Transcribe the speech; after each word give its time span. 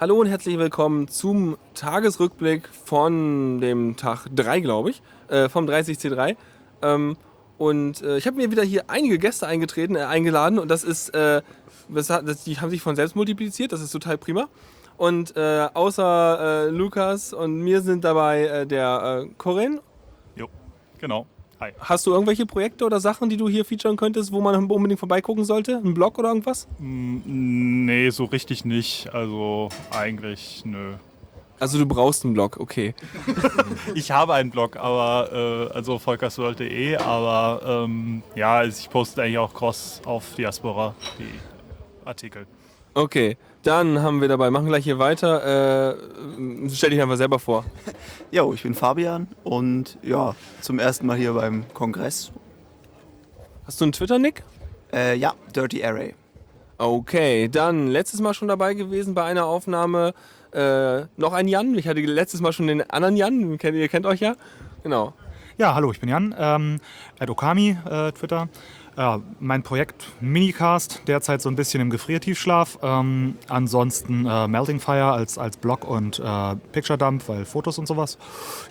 Hallo 0.00 0.18
und 0.18 0.28
herzlich 0.28 0.56
willkommen 0.56 1.08
zum 1.08 1.58
Tagesrückblick 1.74 2.66
von 2.70 3.60
dem 3.60 3.98
Tag 3.98 4.28
3, 4.34 4.60
glaube 4.60 4.88
ich, 4.88 5.02
äh, 5.28 5.50
vom 5.50 5.66
30C3. 5.66 6.38
Ähm, 6.80 7.18
und 7.58 8.00
äh, 8.00 8.16
ich 8.16 8.26
habe 8.26 8.38
mir 8.38 8.50
wieder 8.50 8.62
hier 8.62 8.84
einige 8.88 9.18
Gäste 9.18 9.46
eingetreten, 9.46 9.96
äh, 9.96 10.04
eingeladen 10.04 10.58
und 10.58 10.70
das 10.70 10.84
ist, 10.84 11.10
äh, 11.10 11.42
das, 11.90 12.06
das, 12.06 12.44
die 12.44 12.58
haben 12.58 12.70
sich 12.70 12.80
von 12.80 12.96
selbst 12.96 13.14
multipliziert, 13.14 13.72
das 13.72 13.82
ist 13.82 13.90
total 13.90 14.16
prima. 14.16 14.48
Und 14.96 15.36
äh, 15.36 15.68
außer 15.74 16.68
äh, 16.68 16.70
Lukas 16.70 17.34
und 17.34 17.60
mir 17.60 17.82
sind 17.82 18.02
dabei 18.02 18.64
der 18.64 19.26
Corinne. 19.36 19.82
Jo, 20.34 20.48
genau. 20.98 21.26
Hi. 21.60 21.72
Hast 21.78 22.06
du 22.06 22.12
irgendwelche 22.12 22.46
Projekte 22.46 22.86
oder 22.86 23.00
Sachen, 23.00 23.28
die 23.28 23.36
du 23.36 23.46
hier 23.46 23.66
featuren 23.66 23.96
könntest, 23.96 24.32
wo 24.32 24.40
man 24.40 24.54
unbedingt 24.70 24.98
vorbeigucken 24.98 25.44
sollte? 25.44 25.76
Ein 25.76 25.92
Blog 25.92 26.18
oder 26.18 26.28
irgendwas? 26.28 26.66
Mm, 26.78 27.84
Nee, 27.84 28.08
so 28.10 28.24
richtig 28.24 28.64
nicht. 28.64 29.12
Also 29.12 29.68
eigentlich 29.90 30.62
nö. 30.64 30.94
Also 31.58 31.78
du 31.78 31.84
brauchst 31.84 32.24
einen 32.24 32.32
Blog, 32.32 32.56
okay. 32.58 32.94
Ich 33.94 34.10
habe 34.10 34.32
einen 34.32 34.50
Blog, 34.50 34.76
aber 34.76 35.68
äh, 35.70 35.74
also 35.74 35.98
volkersworld.de, 35.98 36.96
aber 36.96 37.84
ähm, 37.84 38.22
ja, 38.34 38.54
also 38.58 38.78
ich 38.80 38.88
poste 38.88 39.22
eigentlich 39.22 39.36
auch 39.36 39.52
cross 39.52 40.00
auf 40.06 40.34
Diaspora 40.36 40.94
die 41.18 41.38
Artikel. 42.06 42.46
Okay, 42.94 43.36
dann 43.62 44.02
haben 44.02 44.20
wir 44.20 44.28
dabei, 44.28 44.50
machen 44.50 44.66
gleich 44.66 44.84
hier 44.84 44.98
weiter. 44.98 45.92
Äh, 45.92 46.68
stell 46.70 46.90
dich 46.90 47.02
einfach 47.02 47.16
selber 47.16 47.38
vor. 47.38 47.64
Jo, 48.32 48.52
ich 48.54 48.62
bin 48.62 48.74
Fabian 48.74 49.26
und 49.42 49.98
ja, 50.02 50.36
zum 50.60 50.78
ersten 50.78 51.04
Mal 51.06 51.16
hier 51.16 51.32
beim 51.32 51.64
Kongress. 51.74 52.30
Hast 53.66 53.80
du 53.80 53.86
einen 53.86 53.92
Twitter-Nick? 53.92 54.44
Äh, 54.92 55.16
ja, 55.16 55.34
Dirty 55.54 55.84
Array. 55.84 56.14
Okay, 56.78 57.48
dann 57.48 57.88
letztes 57.88 58.20
Mal 58.20 58.34
schon 58.34 58.46
dabei 58.48 58.74
gewesen 58.74 59.14
bei 59.14 59.24
einer 59.24 59.46
Aufnahme. 59.46 60.14
Äh, 60.52 61.02
noch 61.16 61.32
ein 61.32 61.48
Jan. 61.48 61.74
Ich 61.76 61.88
hatte 61.88 62.00
letztes 62.00 62.40
Mal 62.40 62.52
schon 62.52 62.68
den 62.68 62.88
anderen 62.88 63.16
Jan. 63.16 63.58
Ihr 63.60 63.88
kennt 63.88 64.06
euch 64.06 64.20
ja. 64.20 64.36
Genau. 64.82 65.12
Ja, 65.58 65.74
hallo, 65.74 65.92
ich 65.92 66.00
bin 66.00 66.08
Jan, 66.08 66.34
ähm, 66.38 66.78
at 67.18 67.28
Okami, 67.28 67.76
äh, 67.84 68.12
Twitter. 68.12 68.48
Ja, 69.00 69.22
mein 69.38 69.62
Projekt 69.62 70.08
Minicast, 70.20 71.00
derzeit 71.06 71.40
so 71.40 71.48
ein 71.48 71.56
bisschen 71.56 71.80
im 71.80 71.88
Gefriertiefschlaf. 71.88 72.80
Ähm, 72.82 73.38
ansonsten 73.48 74.26
äh, 74.26 74.46
Melting 74.46 74.78
Fire 74.78 75.12
als, 75.12 75.38
als 75.38 75.56
Blog 75.56 75.88
und 75.88 76.18
äh, 76.18 76.56
Picture 76.72 76.98
Dump, 76.98 77.26
weil 77.26 77.46
Fotos 77.46 77.78
und 77.78 77.86
sowas. 77.86 78.18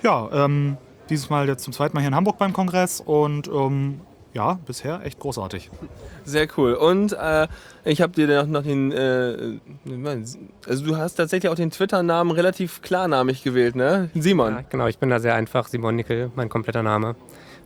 Ja, 0.03 0.29
ähm, 0.31 0.77
dieses 1.09 1.31
Mal 1.31 1.47
jetzt 1.47 1.63
zum 1.63 1.73
zweiten 1.73 1.95
Mal 1.95 2.01
hier 2.01 2.09
in 2.09 2.15
Hamburg 2.15 2.37
beim 2.37 2.53
Kongress 2.53 3.01
und 3.01 3.47
ähm, 3.47 4.01
ja, 4.35 4.59
bisher 4.67 5.03
echt 5.03 5.17
großartig. 5.17 5.71
Sehr 6.25 6.47
cool. 6.57 6.75
Und 6.75 7.13
äh, 7.13 7.47
ich 7.83 8.03
habe 8.03 8.13
dir 8.13 8.27
noch, 8.27 8.45
noch 8.45 8.61
den. 8.61 8.91
Äh, 8.91 9.57
also, 10.67 10.85
du 10.85 10.95
hast 10.95 11.15
tatsächlich 11.15 11.51
auch 11.51 11.55
den 11.55 11.71
Twitter-Namen 11.71 12.29
relativ 12.29 12.83
klarnamig 12.83 13.41
gewählt, 13.41 13.75
ne? 13.75 14.11
Simon. 14.13 14.53
Ja, 14.53 14.63
genau, 14.69 14.85
ich 14.85 14.99
bin 14.99 15.09
da 15.09 15.19
sehr 15.19 15.33
einfach. 15.33 15.67
Simon 15.67 15.95
Nickel, 15.95 16.29
mein 16.35 16.49
kompletter 16.49 16.83
Name. 16.83 17.15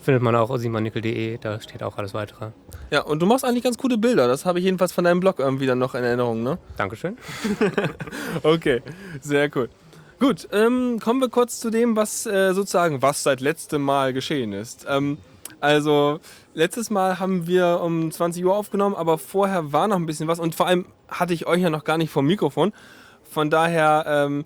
Findet 0.04 0.22
man 0.22 0.36
auch 0.36 0.50
auf 0.50 0.60
simonnickel.de, 0.60 1.38
da 1.38 1.62
steht 1.62 1.82
auch 1.82 1.98
alles 1.98 2.14
weitere. 2.14 2.52
Ja, 2.92 3.04
und 3.04 3.22
du 3.22 3.26
machst 3.26 3.46
eigentlich 3.46 3.64
ganz 3.64 3.78
gute 3.78 3.98
Bilder. 3.98 4.28
Das 4.28 4.46
habe 4.46 4.60
ich 4.60 4.66
jedenfalls 4.66 4.92
von 4.92 5.06
deinem 5.06 5.22
Blog 5.22 5.40
irgendwie 5.40 5.66
dann 5.66 5.80
noch 5.80 5.96
in 5.96 6.04
Erinnerung, 6.04 6.44
ne? 6.44 6.58
Dankeschön. 6.78 7.18
Okay, 8.44 8.82
sehr 9.22 9.50
cool. 9.56 9.70
Gut, 10.20 10.50
ähm, 10.52 11.00
kommen 11.02 11.22
wir 11.22 11.30
kurz 11.30 11.62
zu 11.62 11.70
dem, 11.70 11.96
was 11.96 12.26
äh, 12.26 12.54
sozusagen, 12.54 13.02
was 13.02 13.24
seit 13.24 13.40
letztem 13.40 13.82
Mal 13.82 14.12
geschehen 14.12 14.52
ist. 14.52 14.86
Ähm, 14.90 15.18
also, 15.62 16.20
letztes 16.54 16.90
Mal 16.90 17.20
haben 17.20 17.48
wir 17.48 17.80
um 17.82 18.12
20 18.12 18.44
Uhr 18.44 18.58
aufgenommen, 18.58 18.96
aber 18.96 19.18
vorher 19.18 19.72
war 19.72 19.88
noch 19.88 19.96
ein 19.96 20.06
bisschen 20.06 20.28
was 20.28 20.40
und 20.40 20.54
vor 20.54 20.68
allem 20.68 20.86
hatte 21.08 21.34
ich 21.34 21.48
euch 21.48 21.62
ja 21.62 21.70
noch 21.70 21.86
gar 21.86 21.98
nicht 21.98 22.12
vom 22.12 22.26
Mikrofon. 22.26 22.74
Von 23.24 23.50
daher, 23.50 24.04
ähm, 24.06 24.44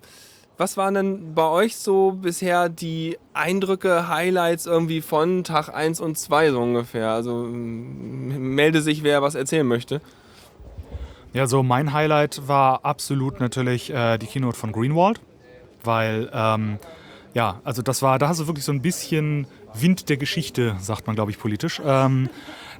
was 0.58 0.76
waren 0.76 0.94
denn 0.94 1.34
bei 1.34 1.48
euch 1.48 1.76
so 1.76 2.12
bisher 2.12 2.68
die 2.68 3.16
Eindrücke, 3.32 4.08
Highlights 4.08 4.66
irgendwie 4.66 5.00
von 5.00 5.44
Tag 5.44 5.72
1 5.72 6.00
und 6.00 6.18
2 6.18 6.50
so 6.50 6.60
ungefähr? 6.60 7.10
Also, 7.10 7.46
melde 7.46 8.82
sich, 8.82 9.04
wer 9.04 9.22
was 9.22 9.36
erzählen 9.36 9.66
möchte. 9.66 10.00
Ja, 11.32 11.46
so 11.46 11.62
mein 11.62 11.92
Highlight 11.92 12.48
war 12.48 12.84
absolut 12.84 13.38
natürlich 13.38 13.90
äh, 13.90 14.18
die 14.18 14.26
Keynote 14.26 14.58
von 14.58 14.72
Greenwald, 14.72 15.20
weil 15.84 16.28
ähm, 16.32 16.78
ja, 17.34 17.60
also 17.62 17.82
das 17.82 18.02
war, 18.02 18.18
da 18.18 18.28
hast 18.28 18.40
du 18.40 18.46
wirklich 18.48 18.64
so 18.64 18.72
ein 18.72 18.82
bisschen 18.82 19.46
Wind 19.74 20.08
der 20.08 20.16
Geschichte, 20.16 20.74
sagt 20.80 21.06
man, 21.06 21.14
glaube 21.14 21.30
ich, 21.30 21.38
politisch. 21.38 21.80
Ähm, 21.84 22.30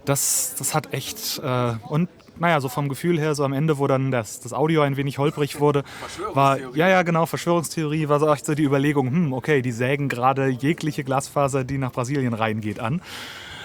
das, 0.05 0.57
das 0.59 0.75
hat 0.75 0.93
echt 0.93 1.41
äh, 1.45 1.75
und 1.89 2.09
naja, 2.39 2.61
so 2.61 2.69
vom 2.69 2.89
Gefühl 2.89 3.19
her, 3.19 3.35
so 3.35 3.45
am 3.45 3.53
Ende, 3.53 3.79
wo 3.79 3.87
dann 3.87 4.11
das, 4.11 4.41
das 4.41 4.53
Audio 4.53 4.83
ein 4.83 4.97
wenig 4.97 5.19
holprig 5.19 5.61
wurde, 5.61 5.85
war, 6.33 6.59
ja, 6.75 6.89
ja, 6.89 7.03
genau, 7.03 7.27
Verschwörungstheorie 7.27 8.09
war 8.09 8.21
so 8.21 8.33
echt 8.33 8.47
so 8.47 8.55
die 8.55 8.65
Überlegung, 8.65 9.11
hm, 9.11 9.33
okay, 9.33 9.63
die 9.63 9.73
sägen 9.73 10.09
gerade 10.09 10.49
jegliche 10.49 11.05
Glasfaser, 11.05 11.65
die 11.65 11.79
nach 11.79 11.93
Brasilien 11.93 12.35
reingeht, 12.35 12.81
an. 12.81 13.01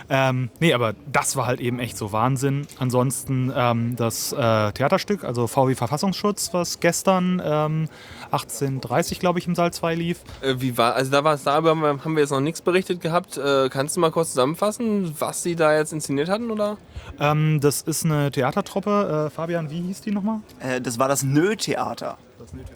Ähm, 0.09 0.49
nee, 0.59 0.73
aber 0.73 0.93
das 1.11 1.35
war 1.35 1.47
halt 1.47 1.59
eben 1.59 1.79
echt 1.79 1.97
so 1.97 2.11
Wahnsinn. 2.11 2.67
Ansonsten 2.77 3.51
ähm, 3.55 3.95
das 3.95 4.33
äh, 4.33 4.71
Theaterstück, 4.71 5.23
also 5.23 5.47
VW 5.47 5.75
Verfassungsschutz, 5.75 6.53
was 6.53 6.79
gestern 6.79 7.41
ähm, 7.43 7.89
18.30 8.33 9.19
glaube 9.19 9.39
ich 9.39 9.47
im 9.47 9.55
Saal 9.55 9.71
2 9.71 9.95
lief. 9.95 10.21
Äh, 10.41 10.55
wie 10.57 10.77
war, 10.77 10.95
also 10.95 11.11
da 11.11 11.23
war 11.23 11.33
es 11.35 11.43
darüber 11.43 11.71
haben 11.71 12.15
wir 12.15 12.21
jetzt 12.21 12.31
noch 12.31 12.39
nichts 12.39 12.61
berichtet 12.61 13.01
gehabt. 13.01 13.37
Äh, 13.37 13.69
kannst 13.69 13.95
du 13.95 13.99
mal 13.99 14.11
kurz 14.11 14.29
zusammenfassen, 14.29 15.15
was 15.19 15.43
sie 15.43 15.55
da 15.55 15.75
jetzt 15.75 15.93
inszeniert 15.93 16.29
hatten, 16.29 16.51
oder? 16.51 16.77
Ähm, 17.19 17.59
das 17.61 17.81
ist 17.81 18.05
eine 18.05 18.31
Theatertruppe. 18.31 19.27
Äh, 19.27 19.29
Fabian, 19.29 19.69
wie 19.69 19.81
hieß 19.81 20.01
die 20.01 20.11
nochmal? 20.11 20.39
Äh, 20.59 20.81
das 20.81 20.99
war 20.99 21.07
das 21.07 21.23
Nö-Theater. 21.23 22.17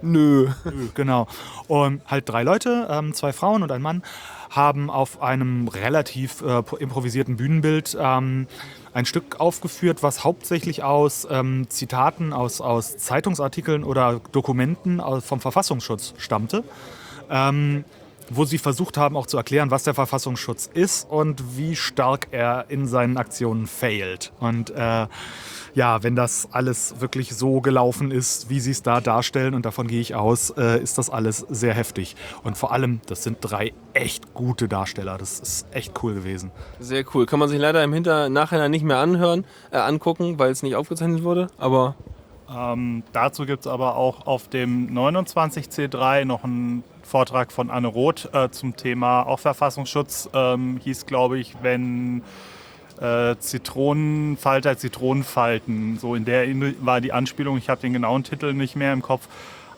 Nö. 0.02 0.50
Genau. 0.94 1.28
Und 1.68 2.02
halt 2.08 2.30
drei 2.30 2.44
Leute, 2.44 2.88
ähm, 2.90 3.14
zwei 3.14 3.34
Frauen 3.34 3.64
und 3.64 3.72
ein 3.72 3.82
Mann, 3.82 4.04
haben 4.50 4.90
auf 4.90 5.22
einem 5.22 5.68
relativ 5.68 6.42
äh, 6.42 6.64
improvisierten 6.80 7.38
Bühnenbild 7.38 7.98
ähm, 8.00 8.48
ein 8.98 9.06
Stück 9.06 9.40
aufgeführt, 9.40 10.02
was 10.02 10.24
hauptsächlich 10.24 10.82
aus 10.82 11.28
ähm, 11.30 11.68
Zitaten 11.70 12.34
aus, 12.34 12.62
aus 12.62 12.98
Zeitungsartikeln 12.98 13.84
oder 13.84 14.22
Dokumenten 14.32 15.00
vom 15.22 15.40
Verfassungsschutz 15.40 16.16
stammte. 16.18 16.64
Ähm, 17.30 17.86
wo 18.30 18.46
sie 18.46 18.58
versucht 18.58 18.98
haben 18.98 19.16
auch 19.16 19.26
zu 19.26 19.38
erklären, 19.38 19.72
was 19.72 19.84
der 19.84 19.94
Verfassungsschutz 19.94 20.70
ist 20.74 21.10
und 21.10 21.58
wie 21.58 21.76
stark 21.76 22.28
er 22.32 22.66
in 22.70 22.88
seinen 22.88 23.18
Aktionen 23.18 23.68
failt. 23.68 24.32
Und 24.40 24.70
äh, 24.72 25.08
ja, 25.74 26.02
wenn 26.04 26.16
das 26.16 26.48
alles 26.52 26.96
wirklich 27.00 27.36
so 27.36 27.62
gelaufen 27.62 28.12
ist, 28.12 28.50
wie 28.50 28.60
sie 28.60 28.72
es 28.72 28.82
da 28.82 29.00
darstellen, 29.00 29.54
und 29.54 29.66
davon 29.66 29.88
gehe 29.88 30.02
ich 30.02 30.16
aus, 30.16 30.50
äh, 30.52 30.82
ist 30.82 30.98
das 30.98 31.10
alles 31.10 31.46
sehr 31.50 31.74
heftig. 31.74 32.16
Und 32.44 32.58
vor 32.58 32.72
allem, 32.72 33.00
das 33.08 33.24
sind 33.24 33.38
drei 33.42 33.74
echt 33.94 34.34
gute 34.34 34.68
Darsteller. 34.68 35.18
Das 35.18 35.40
ist 35.40 35.68
echt 35.72 35.94
cool 36.04 36.16
gewesen. 36.16 36.52
Sehr 36.80 37.06
cool. 37.14 37.26
Kann 37.26 37.40
man 37.40 37.48
sich 37.50 37.60
leider 37.60 37.84
im 37.84 37.94
Hinter 37.94 38.30
Nachhinein 38.30 38.72
nicht 38.72 38.84
mehr 38.84 38.98
anhören, 38.98 39.46
äh, 39.72 39.78
angucken, 39.78 40.40
weil 40.40 40.52
es 40.52 40.64
nicht 40.64 40.76
aufgezeichnet 40.76 41.24
wurde. 41.24 41.48
Aber 41.58 41.96
Ähm, 42.50 43.04
dazu 43.12 43.46
gibt 43.46 43.66
es 43.66 43.68
aber 43.68 43.98
auch 43.98 44.26
auf 44.26 44.48
dem 44.48 44.90
29C3 44.98 46.24
noch 46.24 46.46
einen 46.46 46.82
Vortrag 47.08 47.52
von 47.52 47.72
Anne 47.72 47.88
Roth 47.88 48.30
äh, 48.34 48.52
zum 48.52 48.76
Thema 48.76 49.24
auch 49.24 49.40
Verfassungsschutz. 49.40 50.30
Ähm, 50.34 50.80
hieß, 50.84 51.06
glaube 51.06 51.40
ich, 51.40 51.56
wenn 51.62 52.22
äh, 53.00 53.36
Zitronenfalter 53.40 54.78
Zitronenfalten. 54.78 55.98
So 55.98 56.16
in 56.16 56.26
der 56.26 56.48
war 56.82 57.02
die 57.02 57.14
Anspielung. 57.14 57.58
Ich 57.58 57.70
habe 57.70 57.82
den 57.82 57.94
genauen 57.94 58.24
Titel 58.24 58.54
nicht 58.54 58.76
mehr 58.76 58.94
im 58.94 59.02
Kopf. 59.02 59.28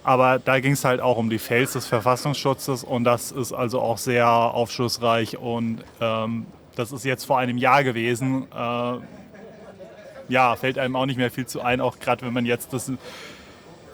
Aber 0.04 0.40
da 0.40 0.60
ging 0.60 0.74
es 0.74 0.86
halt 0.86 1.02
auch 1.02 1.18
um 1.18 1.30
die 1.30 1.40
Fails 1.40 1.74
des 1.74 1.86
Verfassungsschutzes 1.86 2.84
und 2.84 3.04
das 3.04 3.32
ist 3.32 3.54
also 3.54 3.82
auch 3.82 3.98
sehr 3.98 4.28
aufschlussreich 4.28 5.38
und 5.38 5.84
ähm, 6.00 6.46
das 6.76 6.94
ist 6.94 7.04
jetzt 7.04 7.26
vor 7.26 7.38
einem 7.38 7.58
Jahr 7.58 7.84
gewesen. 7.84 8.48
Äh, 8.56 8.94
ja, 10.30 10.56
fällt 10.56 10.78
einem 10.78 10.96
auch 10.96 11.06
nicht 11.06 11.18
mehr 11.18 11.32
viel 11.32 11.46
zu 11.46 11.62
ein, 11.62 11.82
auch 11.82 12.00
gerade 12.00 12.26
wenn 12.26 12.34
man 12.34 12.46
jetzt 12.46 12.72
das 12.72 12.92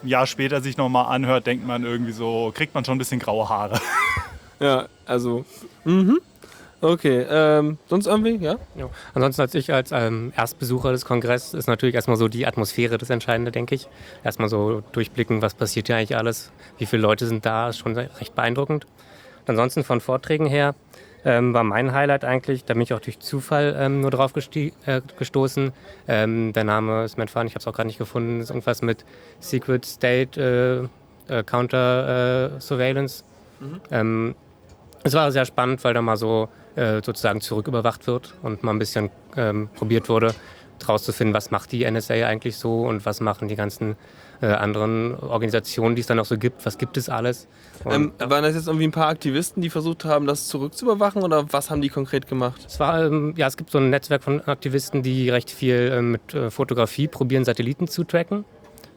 ein 0.06 0.08
Jahr 0.08 0.26
später 0.26 0.60
sich 0.60 0.76
nochmal 0.76 1.06
anhört, 1.06 1.46
denkt 1.46 1.66
man 1.66 1.84
irgendwie 1.84 2.12
so, 2.12 2.52
kriegt 2.54 2.74
man 2.74 2.84
schon 2.84 2.96
ein 2.96 2.98
bisschen 2.98 3.20
graue 3.20 3.48
Haare. 3.48 3.80
ja, 4.60 4.86
also. 5.04 5.44
Mhm. 5.84 6.20
Okay, 6.82 7.26
ähm, 7.28 7.78
sonst 7.88 8.06
irgendwie, 8.06 8.36
ja? 8.36 8.56
Ja. 8.76 8.90
Ansonsten 9.14 9.40
als 9.40 9.54
ich 9.54 9.72
als 9.72 9.92
ähm, 9.92 10.32
Erstbesucher 10.36 10.92
des 10.92 11.06
Kongresses 11.06 11.54
ist 11.54 11.68
natürlich 11.68 11.94
erstmal 11.94 12.18
so 12.18 12.28
die 12.28 12.46
Atmosphäre 12.46 12.98
das 12.98 13.08
Entscheidende, 13.08 13.50
denke 13.50 13.74
ich. 13.74 13.88
Erstmal 14.22 14.48
so 14.48 14.82
durchblicken, 14.92 15.40
was 15.40 15.54
passiert 15.54 15.86
hier 15.86 15.96
eigentlich 15.96 16.16
alles, 16.16 16.52
wie 16.78 16.86
viele 16.86 17.02
Leute 17.02 17.26
sind 17.26 17.46
da, 17.46 17.70
ist 17.70 17.78
schon 17.78 17.96
recht 17.96 18.34
beeindruckend. 18.34 18.86
Ansonsten 19.46 19.84
von 19.84 20.00
Vorträgen 20.00 20.46
her 20.46 20.74
ähm, 21.24 21.54
war 21.54 21.64
mein 21.64 21.92
Highlight 21.92 22.24
eigentlich, 22.24 22.64
da 22.64 22.74
bin 22.74 22.82
ich 22.82 22.94
auch 22.94 23.00
durch 23.00 23.18
Zufall 23.18 23.76
ähm, 23.78 24.00
nur 24.00 24.10
drauf 24.10 24.32
äh, 24.36 25.00
gestoßen. 25.18 25.72
Ähm, 26.08 26.52
der 26.52 26.64
Name 26.64 27.04
ist 27.04 27.16
mir 27.16 27.22
entfallen, 27.22 27.48
ich 27.48 27.54
habe 27.54 27.60
es 27.60 27.66
auch 27.66 27.72
gerade 27.72 27.88
nicht 27.88 27.98
gefunden, 27.98 28.40
ist 28.40 28.50
irgendwas 28.50 28.82
mit 28.82 29.04
Secret 29.40 29.84
State 29.84 30.88
äh, 31.28 31.38
äh, 31.38 31.42
Counter 31.42 32.56
äh, 32.56 32.60
Surveillance. 32.60 33.24
Ähm, 33.90 34.34
es 35.02 35.14
war 35.14 35.30
sehr 35.32 35.44
spannend, 35.44 35.82
weil 35.84 35.94
da 35.94 36.02
mal 36.02 36.16
so 36.16 36.48
äh, 36.74 37.02
sozusagen 37.02 37.40
zurücküberwacht 37.40 38.06
wird 38.06 38.34
und 38.42 38.62
mal 38.62 38.72
ein 38.72 38.78
bisschen 38.78 39.10
ähm, 39.36 39.68
probiert 39.74 40.08
wurde, 40.08 40.34
herauszufinden, 40.80 41.34
was 41.34 41.50
macht 41.50 41.72
die 41.72 41.90
NSA 41.90 42.14
eigentlich 42.26 42.56
so 42.56 42.82
und 42.82 43.06
was 43.06 43.20
machen 43.20 43.48
die 43.48 43.56
ganzen 43.56 43.96
äh, 44.40 44.46
anderen 44.46 45.14
Organisationen, 45.18 45.96
die 45.96 46.00
es 46.00 46.06
dann 46.06 46.18
auch 46.18 46.24
so 46.24 46.38
gibt. 46.38 46.64
Was 46.66 46.78
gibt 46.78 46.96
es 46.96 47.08
alles? 47.08 47.48
Und, 47.84 47.92
Ähm, 47.92 48.12
waren 48.18 48.42
das 48.42 48.54
jetzt 48.54 48.66
irgendwie 48.66 48.86
ein 48.86 48.92
paar 48.92 49.08
Aktivisten, 49.08 49.62
die 49.62 49.70
versucht 49.70 50.04
haben, 50.04 50.26
das 50.26 50.48
zurückzuüberwachen 50.48 51.22
oder 51.22 51.52
was 51.52 51.70
haben 51.70 51.80
die 51.80 51.88
konkret 51.88 52.28
gemacht? 52.28 52.64
Es 52.66 52.80
war, 52.80 53.04
ähm, 53.04 53.34
ja, 53.36 53.46
es 53.46 53.56
gibt 53.56 53.70
so 53.70 53.78
ein 53.78 53.90
Netzwerk 53.90 54.22
von 54.22 54.40
Aktivisten, 54.42 55.02
die 55.02 55.30
recht 55.30 55.50
viel 55.50 55.92
ähm, 55.94 56.12
mit 56.12 56.34
äh, 56.34 56.50
Fotografie 56.50 57.08
probieren, 57.08 57.44
Satelliten 57.44 57.88
zu 57.88 58.04
tracken. 58.04 58.44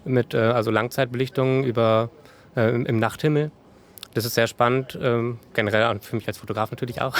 Mit 0.05 0.33
äh, 0.33 0.37
also 0.37 0.71
Langzeitbelichtungen 0.71 1.63
über, 1.63 2.09
äh, 2.55 2.69
im, 2.69 2.85
im 2.85 2.99
Nachthimmel. 2.99 3.51
Das 4.13 4.25
ist 4.25 4.33
sehr 4.33 4.47
spannend, 4.47 4.97
ähm, 5.01 5.39
generell 5.53 5.87
und 5.89 6.03
für 6.03 6.15
mich 6.15 6.27
als 6.27 6.37
Fotograf 6.37 6.71
natürlich 6.71 7.01
auch. 7.01 7.15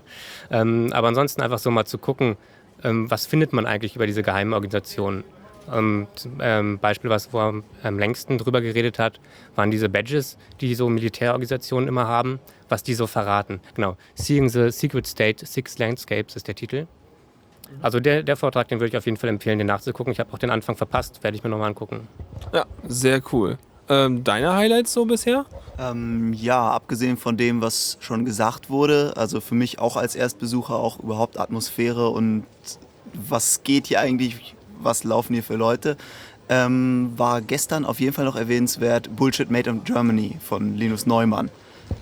ähm, 0.50 0.90
aber 0.92 1.08
ansonsten 1.08 1.42
einfach 1.42 1.58
so 1.58 1.70
mal 1.70 1.84
zu 1.84 1.98
gucken, 1.98 2.36
ähm, 2.82 3.10
was 3.10 3.26
findet 3.26 3.52
man 3.52 3.66
eigentlich 3.66 3.96
über 3.96 4.06
diese 4.06 4.22
geheimen 4.22 4.54
Organisationen. 4.54 5.24
Ähm, 5.72 6.06
zum, 6.14 6.38
ähm, 6.40 6.78
Beispiel, 6.78 7.10
was 7.10 7.32
wo 7.32 7.38
er 7.38 7.62
am 7.82 7.98
längsten 7.98 8.38
drüber 8.38 8.60
geredet 8.60 8.98
hat, 8.98 9.20
waren 9.54 9.70
diese 9.70 9.88
Badges, 9.88 10.36
die 10.60 10.74
so 10.74 10.88
Militärorganisationen 10.88 11.88
immer 11.88 12.06
haben, 12.06 12.40
was 12.68 12.82
die 12.82 12.94
so 12.94 13.06
verraten. 13.06 13.60
Genau, 13.74 13.96
Seeing 14.14 14.48
the 14.48 14.70
Secret 14.70 15.06
State, 15.06 15.46
Six 15.46 15.78
Landscapes 15.78 16.36
ist 16.36 16.48
der 16.48 16.54
Titel. 16.54 16.86
Also 17.82 18.00
der, 18.00 18.22
der 18.22 18.36
Vortrag, 18.36 18.68
den 18.68 18.80
würde 18.80 18.88
ich 18.88 18.96
auf 18.96 19.06
jeden 19.06 19.16
Fall 19.16 19.30
empfehlen, 19.30 19.58
den 19.58 19.68
nachzugucken. 19.68 20.12
Ich 20.12 20.18
habe 20.18 20.32
auch 20.32 20.38
den 20.38 20.50
Anfang 20.50 20.76
verpasst, 20.76 21.22
werde 21.22 21.36
ich 21.36 21.44
mir 21.44 21.50
nochmal 21.50 21.68
angucken. 21.68 22.08
Ja, 22.52 22.66
sehr 22.86 23.22
cool. 23.32 23.58
Ähm, 23.88 24.22
deine 24.22 24.54
Highlights 24.54 24.92
so 24.92 25.04
bisher? 25.04 25.46
Ähm, 25.78 26.32
ja, 26.32 26.70
abgesehen 26.70 27.16
von 27.16 27.36
dem, 27.36 27.60
was 27.60 27.96
schon 28.00 28.24
gesagt 28.24 28.70
wurde, 28.70 29.14
also 29.16 29.40
für 29.40 29.56
mich 29.56 29.78
auch 29.80 29.96
als 29.96 30.14
Erstbesucher 30.14 30.74
auch 30.74 31.00
überhaupt 31.00 31.38
Atmosphäre 31.38 32.08
und 32.10 32.44
was 33.14 33.64
geht 33.64 33.88
hier 33.88 34.00
eigentlich, 34.00 34.54
was 34.82 35.04
laufen 35.04 35.34
hier 35.34 35.42
für 35.42 35.56
Leute, 35.56 35.96
ähm, 36.48 37.12
war 37.16 37.40
gestern 37.40 37.84
auf 37.84 38.00
jeden 38.00 38.12
Fall 38.12 38.24
noch 38.24 38.36
erwähnenswert 38.36 39.14
Bullshit 39.14 39.50
Made 39.50 39.70
in 39.70 39.84
Germany 39.84 40.36
von 40.40 40.76
Linus 40.76 41.06
Neumann. 41.06 41.50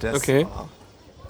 Das 0.00 0.16
Okay. 0.16 0.46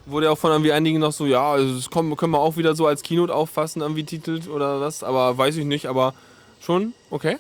Wurde 0.07 0.31
auch 0.31 0.39
von 0.39 0.51
irgendwie 0.51 0.73
einigen 0.73 1.01
noch 1.01 1.13
so, 1.13 1.27
ja, 1.27 1.53
also 1.53 1.75
das 1.75 1.91
können 1.91 2.31
wir 2.31 2.39
auch 2.39 2.57
wieder 2.57 2.75
so 2.75 2.87
als 2.87 3.03
Keynote 3.03 3.35
auffassen, 3.35 3.83
irgendwie 3.83 4.05
titelt 4.05 4.49
oder 4.49 4.81
was, 4.81 5.03
aber 5.03 5.37
weiß 5.37 5.57
ich 5.57 5.67
nicht, 5.67 5.85
aber 5.87 6.15
schon, 6.61 6.95
okay. 7.11 7.37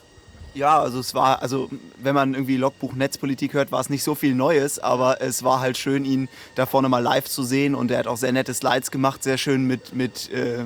Ja, 0.55 0.81
also 0.81 0.99
es 0.99 1.15
war, 1.15 1.41
also 1.41 1.71
wenn 2.03 2.15
man 2.15 2.35
irgendwie 2.35 2.57
Logbuch 2.57 2.93
Netzpolitik 2.95 3.55
hört, 3.55 3.71
war 3.71 3.81
es 3.81 3.89
nicht 3.89 4.03
so 4.03 4.15
viel 4.15 4.35
Neues, 4.35 4.79
aber 4.79 5.23
es 5.23 5.45
war 5.45 5.61
halt 5.61 5.79
schön, 5.79 6.05
ihn 6.05 6.29
da 6.57 6.67
vorne 6.67 6.89
mal 6.89 7.03
live 7.03 7.27
zu 7.27 7.43
sehen 7.43 7.75
und 7.75 7.91
er 7.91 8.01
hat 8.01 8.07
auch 8.07 8.17
sehr 8.17 8.33
nette 8.33 8.53
Slides 8.53 8.91
gemacht, 8.91 9.23
sehr 9.23 9.39
schön 9.39 9.65
mit, 9.67 9.95
mit 9.95 10.31
äh, 10.33 10.65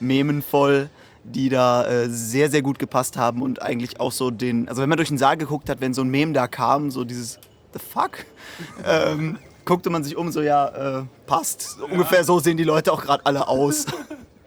Memen 0.00 0.42
voll, 0.42 0.90
die 1.34 1.48
da 1.48 1.86
äh, 1.86 2.08
sehr, 2.08 2.50
sehr 2.50 2.62
gut 2.62 2.78
gepasst 2.78 3.16
haben 3.16 3.42
und 3.42 3.62
eigentlich 3.62 4.00
auch 4.00 4.12
so 4.12 4.30
den, 4.30 4.68
also 4.68 4.82
wenn 4.82 4.88
man 4.88 4.96
durch 4.96 5.08
den 5.08 5.18
Saal 5.18 5.36
geguckt 5.36 5.68
hat, 5.68 5.80
wenn 5.80 5.94
so 5.94 6.02
ein 6.02 6.08
Mem 6.08 6.34
da 6.34 6.48
kam, 6.48 6.90
so 6.90 7.04
dieses 7.04 7.38
The 7.72 7.78
fuck, 7.78 8.24
ähm, 8.84 9.38
guckte 9.64 9.90
man 9.90 10.02
sich 10.04 10.16
um, 10.16 10.32
so 10.32 10.40
ja, 10.40 11.00
äh, 11.00 11.04
passt, 11.26 11.78
ungefähr 11.90 12.24
so 12.24 12.38
sehen 12.38 12.56
die 12.56 12.64
Leute 12.64 12.92
auch 12.92 13.02
gerade 13.02 13.24
alle 13.26 13.48
aus. 13.48 13.86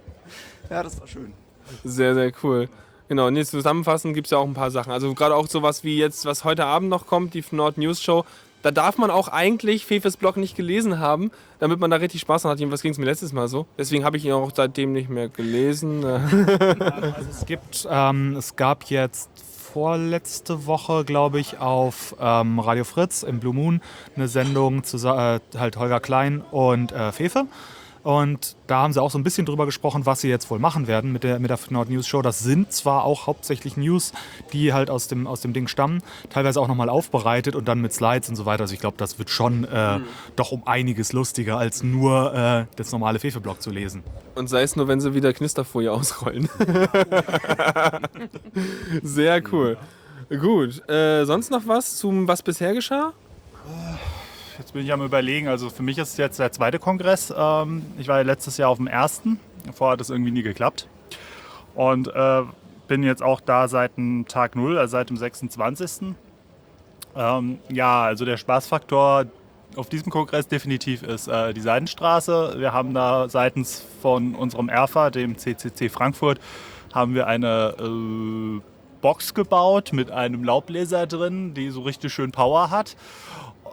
ja, 0.70 0.84
das 0.84 1.00
war 1.00 1.08
schön. 1.08 1.34
Sehr, 1.84 2.16
sehr 2.16 2.32
cool. 2.44 2.70
Genau, 3.08 3.28
und 3.28 3.36
jetzt 3.36 3.52
zusammenfassend 3.52 4.14
gibt 4.14 4.28
es 4.28 4.32
ja 4.32 4.38
auch 4.38 4.48
ein 4.48 4.54
paar 4.54 4.72
Sachen. 4.72 4.92
Also 4.92 5.14
gerade 5.14 5.36
auch 5.36 5.48
sowas 5.48 5.84
wie 5.84 5.98
jetzt, 5.98 6.26
was 6.26 6.46
heute 6.46 6.66
Abend 6.66 6.90
noch 6.90 7.08
kommt, 7.08 7.34
die 7.34 7.44
Nord 7.52 7.78
News 7.78 8.02
Show. 8.02 8.26
Da 8.62 8.72
darf 8.72 8.98
man 8.98 9.12
auch 9.12 9.28
eigentlich 9.28 9.86
Fefes 9.86 10.18
Blog 10.18 10.38
nicht 10.38 10.56
gelesen 10.56 11.00
haben, 11.00 11.32
damit 11.60 11.80
man 11.80 11.90
da 11.90 11.98
richtig 11.98 12.22
Spaß 12.22 12.46
hat. 12.46 12.60
Jedenfalls 12.60 12.82
ging 12.82 12.92
es 12.92 12.98
mir 12.98 13.06
letztes 13.06 13.34
Mal 13.34 13.48
so. 13.48 13.66
Deswegen 13.78 14.06
habe 14.06 14.18
ich 14.18 14.26
ihn 14.26 14.32
auch 14.32 14.52
seitdem 14.56 14.94
nicht 14.94 15.10
mehr 15.10 15.30
gelesen. 15.30 16.06
Also 16.06 17.30
es 17.30 17.46
gibt, 17.46 17.88
ähm, 17.90 18.36
es 18.38 18.56
gab 18.56 18.86
jetzt 18.86 19.30
vorletzte 19.74 20.66
Woche, 20.66 21.06
glaube 21.06 21.40
ich, 21.40 21.60
auf 21.60 22.16
ähm, 22.20 22.60
Radio 22.60 22.84
Fritz 22.84 23.24
im 23.24 23.40
Blue 23.40 23.54
Moon 23.54 23.82
eine 24.16 24.28
Sendung 24.28 24.84
zu 24.84 24.98
äh, 24.98 25.40
halt 25.58 25.78
Holger 25.78 26.00
Klein 26.00 26.42
und 26.52 26.92
äh, 26.92 27.12
Fefe. 27.12 27.46
Und 28.04 28.56
da 28.68 28.82
haben 28.82 28.94
sie 28.94 29.02
auch 29.02 29.12
so 29.12 29.20
ein 29.20 29.24
bisschen 29.24 29.46
drüber 29.46 29.66
gesprochen, 29.66 30.06
was 30.06 30.22
sie 30.22 30.30
jetzt 30.30 30.50
wohl 30.50 30.58
machen 30.58 30.88
werden 30.88 31.12
mit 31.12 31.24
der, 31.24 31.40
mit 31.40 31.50
der 31.50 31.60
Nord 31.70 31.90
News 31.90 32.08
Show. 32.08 32.22
Das 32.22 32.40
sind 32.40 32.72
zwar 32.72 33.04
auch 33.04 33.28
hauptsächlich 33.28 33.78
News, 33.78 34.12
die 34.54 34.74
halt 34.74 34.90
aus 34.90 35.08
dem, 35.08 35.28
aus 35.28 35.42
dem 35.42 35.54
Ding 35.54 35.68
stammen, 35.68 36.02
teilweise 36.30 36.60
auch 36.60 36.68
nochmal 36.68 36.90
aufbereitet 36.90 37.56
und 37.56 37.68
dann 37.68 37.80
mit 37.80 37.94
Slides 37.94 38.30
und 38.30 38.36
so 38.36 38.46
weiter. 38.46 38.62
Also 38.62 38.74
ich 38.74 38.80
glaube, 38.80 38.98
das 38.98 39.20
wird 39.20 39.30
schon 39.30 39.66
äh, 39.66 40.00
doch 40.36 40.52
um 40.52 40.66
einiges 40.66 41.14
lustiger, 41.14 41.58
als 41.58 41.84
nur 41.84 42.34
äh, 42.34 42.66
das 42.76 42.92
normale 42.92 43.20
Fefe-Blog 43.20 43.62
zu 43.62 43.70
lesen. 43.70 44.04
Und 44.34 44.48
sei 44.48 44.64
es 44.64 44.76
nur, 44.76 44.88
wenn 44.88 45.00
sie 45.00 45.14
wieder 45.14 45.32
Knisterfolie 45.34 45.92
ausrollen. 45.92 46.50
Sehr 49.04 49.44
cool. 49.52 49.78
Gut, 50.30 50.90
äh, 50.90 51.26
sonst 51.26 51.52
noch 51.52 51.68
was 51.68 51.98
zum, 51.98 52.28
was 52.28 52.42
bisher 52.42 52.74
geschah? 52.74 53.14
Jetzt 54.62 54.74
bin 54.74 54.86
ich 54.86 54.94
am 54.94 55.02
überlegen, 55.02 55.48
also 55.48 55.72
für 55.72 55.82
mich 55.82 55.98
ist 55.98 56.10
es 56.10 56.18
jetzt 56.18 56.38
der 56.38 56.52
zweite 56.52 56.78
Kongress. 56.78 57.34
Ähm, 57.36 57.84
ich 57.98 58.08
war 58.08 58.18
ja 58.18 58.22
letztes 58.22 58.58
Jahr 58.58 58.70
auf 58.70 58.78
dem 58.78 58.86
ersten, 58.86 59.40
vorher 59.74 59.94
hat 59.94 60.02
es 60.02 60.12
irgendwie 60.12 60.30
nie 60.30 60.44
geklappt. 60.44 60.88
Und 61.74 62.08
äh, 62.10 62.44
bin 62.88 63.02
jetzt 63.02 63.24
auch 63.24 63.42
da 63.42 63.68
seit 63.68 63.98
dem 63.98 64.28
Tag 64.28 64.56
Null, 64.56 64.78
also 64.78 64.92
seit 64.92 65.10
dem 65.10 65.18
26. 65.18 66.14
Ähm, 67.16 67.58
ja, 67.70 68.04
also 68.04 68.24
der 68.24 68.38
Spaßfaktor 68.38 69.26
auf 69.78 69.90
diesem 69.90 70.12
Kongress 70.12 70.48
definitiv 70.48 71.02
ist 71.02 71.28
äh, 71.28 71.56
die 71.56 71.62
Seidenstraße. 71.62 72.54
Wir 72.60 72.72
haben 72.72 72.94
da 72.94 73.30
seitens 73.30 73.84
von 74.04 74.36
unserem 74.36 74.70
ERFA, 74.70 75.10
dem 75.10 75.40
CCC 75.40 75.90
Frankfurt, 75.90 76.40
haben 76.94 77.16
wir 77.16 77.26
eine 77.26 77.74
äh, 77.80 78.62
Box 79.02 79.34
gebaut 79.34 79.92
mit 79.92 80.12
einem 80.12 80.44
Laubbläser 80.44 81.08
drin, 81.08 81.56
die 81.56 81.72
so 81.72 81.82
richtig 81.82 82.14
schön 82.14 82.32
Power 82.32 82.70
hat. 82.70 82.96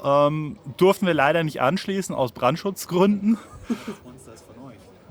Ähm, 0.04 0.58
durften 0.76 1.06
wir 1.06 1.14
leider 1.14 1.42
nicht 1.44 1.60
anschließen 1.60 2.14
aus 2.14 2.32
Brandschutzgründen. 2.32 3.38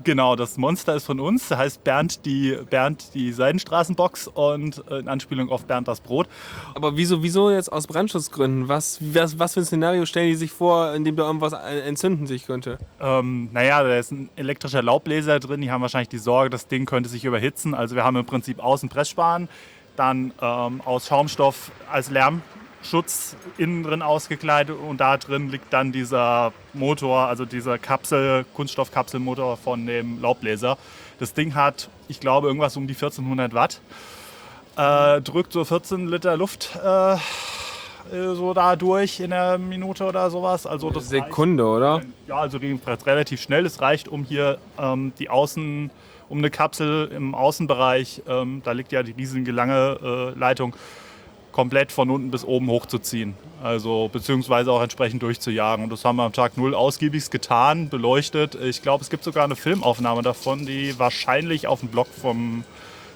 Genau, 0.04 0.36
das 0.36 0.56
Monster 0.56 0.94
ist 0.94 1.04
von 1.04 1.20
uns. 1.20 1.48
Das 1.48 1.58
heißt 1.58 1.84
Bernd 1.84 2.24
die, 2.24 2.56
Bernd 2.70 3.14
die 3.14 3.32
Seidenstraßenbox 3.32 4.28
und 4.28 4.82
äh, 4.90 5.00
in 5.00 5.08
Anspielung 5.08 5.50
auf 5.50 5.66
Bernd 5.66 5.88
das 5.88 6.00
Brot. 6.00 6.28
Aber 6.74 6.96
wieso, 6.96 7.22
wieso 7.22 7.50
jetzt 7.50 7.70
aus 7.70 7.86
Brandschutzgründen? 7.86 8.68
Was, 8.68 8.98
was, 9.02 9.38
was 9.38 9.54
für 9.54 9.60
ein 9.60 9.66
Szenario 9.66 10.06
stellen 10.06 10.28
die 10.28 10.36
sich 10.36 10.50
vor, 10.50 10.94
in 10.94 11.04
dem 11.04 11.16
da 11.16 11.26
irgendwas 11.26 11.52
entzünden 11.52 12.26
sich 12.26 12.46
könnte? 12.46 12.78
Ähm, 13.00 13.50
naja, 13.52 13.82
da 13.82 13.96
ist 13.96 14.12
ein 14.12 14.30
elektrischer 14.36 14.82
Laubbläser 14.82 15.40
drin. 15.40 15.60
Die 15.60 15.70
haben 15.70 15.82
wahrscheinlich 15.82 16.08
die 16.08 16.18
Sorge, 16.18 16.48
das 16.48 16.68
Ding 16.68 16.86
könnte 16.86 17.08
sich 17.08 17.24
überhitzen. 17.24 17.74
Also 17.74 17.94
wir 17.94 18.04
haben 18.04 18.16
im 18.16 18.24
Prinzip 18.24 18.60
außen 18.60 18.88
Pressspan, 18.88 19.48
dann 19.96 20.32
ähm, 20.40 20.80
aus 20.84 21.08
Schaumstoff 21.08 21.70
als 21.90 22.10
Lärmschutz 22.88 23.36
innen 23.58 23.82
drin 23.82 24.02
ausgekleidet 24.02 24.76
und 24.78 24.98
da 24.98 25.16
drin 25.16 25.50
liegt 25.50 25.72
dann 25.72 25.92
dieser 25.92 26.52
Motor, 26.72 27.26
also 27.26 27.44
dieser 27.44 27.78
Kapsel, 27.78 28.44
Kunststoffkapselmotor 28.54 29.56
von 29.56 29.86
dem 29.86 30.22
Laubbläser. 30.22 30.78
Das 31.18 31.34
Ding 31.34 31.54
hat, 31.54 31.90
ich 32.08 32.20
glaube, 32.20 32.46
irgendwas 32.46 32.76
um 32.76 32.86
die 32.86 32.94
1400 32.94 33.52
Watt. 33.52 33.80
Äh, 34.76 35.20
drückt 35.20 35.52
so 35.52 35.64
14 35.64 36.06
Liter 36.06 36.36
Luft 36.36 36.78
äh, 36.82 37.14
äh, 37.14 37.18
so 38.10 38.54
da 38.54 38.76
durch 38.76 39.20
in 39.20 39.30
der 39.30 39.58
Minute 39.58 40.04
oder 40.04 40.30
sowas. 40.30 40.66
Also 40.66 40.90
das 40.90 41.12
reicht. 41.12 41.26
Sekunde, 41.26 41.66
oder? 41.66 42.02
Ja, 42.26 42.36
also 42.36 42.58
relativ 42.58 43.42
schnell. 43.42 43.66
Es 43.66 43.80
reicht, 43.82 44.08
um 44.08 44.24
hier 44.24 44.58
ähm, 44.78 45.12
die 45.18 45.28
Außen, 45.28 45.90
um 46.28 46.38
eine 46.38 46.50
Kapsel 46.50 47.08
im 47.08 47.34
Außenbereich, 47.34 48.22
ähm, 48.28 48.62
da 48.64 48.72
liegt 48.72 48.92
ja 48.92 49.02
die 49.02 49.12
riesige 49.12 49.50
lange 49.50 49.98
äh, 50.34 50.38
Leitung, 50.38 50.74
komplett 51.58 51.90
von 51.90 52.08
unten 52.08 52.30
bis 52.30 52.44
oben 52.44 52.68
hochzuziehen. 52.68 53.34
Also 53.60 54.08
beziehungsweise 54.12 54.70
auch 54.70 54.80
entsprechend 54.80 55.24
durchzujagen. 55.24 55.82
Und 55.82 55.90
das 55.90 56.04
haben 56.04 56.14
wir 56.14 56.22
am 56.22 56.32
Tag 56.32 56.56
null 56.56 56.72
ausgiebigst 56.72 57.32
getan, 57.32 57.88
beleuchtet. 57.88 58.54
Ich 58.54 58.80
glaube, 58.80 59.02
es 59.02 59.10
gibt 59.10 59.24
sogar 59.24 59.42
eine 59.42 59.56
Filmaufnahme 59.56 60.22
davon, 60.22 60.66
die 60.66 60.96
wahrscheinlich 61.00 61.66
auf 61.66 61.80
dem 61.80 61.88
Blog 61.88 62.06
vom 62.06 62.62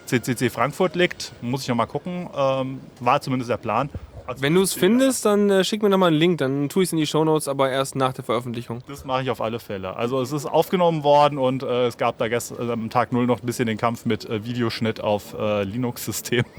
CCC 0.06 0.50
Frankfurt 0.50 0.96
liegt. 0.96 1.30
Muss 1.40 1.62
ich 1.62 1.68
noch 1.68 1.76
mal 1.76 1.86
gucken. 1.86 2.28
Ähm, 2.36 2.80
war 2.98 3.20
zumindest 3.20 3.48
der 3.48 3.58
Plan. 3.58 3.90
Also, 4.26 4.42
Wenn 4.42 4.56
du 4.56 4.62
es 4.62 4.74
findest, 4.74 5.24
dann 5.24 5.48
äh, 5.48 5.62
schick 5.62 5.80
mir 5.80 5.88
nochmal 5.88 6.08
einen 6.08 6.18
Link, 6.18 6.38
dann 6.38 6.68
tue 6.68 6.82
ich 6.82 6.88
es 6.88 6.92
in 6.92 6.98
die 6.98 7.06
Shownotes, 7.06 7.46
aber 7.46 7.70
erst 7.70 7.94
nach 7.94 8.12
der 8.12 8.24
Veröffentlichung. 8.24 8.82
Das 8.88 9.04
mache 9.04 9.22
ich 9.22 9.30
auf 9.30 9.40
alle 9.40 9.60
Fälle. 9.60 9.94
Also 9.94 10.20
es 10.20 10.32
ist 10.32 10.46
aufgenommen 10.46 11.04
worden 11.04 11.38
und 11.38 11.62
äh, 11.62 11.86
es 11.86 11.96
gab 11.96 12.18
da 12.18 12.26
gestern 12.26 12.68
äh, 12.68 12.72
am 12.72 12.90
Tag 12.90 13.12
0 13.12 13.24
noch 13.24 13.40
ein 13.40 13.46
bisschen 13.46 13.66
den 13.66 13.78
Kampf 13.78 14.04
mit 14.04 14.28
äh, 14.28 14.44
Videoschnitt 14.44 15.00
auf 15.00 15.34
äh, 15.38 15.62
Linux-System. 15.62 16.44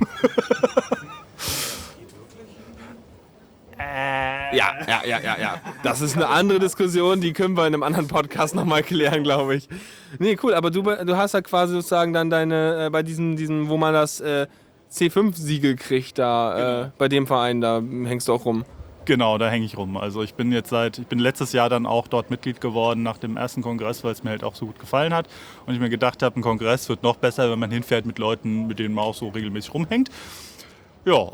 Ja, 3.94 4.74
ja, 4.88 5.02
ja, 5.06 5.20
ja, 5.20 5.38
ja. 5.40 5.62
Das 5.84 6.02
ist 6.02 6.16
eine 6.16 6.28
andere 6.28 6.60
Diskussion, 6.60 7.22
die 7.22 7.32
können 7.34 7.56
wir 7.56 7.68
in 7.68 7.74
einem 7.74 7.84
anderen 7.84 8.08
Podcast 8.08 8.56
nochmal 8.56 8.82
klären, 8.84 9.24
glaube 9.24 9.56
ich. 9.56 9.68
Nee, 10.20 10.38
cool, 10.42 10.54
aber 10.54 10.72
du, 10.72 10.82
du 10.82 11.18
hast 11.18 11.34
ja 11.34 11.42
quasi 11.42 11.74
sozusagen 11.74 12.12
dann 12.14 12.30
deine, 12.30 12.86
äh, 12.86 12.90
bei 12.90 13.04
diesem, 13.04 13.36
diesem, 13.36 13.70
wo 13.70 13.78
man 13.78 13.94
das 13.94 14.20
äh, 14.20 14.48
C5-Siegel 14.92 15.76
kriegt, 15.76 16.18
da, 16.18 16.84
äh, 16.86 16.90
bei 16.98 17.08
dem 17.08 17.28
Verein, 17.28 17.62
da 17.62 17.82
hängst 18.06 18.28
du 18.28 18.34
auch 18.34 18.46
rum. 18.46 18.66
genau, 19.06 19.38
da 19.38 19.50
hänge 19.50 19.66
ich 19.66 19.78
rum. 19.78 19.98
Also 19.98 20.24
ich 20.24 20.34
bin 20.34 20.52
jetzt 20.52 20.70
seit, 20.70 20.98
ich 20.98 21.08
bin 21.08 21.20
letztes 21.20 21.52
Jahr 21.54 21.70
dann 21.70 21.86
auch 21.86 22.08
dort 22.08 22.30
Mitglied 22.30 22.62
geworden 22.62 23.04
nach 23.04 23.18
dem 23.18 23.38
ersten 23.38 23.62
Kongress, 23.62 24.04
weil 24.04 24.14
es 24.14 24.24
mir 24.24 24.32
halt 24.32 24.44
auch 24.44 24.56
so 24.56 24.66
gut 24.66 24.80
gefallen 24.80 25.14
hat. 25.14 25.28
Und 25.66 25.74
ich 25.74 25.80
mir 25.80 25.90
gedacht 25.90 26.24
habe, 26.24 26.40
ein 26.40 26.42
Kongress 26.42 26.90
wird 26.90 27.04
noch 27.04 27.18
besser, 27.18 27.52
wenn 27.52 27.60
man 27.60 27.70
hinfährt 27.72 28.06
mit 28.06 28.18
Leuten, 28.18 28.68
mit 28.68 28.80
denen 28.80 28.96
man 28.96 29.06
auch 29.06 29.16
so 29.16 29.30
regelmäßig 29.30 29.74
rumhängt. 29.74 30.10
Ja, 31.06 31.30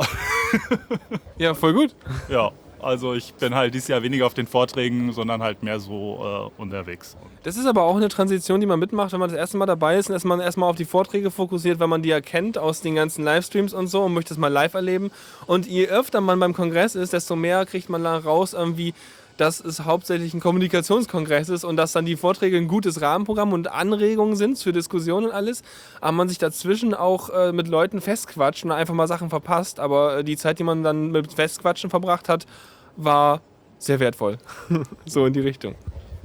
Ja, 1.38 1.54
voll 1.54 1.74
gut. 1.74 1.96
Ja, 2.28 2.52
also 2.82 3.14
ich 3.14 3.34
bin 3.34 3.56
halt 3.56 3.74
dieses 3.74 3.88
Jahr 3.88 4.04
weniger 4.04 4.26
auf 4.26 4.34
den 4.34 4.48
Vorträgen, 4.48 5.12
sondern 5.12 5.44
halt 5.44 5.64
mehr 5.64 5.80
so 5.80 6.52
äh, 6.58 6.62
unterwegs. 6.62 7.18
Das 7.44 7.58
ist 7.58 7.66
aber 7.66 7.84
auch 7.84 7.98
eine 7.98 8.08
Transition, 8.08 8.60
die 8.60 8.66
man 8.66 8.80
mitmacht, 8.80 9.12
wenn 9.12 9.20
man 9.20 9.30
das 9.30 9.38
erste 9.38 9.58
Mal 9.58 9.66
dabei 9.66 9.98
ist 9.98 10.10
und 10.10 10.14
dass 10.14 10.24
man 10.24 10.40
erstmal 10.40 10.70
auf 10.70 10.76
die 10.76 10.86
Vorträge 10.86 11.32
fokussiert, 11.32 11.80
weil 11.80 11.88
man 11.88 12.02
die 12.02 12.10
ja 12.10 12.22
kennt 12.22 12.58
aus 12.58 12.82
den 12.82 12.96
ganzen 12.96 13.24
Livestreams 13.24 13.74
und 13.74 13.88
so 13.88 14.04
und 14.04 14.14
möchte 14.14 14.34
es 14.34 14.38
mal 14.38 14.48
live 14.48 14.74
erleben. 14.74 15.12
Und 15.46 15.68
je 15.68 15.88
öfter 15.88 16.22
man 16.22 16.40
beim 16.40 16.54
Kongress 16.54 16.96
ist, 16.96 17.14
desto 17.14 17.36
mehr 17.36 17.66
kriegt 17.66 17.90
man 17.90 18.04
da 18.04 18.18
raus 18.18 18.54
irgendwie, 18.54 18.94
dass 19.40 19.62
es 19.62 19.86
hauptsächlich 19.86 20.34
ein 20.34 20.42
Kommunikationskongress 20.42 21.48
ist 21.48 21.64
und 21.64 21.78
dass 21.78 21.94
dann 21.94 22.06
die 22.06 22.18
Vorträge 22.18 22.58
ein 22.58 22.68
gutes 22.68 23.00
Rahmenprogramm 23.00 23.54
und 23.54 23.72
Anregungen 23.72 24.36
sind 24.36 24.60
für 24.60 24.74
Diskussionen 24.74 25.28
und 25.28 25.32
alles, 25.32 25.64
aber 26.02 26.12
man 26.12 26.28
sich 26.28 26.40
dazwischen 26.40 26.94
auch 26.94 27.30
äh, 27.30 27.54
mit 27.54 27.70
Leuten 27.70 28.02
festquatscht 28.02 28.66
und 28.66 28.72
einfach 28.72 28.94
mal 28.94 29.08
Sachen 29.08 29.30
verpasst. 29.30 29.80
Aber 29.80 30.18
äh, 30.18 30.24
die 30.26 30.36
Zeit, 30.36 30.60
die 30.60 30.64
man 30.64 30.84
dann 30.84 31.12
mit 31.12 31.32
Festquatschen 31.32 31.90
verbracht 31.90 32.28
hat, 32.28 32.46
war 32.98 33.42
sehr 33.78 34.02
wertvoll. 34.02 34.38
so 35.06 35.26
in 35.26 35.32
die 35.32 35.40
Richtung. 35.40 35.76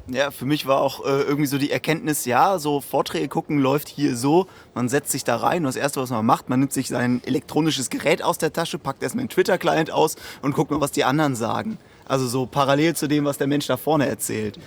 Ja, 0.09 0.33
für 0.33 0.45
mich 0.45 0.67
war 0.67 0.81
auch 0.81 1.07
äh, 1.07 1.23
irgendwie 1.23 1.47
so 1.47 1.57
die 1.57 1.71
Erkenntnis, 1.71 2.25
ja, 2.25 2.59
so 2.59 2.81
Vorträge 2.81 3.29
gucken 3.29 3.61
läuft 3.61 3.89
hier 3.89 4.17
so, 4.17 4.49
man 4.75 4.89
setzt 4.89 5.13
sich 5.13 5.25
da 5.25 5.37
rein 5.37 5.59
und 5.59 5.67
das 5.67 5.77
Erste, 5.77 6.01
was 6.01 6.11
man 6.11 6.27
macht, 6.27 6.51
man 6.51 6.61
nimmt 6.61 6.75
sich 6.75 6.89
sein 6.89 7.23
elektronisches 7.25 7.89
Gerät 7.89 8.23
aus 8.23 8.37
der 8.37 8.53
Tasche, 8.53 8.79
packt 8.79 9.03
erstmal 9.03 9.23
einen 9.23 9.31
Twitter-Client 9.31 9.91
aus 9.91 10.17
und 10.43 10.55
guckt 10.55 10.73
mal, 10.73 10.81
was 10.81 10.91
die 10.91 11.05
anderen 11.05 11.37
sagen. 11.37 11.79
Also 12.07 12.27
so 12.27 12.47
parallel 12.47 12.95
zu 12.97 13.07
dem, 13.09 13.25
was 13.25 13.39
der 13.39 13.47
Mensch 13.47 13.67
da 13.67 13.77
vorne 13.77 14.07
erzählt. 14.07 14.59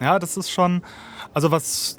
Ja, 0.00 0.18
das 0.18 0.36
ist 0.36 0.50
schon, 0.50 0.82
also 1.32 1.50
was, 1.50 1.96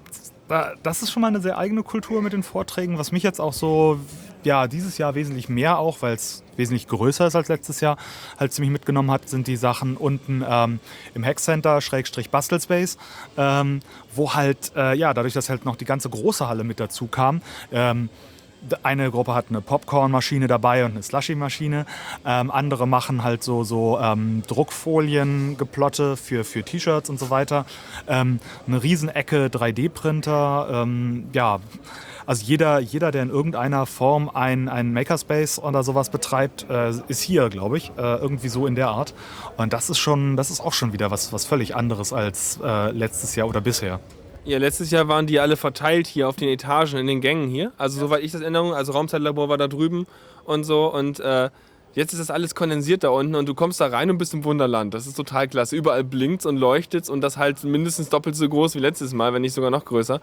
da- 0.47 0.73
das 0.83 1.01
ist 1.03 1.11
schon 1.11 1.21
mal 1.21 1.29
eine 1.29 1.41
sehr 1.41 1.57
eigene 1.57 1.83
Kultur 1.83 2.21
mit 2.21 2.33
den 2.33 2.43
Vorträgen, 2.43 2.97
was 2.97 3.11
mich 3.11 3.23
jetzt 3.23 3.39
auch 3.39 3.53
so, 3.53 3.99
ja, 4.43 4.67
dieses 4.67 4.97
Jahr 4.97 5.15
wesentlich 5.15 5.47
mehr 5.47 5.79
auch, 5.79 6.01
weil 6.01 6.15
es 6.15 6.43
wesentlich 6.57 6.87
größer 6.89 7.25
ist 7.27 7.35
als 7.35 7.47
letztes 7.47 7.79
Jahr, 7.79 7.95
halt 8.37 8.51
ziemlich 8.51 8.71
mitgenommen 8.71 9.09
hat, 9.09 9.29
sind 9.29 9.47
die 9.47 9.55
Sachen 9.55 9.95
unten 9.95 10.43
ähm, 10.45 10.81
im 11.13 11.23
Hackcenter, 11.23 11.79
Schrägstrich 11.79 12.29
Bastelspace, 12.29 12.97
ähm, 13.37 13.79
wo 14.13 14.33
halt, 14.33 14.73
äh, 14.75 14.95
ja, 14.97 15.13
dadurch, 15.13 15.33
dass 15.33 15.49
halt 15.49 15.63
noch 15.63 15.77
die 15.77 15.85
ganze 15.85 16.09
große 16.09 16.45
Halle 16.47 16.65
mit 16.65 16.81
dazu 16.81 17.07
kam, 17.07 17.41
ähm, 17.71 18.09
eine 18.83 19.11
Gruppe 19.11 19.33
hat 19.33 19.45
eine 19.49 19.61
Popcornmaschine 19.61 20.47
dabei 20.47 20.85
und 20.85 20.91
eine 20.91 21.03
Slushy-Maschine. 21.03 21.85
Ähm, 22.25 22.51
andere 22.51 22.87
machen 22.87 23.23
halt 23.23 23.43
so, 23.43 23.63
so 23.63 23.99
ähm, 23.99 24.43
Druckfolien, 24.47 25.57
Geplotte 25.57 26.17
für, 26.17 26.43
für 26.43 26.63
T-Shirts 26.63 27.09
und 27.09 27.19
so 27.19 27.29
weiter. 27.29 27.65
Ähm, 28.07 28.39
eine 28.67 28.81
Riesenecke 28.81 29.47
3D-Printer. 29.47 30.83
Ähm, 30.83 31.25
ja, 31.33 31.59
also 32.25 32.43
jeder, 32.45 32.79
jeder, 32.79 33.11
der 33.11 33.23
in 33.23 33.29
irgendeiner 33.29 33.85
Form 33.85 34.29
ein, 34.33 34.69
ein 34.69 34.93
Makerspace 34.93 35.59
oder 35.59 35.83
sowas 35.83 36.09
betreibt, 36.09 36.65
äh, 36.69 36.93
ist 37.07 37.21
hier, 37.21 37.49
glaube 37.49 37.77
ich, 37.77 37.91
äh, 37.97 38.15
irgendwie 38.15 38.47
so 38.47 38.65
in 38.65 38.75
der 38.75 38.89
Art. 38.89 39.13
Und 39.57 39.73
das 39.73 39.89
ist 39.89 39.99
schon, 39.99 40.37
das 40.37 40.49
ist 40.49 40.61
auch 40.61 40.73
schon 40.73 40.93
wieder 40.93 41.11
was, 41.11 41.33
was 41.33 41.45
völlig 41.45 41.75
anderes 41.75 42.13
als 42.13 42.59
äh, 42.63 42.91
letztes 42.91 43.35
Jahr 43.35 43.47
oder 43.47 43.61
bisher. 43.61 43.99
Ja, 44.45 44.57
letztes 44.57 44.91
Jahr 44.91 45.07
waren 45.07 45.25
die 45.25 45.39
alle 45.39 45.55
verteilt 45.55 46.05
hier 46.05 46.27
auf 46.27 46.35
den 46.35 46.49
Etagen, 46.49 46.97
in 46.97 47.07
den 47.07 47.21
Gängen 47.21 47.47
hier. 47.47 47.71
Also 47.77 47.97
soweit 47.97 48.23
ich 48.23 48.33
das 48.33 48.41
Erinnerung, 48.41 48.73
also 48.73 48.91
Raumzeitlabor 48.91 49.47
war 49.47 49.57
da 49.57 49.69
drüben 49.69 50.05
und 50.43 50.65
so 50.65 50.93
und 50.93 51.21
äh, 51.21 51.49
jetzt 51.93 52.11
ist 52.11 52.19
das 52.19 52.29
alles 52.29 52.53
kondensiert 52.53 53.05
da 53.05 53.09
unten 53.09 53.35
und 53.35 53.47
du 53.47 53.53
kommst 53.53 53.79
da 53.79 53.87
rein 53.87 54.09
und 54.09 54.17
bist 54.17 54.33
im 54.33 54.43
Wunderland. 54.43 54.93
Das 54.93 55.07
ist 55.07 55.15
total 55.15 55.47
klasse. 55.47 55.77
Überall 55.77 56.03
blinkt's 56.03 56.45
und 56.45 56.57
leuchtet's 56.57 57.09
und 57.09 57.21
das 57.21 57.37
halt 57.37 57.63
mindestens 57.63 58.09
doppelt 58.09 58.35
so 58.35 58.49
groß 58.49 58.75
wie 58.75 58.79
letztes 58.79 59.13
Mal, 59.13 59.33
wenn 59.33 59.43
nicht 59.43 59.53
sogar 59.53 59.71
noch 59.71 59.85
größer. 59.85 60.19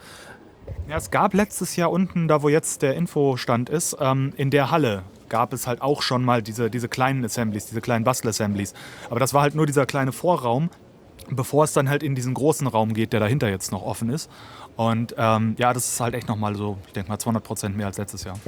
Ja, 0.87 0.99
es 0.99 1.11
gab 1.11 1.33
letztes 1.33 1.77
Jahr 1.77 1.91
unten, 1.91 2.29
da 2.29 2.43
wo 2.43 2.51
jetzt 2.51 2.83
der 2.83 2.97
Infostand 2.97 3.71
ist, 3.71 3.97
ähm, 4.01 4.35
in 4.37 4.51
der 4.51 4.71
Halle 4.71 5.03
gab 5.31 5.55
es 5.55 5.67
halt 5.67 5.81
auch 5.81 6.03
schon 6.03 6.25
mal 6.27 6.43
diese, 6.43 6.69
diese 6.69 6.91
kleinen 6.91 7.25
Assemblies, 7.25 7.67
diese 7.67 7.81
kleinen 7.81 8.05
Bastel-Assemblies. 8.05 8.75
Aber 9.09 9.19
das 9.19 9.33
war 9.33 9.41
halt 9.41 9.55
nur 9.55 9.65
dieser 9.65 9.87
kleine 9.87 10.13
Vorraum, 10.13 10.69
bevor 11.31 11.65
es 11.65 11.73
dann 11.73 11.89
halt 11.89 12.03
in 12.03 12.15
diesen 12.15 12.35
großen 12.35 12.67
Raum 12.67 12.95
geht, 12.95 13.13
der 13.13 13.21
dahinter 13.21 13.49
jetzt 13.49 13.73
noch 13.73 13.83
offen 13.83 14.11
ist. 14.11 14.31
Und 14.77 15.15
ähm, 15.19 15.57
ja, 15.59 15.73
das 15.73 15.89
ist 15.89 16.01
halt 16.01 16.15
echt 16.15 16.29
nochmal 16.29 16.57
so, 16.57 16.79
ich 16.87 16.93
denke 16.93 17.11
mal 17.11 17.19
200 17.19 17.43
Prozent 17.43 17.77
mehr 17.77 17.87
als 17.87 17.99
letztes 17.99 18.25
Jahr. 18.25 18.39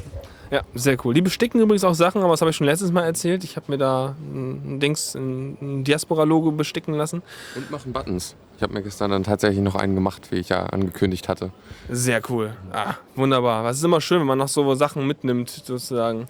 Ja, 0.50 0.62
sehr 0.74 0.96
cool. 1.04 1.14
Die 1.14 1.22
besticken 1.22 1.60
übrigens 1.60 1.84
auch 1.84 1.94
Sachen, 1.94 2.22
aber 2.22 2.32
das 2.32 2.40
habe 2.40 2.50
ich 2.50 2.56
schon 2.56 2.66
letztes 2.66 2.92
Mal 2.92 3.04
erzählt. 3.04 3.44
Ich 3.44 3.56
habe 3.56 3.70
mir 3.70 3.78
da 3.78 4.14
ein 4.20 4.80
Dings, 4.80 5.14
ein 5.14 5.84
Diaspora-Logo 5.84 6.52
besticken 6.52 6.94
lassen. 6.94 7.22
Und 7.54 7.70
machen 7.70 7.92
Buttons. 7.92 8.34
Ich 8.56 8.62
habe 8.62 8.72
mir 8.72 8.82
gestern 8.82 9.10
dann 9.10 9.24
tatsächlich 9.24 9.62
noch 9.62 9.74
einen 9.74 9.94
gemacht, 9.94 10.30
wie 10.30 10.36
ich 10.36 10.50
ja 10.50 10.64
angekündigt 10.66 11.28
hatte. 11.28 11.50
Sehr 11.90 12.20
cool. 12.30 12.54
Ah, 12.72 12.94
wunderbar. 13.14 13.64
Es 13.66 13.78
ist 13.78 13.84
immer 13.84 14.00
schön, 14.00 14.20
wenn 14.20 14.26
man 14.26 14.38
noch 14.38 14.48
so 14.48 14.74
Sachen 14.74 15.06
mitnimmt, 15.06 15.50
sozusagen. 15.50 16.28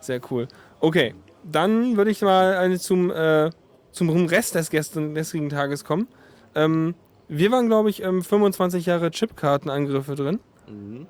Sehr 0.00 0.20
cool. 0.30 0.48
Okay, 0.80 1.14
dann 1.44 1.96
würde 1.96 2.10
ich 2.10 2.22
mal 2.22 2.56
eine 2.56 2.78
zum, 2.78 3.10
äh, 3.10 3.50
zum 3.92 4.10
Rest 4.26 4.54
des 4.54 4.70
gestrigen 4.70 5.48
Tages 5.48 5.84
kommen. 5.84 6.08
Ähm, 6.54 6.94
wir 7.28 7.50
waren, 7.50 7.66
glaube 7.66 7.90
ich, 7.90 8.02
ähm, 8.02 8.22
25 8.22 8.86
Jahre 8.86 9.10
Chipkartenangriffe 9.10 10.14
drin. 10.14 10.40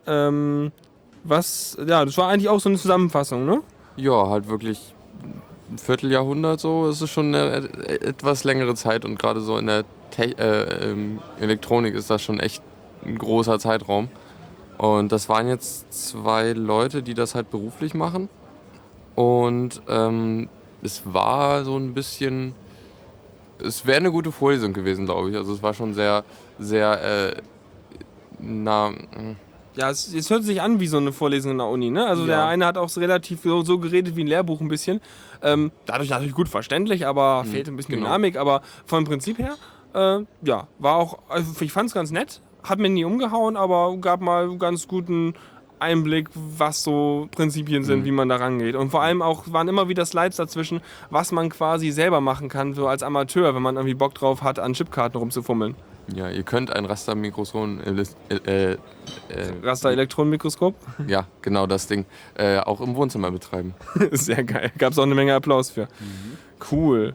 Ähm, 0.07 0.73
was, 1.25 1.77
ja, 1.87 2.05
das 2.05 2.19
war 2.19 2.29
eigentlich 2.29 2.49
auch 2.49 2.61
so 2.61 2.69
eine 2.69 2.79
Zusammenfassung, 2.79 3.47
ne? 3.47 3.63
Ja, 3.97 4.29
halt 4.29 4.49
wirklich 4.49 4.95
ein 5.71 5.79
Vierteljahrhundert 5.79 6.61
so. 6.61 6.89
Es 6.89 7.01
ist 7.01 7.11
schon 7.11 7.35
eine 7.35 7.69
etwas 7.89 8.45
längere 8.45 8.75
Zeit 8.75 9.05
und 9.05 9.19
gerade 9.19 9.41
so 9.41 9.57
in 9.59 9.67
der 9.67 9.85
Te 10.11 10.37
äh, 10.39 10.91
ähm, 10.91 11.21
Elektronik 11.41 11.95
ist 11.95 12.11
das 12.11 12.23
schon 12.23 12.41
echt 12.41 12.63
ein 13.05 13.17
großer 13.17 13.59
Zeitraum. 13.59 14.09
Und 14.79 15.13
das 15.13 15.29
waren 15.29 15.49
jetzt 15.49 15.93
zwei 16.11 16.53
Leute, 16.53 17.03
die 17.03 17.15
das 17.15 17.35
halt 17.35 17.51
beruflich 17.51 17.95
machen. 17.95 18.29
Und 19.15 19.81
ähm, 19.89 20.49
es 20.83 21.03
war 21.05 21.65
so 21.65 21.77
ein 21.77 21.95
bisschen. 21.95 22.55
Es 23.65 23.87
wäre 23.87 23.99
eine 23.99 24.11
gute 24.11 24.33
Vorlesung 24.33 24.73
gewesen, 24.73 25.05
glaube 25.07 25.31
ich. 25.31 25.37
Also 25.37 25.53
es 25.55 25.63
war 25.63 25.75
schon 25.75 25.95
sehr, 25.95 26.25
sehr. 26.59 27.33
Äh, 27.35 27.43
na, 28.41 28.91
mm, 28.91 29.37
Ja, 29.77 29.89
es, 29.91 30.13
es 30.13 30.29
hört 30.29 30.45
sich 30.45 30.61
an 30.61 30.81
wie 30.81 30.87
so 30.87 30.99
eine 30.99 31.13
Vorlesung 31.13 31.53
in 31.53 31.59
der 31.59 31.67
Uni, 31.69 31.91
ne? 31.91 32.07
Also 32.07 32.27
der 32.27 32.39
Ja. 32.39 32.47
eine 32.49 32.67
hat 32.67 32.77
auch 32.77 32.89
so 32.91 33.01
relativ 33.01 33.43
so, 33.43 33.63
so 33.63 33.79
geredet 33.79 34.17
wie 34.17 34.25
ein 34.25 34.27
Lehrbuch 34.27 34.61
ein 34.61 34.69
bisschen. 34.69 35.01
Ähm, 35.43 35.73
dadurch 35.87 36.11
natürlich 36.11 36.35
gut 36.35 36.49
verständlich, 36.49 37.07
aber 37.07 37.45
fehlt 37.45 37.69
ein 37.69 37.77
bisschen 37.77 37.95
genau. 37.95 38.07
Dynamik. 38.07 38.37
Aber 38.37 38.61
vom 38.85 39.05
Prinzip 39.05 39.39
her, 39.39 39.55
äh, 39.95 40.25
ja, 40.47 40.67
war 40.79 40.97
auch, 40.97 41.19
also 41.29 41.53
ich 41.61 41.73
fand 41.73 41.89
es 41.89 41.95
ganz 41.95 42.11
nett. 42.11 42.41
Hat 42.65 42.79
mir 42.79 42.91
nie 42.91 43.05
umgehauen, 43.05 43.57
aber 43.57 43.97
gab 43.97 44.21
mal 44.21 44.57
ganz 44.59 44.87
guten 44.87 45.35
Einblick, 45.83 46.29
was 46.35 46.83
so 46.83 47.29
Prinzipien 47.37 47.85
sind, 47.85 48.05
wie 48.05 48.11
man 48.13 48.29
da 48.29 48.37
rangeht. 48.37 48.75
Und 48.77 48.91
vor 48.91 49.03
allem 49.03 49.21
auch 49.21 49.45
waren 49.53 49.69
immer 49.69 49.89
wieder 49.89 50.07
Slides 50.07 50.37
dazwischen, 50.37 50.81
was 51.11 51.33
man 51.33 51.51
quasi 51.51 51.91
selber 51.91 52.21
machen 52.21 52.49
kann, 52.49 52.73
so 52.73 52.87
als 52.89 53.03
Amateur, 53.03 53.55
wenn 53.55 53.63
man 53.63 53.77
irgendwie 53.77 53.95
Bock 53.95 54.15
drauf 54.15 54.43
hat, 54.43 54.59
an 54.59 54.73
Chipkarten 54.73 55.19
rumzufummeln. 55.19 55.75
ja, 56.15 56.31
ihr 56.31 56.43
könnt 56.43 56.71
ein 56.73 56.85
Rastermikroson. 56.85 57.81
Äh, 57.81 58.39
äh, 58.47 58.73
äh, 58.73 58.79
Raster-Elektronenmikroskop. 59.63 60.75
ja, 61.07 61.27
genau 61.43 61.67
das 61.67 61.87
Ding. 61.87 62.07
Äh, 62.35 62.59
auch 62.59 62.81
im 62.81 62.95
Wohnzimmer 62.97 63.31
betreiben. 63.31 63.75
Sehr 64.13 64.45
geil. 64.45 64.73
Gab 64.79 64.93
es 64.93 64.99
auch 64.99 65.05
eine 65.05 65.15
Menge 65.15 65.35
Applaus 65.35 65.71
für. 65.71 65.89
Cool. 66.71 67.15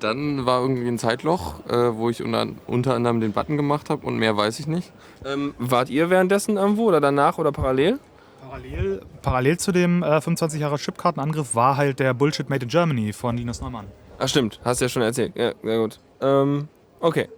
Dann 0.00 0.46
war 0.46 0.62
irgendwie 0.62 0.88
ein 0.88 0.98
Zeitloch, 0.98 1.66
äh, 1.68 1.94
wo 1.94 2.08
ich 2.08 2.22
unter, 2.22 2.46
unter 2.66 2.94
anderem 2.94 3.20
den 3.20 3.32
Button 3.32 3.56
gemacht 3.56 3.90
habe 3.90 4.06
und 4.06 4.16
mehr 4.16 4.36
weiß 4.36 4.58
ich 4.58 4.66
nicht. 4.66 4.92
Ähm, 5.24 5.54
wart 5.58 5.90
ihr 5.90 6.08
währenddessen 6.10 6.56
irgendwo 6.56 6.84
oder 6.84 7.00
danach 7.00 7.38
oder 7.38 7.52
parallel? 7.52 7.98
Parallel, 8.40 9.02
parallel 9.22 9.58
zu 9.58 9.72
dem 9.72 10.02
äh, 10.02 10.20
25 10.20 10.60
Jahre 10.60 10.76
Chipkartenangriff 10.76 11.54
war 11.54 11.76
halt 11.76 12.00
der 12.00 12.14
Bullshit 12.14 12.48
Made 12.48 12.64
in 12.64 12.68
Germany 12.68 13.12
von 13.12 13.36
Linus 13.36 13.60
Neumann. 13.60 13.86
Ach 14.18 14.26
stimmt, 14.26 14.58
hast 14.64 14.80
du 14.80 14.86
ja 14.86 14.88
schon 14.88 15.02
erzählt. 15.02 15.32
Ja, 15.36 15.52
sehr 15.62 15.78
gut. 15.78 16.00
Ähm, 16.20 16.68
okay. 17.00 17.28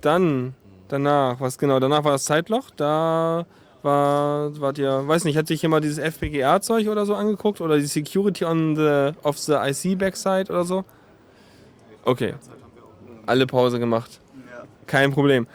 Dann, 0.00 0.54
danach, 0.88 1.40
was 1.40 1.58
genau, 1.58 1.78
danach 1.80 2.04
war 2.04 2.12
das 2.12 2.24
Zeitloch. 2.24 2.70
Da 2.76 3.46
war, 3.82 4.60
wart 4.60 4.78
ihr, 4.78 5.06
weiß 5.06 5.24
nicht, 5.24 5.36
hat 5.36 5.48
sich 5.48 5.62
jemand 5.62 5.84
dieses 5.84 5.98
FPGA-Zeug 5.98 6.88
oder 6.88 7.04
so 7.04 7.14
angeguckt? 7.14 7.60
Oder 7.60 7.76
die 7.78 7.86
Security 7.86 8.44
on 8.44 8.76
the, 8.76 9.10
of 9.22 9.38
the 9.38 9.54
IC 9.54 9.98
Backside 9.98 10.50
oder 10.50 10.64
so? 10.64 10.84
Okay. 12.04 12.34
Alle 13.26 13.46
Pause 13.46 13.78
gemacht. 13.78 14.20
Kein 14.86 15.12
Problem. 15.12 15.46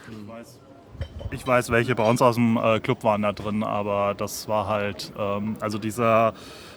Ich 1.31 1.45
weiß, 1.45 1.69
welche 1.71 1.93
bei 1.93 2.09
uns 2.09 2.21
aus 2.21 2.35
dem 2.35 2.57
äh, 2.57 2.79
Club 2.79 3.03
waren 3.03 3.21
da 3.21 3.33
drin, 3.33 3.63
aber 3.63 4.15
das 4.17 4.47
war 4.47 4.67
halt, 4.67 5.11
ähm, 5.19 5.57
also 5.59 5.77
dieser 5.77 6.33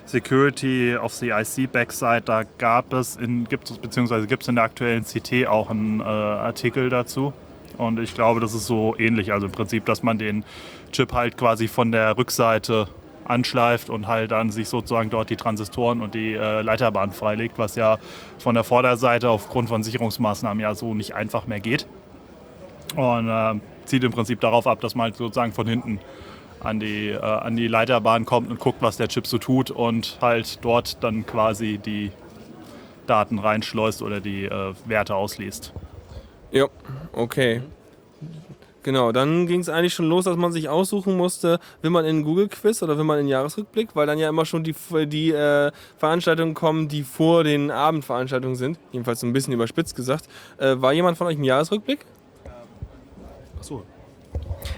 Security 0.07 0.97
of 0.97 1.15
the 1.15 1.31
IC 1.31 1.71
Backside, 1.71 2.23
da 2.23 2.43
gab 2.59 2.93
es, 2.93 3.15
in, 3.15 3.45
gibt 3.45 3.71
es 3.71 3.79
beziehungsweise 3.79 4.27
gibt 4.27 4.43
es 4.43 4.49
in 4.49 4.57
der 4.57 4.65
aktuellen 4.65 5.05
CT 5.05 5.47
auch 5.47 5.71
einen 5.71 6.01
äh, 6.01 6.05
Artikel 6.05 6.91
dazu. 6.91 7.33
Und 7.79 8.01
ich 8.01 8.15
glaube, 8.15 8.41
das 8.41 8.53
ist 8.53 8.67
so 8.67 8.95
ähnlich. 8.99 9.33
Also 9.33 9.47
im 9.47 9.53
Prinzip, 9.53 9.87
dass 9.87 10.03
man 10.03 10.19
den 10.19 10.45
Chip 10.93 11.13
halt 11.13 11.39
quasi 11.39 11.69
von 11.69 11.93
der 11.93 12.19
Rückseite 12.19 12.89
anschleift 13.31 13.89
und 13.89 14.07
halt 14.07 14.33
dann 14.33 14.51
sich 14.51 14.69
sozusagen 14.69 15.09
dort 15.09 15.31
die 15.31 15.37
Transistoren 15.37 16.03
und 16.03 16.15
die 16.15 16.35
äh, 16.35 16.63
Leiterbahn 16.63 17.13
freilegt, 17.13 17.59
was 17.59 17.77
ja 17.77 17.99
von 18.39 18.55
der 18.55 18.65
Vorderseite 18.65 19.31
aufgrund 19.31 19.69
von 19.69 19.83
Sicherungsmaßnahmen 19.83 20.61
ja 20.61 20.75
so 20.75 20.95
nicht 20.95 21.15
einfach 21.15 21.47
mehr 21.47 21.61
geht. 21.61 21.87
Und 22.97 23.29
äh, 23.29 23.55
zielt 23.85 24.05
im 24.05 24.13
Prinzip 24.13 24.41
darauf 24.41 24.67
ab, 24.67 24.81
dass 24.81 24.95
man 24.95 25.05
halt 25.05 25.17
sozusagen 25.17 25.53
von 25.53 25.67
hinten 25.67 26.01
an 26.61 26.81
die, 26.81 27.09
äh, 27.09 27.21
an 27.21 27.57
die 27.57 27.69
Leiterbahn 27.69 28.25
kommt 28.25 28.51
und 28.51 28.61
guckt, 28.61 28.83
was 28.83 28.97
der 28.97 29.09
Chip 29.09 29.27
so 29.27 29.39
tut 29.39 29.71
und 29.71 30.19
halt 30.21 30.65
dort 30.65 31.03
dann 31.03 31.25
quasi 31.25 31.79
die 31.79 32.11
Daten 33.07 33.39
reinschleust 33.39 34.03
oder 34.03 34.21
die 34.21 34.45
äh, 34.45 34.75
Werte 34.85 35.15
ausliest. 35.15 35.73
Ja, 36.51 36.67
okay. 37.13 37.63
Genau, 38.83 39.13
dann 39.13 39.47
ging 39.47 39.61
es 39.61 39.69
eigentlich 39.69 39.93
schon 39.93 40.09
los, 40.09 40.25
dass 40.25 40.37
man 40.37 40.53
sich 40.53 40.69
aussuchen 40.69 41.17
musste, 41.17 41.61
will 41.83 41.91
man 41.91 42.05
in 42.07 42.17
einen 42.17 42.25
Google-Quiz 42.25 42.83
oder 42.83 42.97
will 42.97 43.05
man 43.05 43.19
in 43.19 43.27
den 43.27 43.31
Jahresrückblick, 43.31 43.95
weil 43.95 44.07
dann 44.07 44.19
ja 44.19 44.29
immer 44.29 44.47
schon 44.47 44.65
die, 44.65 44.75
die 45.07 45.33
äh, 45.33 45.71
Veranstaltungen 45.99 46.55
kommen, 46.55 46.89
die 46.89 47.03
vor 47.03 47.45
den 47.45 47.71
Abendveranstaltungen 47.71 48.57
sind. 48.57 48.79
Jedenfalls 48.93 49.21
so 49.21 49.27
ein 49.27 49.35
bisschen 49.35 49.53
überspitzt 49.53 49.97
gesagt. 49.97 50.29
Äh, 50.57 50.81
war 50.81 50.95
jemand 50.95 51.19
von 51.19 51.27
euch 51.27 51.37
im 51.37 51.45
Jahresrückblick? 51.45 52.07
Achso. 53.59 53.83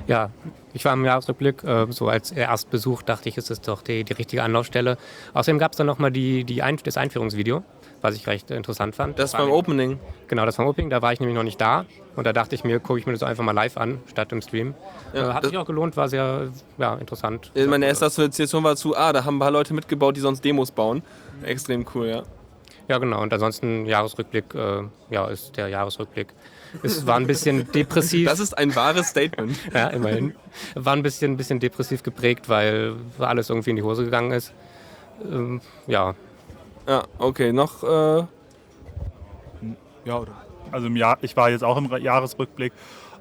Ja, 0.09 0.31
ich 0.73 0.85
war 0.85 0.95
im 0.95 1.05
Jahresrückblick, 1.05 1.63
äh, 1.63 1.87
so 1.91 2.09
als 2.09 2.33
Erstbesuch 2.33 3.03
dachte 3.03 3.29
ich, 3.29 3.37
ist 3.37 3.51
es 3.51 3.61
doch 3.61 3.83
die, 3.83 4.03
die 4.03 4.15
richtige 4.15 4.43
Anlaufstelle. 4.43 4.97
Außerdem 5.35 5.59
gab 5.59 5.73
es 5.73 5.79
dann 5.79 5.87
nochmal 5.87 6.11
die, 6.11 6.45
die 6.45 6.63
Ein 6.63 6.79
das 6.83 6.97
Einführungsvideo, 6.97 7.63
was 8.03 8.17
ich 8.17 8.27
recht 8.27 8.51
interessant 8.51 8.95
fand. 8.95 9.19
Das 9.19 9.33
war 9.33 9.43
beim 9.43 9.53
Opening. 9.53 9.99
Genau, 10.29 10.45
das 10.45 10.59
war 10.59 10.65
im 10.65 10.71
Opening, 10.71 10.91
da 10.91 11.01
war 11.01 11.13
ich 11.13 11.21
nämlich 11.21 11.37
noch 11.37 11.45
nicht 11.45 11.61
da. 11.61 11.87
Und 12.17 12.27
da 12.27 12.33
dachte 12.33 12.55
ich 12.55 12.65
mir, 12.65 12.81
gucke 12.81 12.99
ich 12.99 13.07
mir 13.07 13.13
das 13.13 13.23
einfach 13.23 13.45
mal 13.45 13.53
live 13.53 13.77
an, 13.77 14.01
statt 14.11 14.33
im 14.33 14.43
Stream. 14.43 14.75
Ja, 15.15 15.31
äh, 15.31 15.33
hat 15.33 15.45
sich 15.45 15.57
auch 15.57 15.65
gelohnt, 15.65 15.97
war 15.97 16.09
sehr 16.09 16.51
ja, 16.79 16.97
interessant. 16.97 17.53
Äh, 17.55 17.67
Meine 17.67 17.87
erste 17.87 18.07
Assoziation 18.07 18.63
war 18.65 18.77
zu, 18.77 18.97
ah, 18.97 19.13
da 19.13 19.25
haben 19.25 19.37
ein 19.37 19.41
paar 19.41 19.51
Leute 19.51 19.73
mitgebaut, 19.73 20.17
die 20.17 20.21
sonst 20.21 20.45
Demos 20.45 20.73
bauen. 20.73 21.03
Extrem 21.43 21.87
cool, 21.95 22.09
ja. 22.09 22.23
Ja, 22.89 22.99
genau. 22.99 23.23
Und 23.23 23.33
ansonsten 23.33 23.87
Jahresrückblick, 23.87 24.55
äh, 24.55 24.83
ja, 25.11 25.27
ist 25.29 25.57
der 25.57 25.69
Jahresrückblick. 25.69 26.35
Es 26.83 27.07
war 27.07 27.17
ein 27.17 27.27
bisschen 27.27 27.71
depressiv. 27.75 28.29
Das 28.29 28.41
ist 28.41 28.59
ein 28.59 28.75
wahres 28.75 29.09
Statement. 29.09 29.57
ja, 29.75 29.89
immerhin. 29.89 30.35
War 30.75 30.95
ein 30.95 31.03
bisschen, 31.03 31.37
bisschen 31.37 31.61
depressiv 31.61 32.03
geprägt, 32.03 32.49
weil 32.49 32.97
alles 33.19 33.51
irgendwie 33.51 33.71
in 33.71 33.77
die 33.77 33.83
Hose 33.83 34.05
gegangen 34.05 34.33
ist. 34.33 34.53
Ähm, 35.25 35.61
ja, 35.87 36.15
Ja, 36.87 37.05
okay, 37.19 37.53
noch, 37.53 37.83
äh, 37.85 38.25
Ja, 40.05 40.19
oder? 40.19 40.33
Also 40.73 40.87
im 40.87 40.97
Jahr, 40.97 41.19
ich 41.23 41.37
war 41.37 41.51
jetzt 41.51 41.63
auch 41.63 41.77
im 41.77 41.91
Jahresrückblick. 41.97 42.73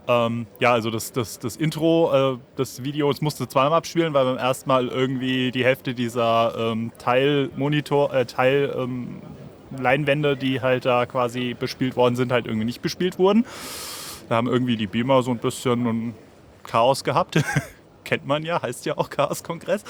Ähm, 0.07 0.47
ja, 0.59 0.73
also 0.73 0.89
das, 0.89 1.11
das, 1.11 1.37
das 1.37 1.57
Intro 1.57 2.33
äh, 2.33 2.37
des 2.57 2.83
Videos 2.83 3.21
musste 3.21 3.47
zweimal 3.47 3.77
abspielen, 3.77 4.13
weil 4.13 4.25
beim 4.25 4.37
ersten 4.37 4.67
Mal 4.67 4.87
irgendwie 4.87 5.51
die 5.51 5.63
Hälfte 5.63 5.93
dieser 5.93 6.55
ähm, 6.57 6.91
Teilmonitor, 6.97 8.13
äh, 8.13 8.25
Teil 8.25 8.73
ähm, 8.75 9.21
Leinwände, 9.77 10.35
die 10.35 10.61
halt 10.61 10.85
da 10.85 11.05
quasi 11.05 11.53
bespielt 11.53 11.95
worden 11.95 12.15
sind, 12.15 12.31
halt 12.31 12.47
irgendwie 12.47 12.65
nicht 12.65 12.81
bespielt 12.81 13.19
wurden. 13.19 13.45
Da 14.27 14.35
haben 14.35 14.47
irgendwie 14.47 14.75
die 14.75 14.87
Beamer 14.87 15.23
so 15.23 15.31
ein 15.31 15.37
bisschen 15.37 15.85
ein 15.85 16.15
Chaos 16.63 17.03
gehabt. 17.03 17.41
Kennt 18.03 18.25
man 18.25 18.43
ja, 18.43 18.61
heißt 18.61 18.85
ja 18.85 18.97
auch 18.97 19.09
Chaos-Kongress. 19.09 19.83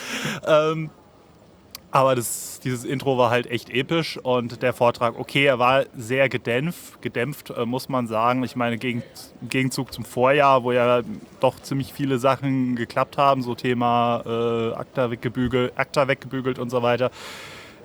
Ähm, 0.46 0.90
aber 1.92 2.16
das, 2.16 2.62
dieses 2.64 2.86
Intro 2.86 3.18
war 3.18 3.30
halt 3.30 3.48
echt 3.48 3.70
episch 3.70 4.18
und 4.18 4.62
der 4.62 4.72
Vortrag, 4.72 5.20
okay, 5.20 5.44
er 5.44 5.60
war 5.60 5.84
sehr 5.96 6.30
gedämpft, 6.30 7.02
gedämpft 7.02 7.50
äh, 7.50 7.66
muss 7.66 7.90
man 7.90 8.08
sagen. 8.08 8.44
Ich 8.44 8.56
meine, 8.56 8.78
im 8.78 9.04
Gegenzug 9.42 9.92
zum 9.92 10.06
Vorjahr, 10.06 10.64
wo 10.64 10.72
ja 10.72 11.02
doch 11.42 11.60
ziemlich 11.62 11.92
viele 11.92 12.18
Sachen 12.18 12.78
geklappt 12.78 13.18
haben, 13.18 13.42
so 13.42 13.56
Thema 13.56 14.24
äh, 14.26 14.74
Akta, 14.74 15.12
weggebügelt, 15.12 15.74
Akta 15.76 16.08
weggebügelt 16.08 16.60
und 16.60 16.70
so 16.70 16.82
weiter, 16.82 17.12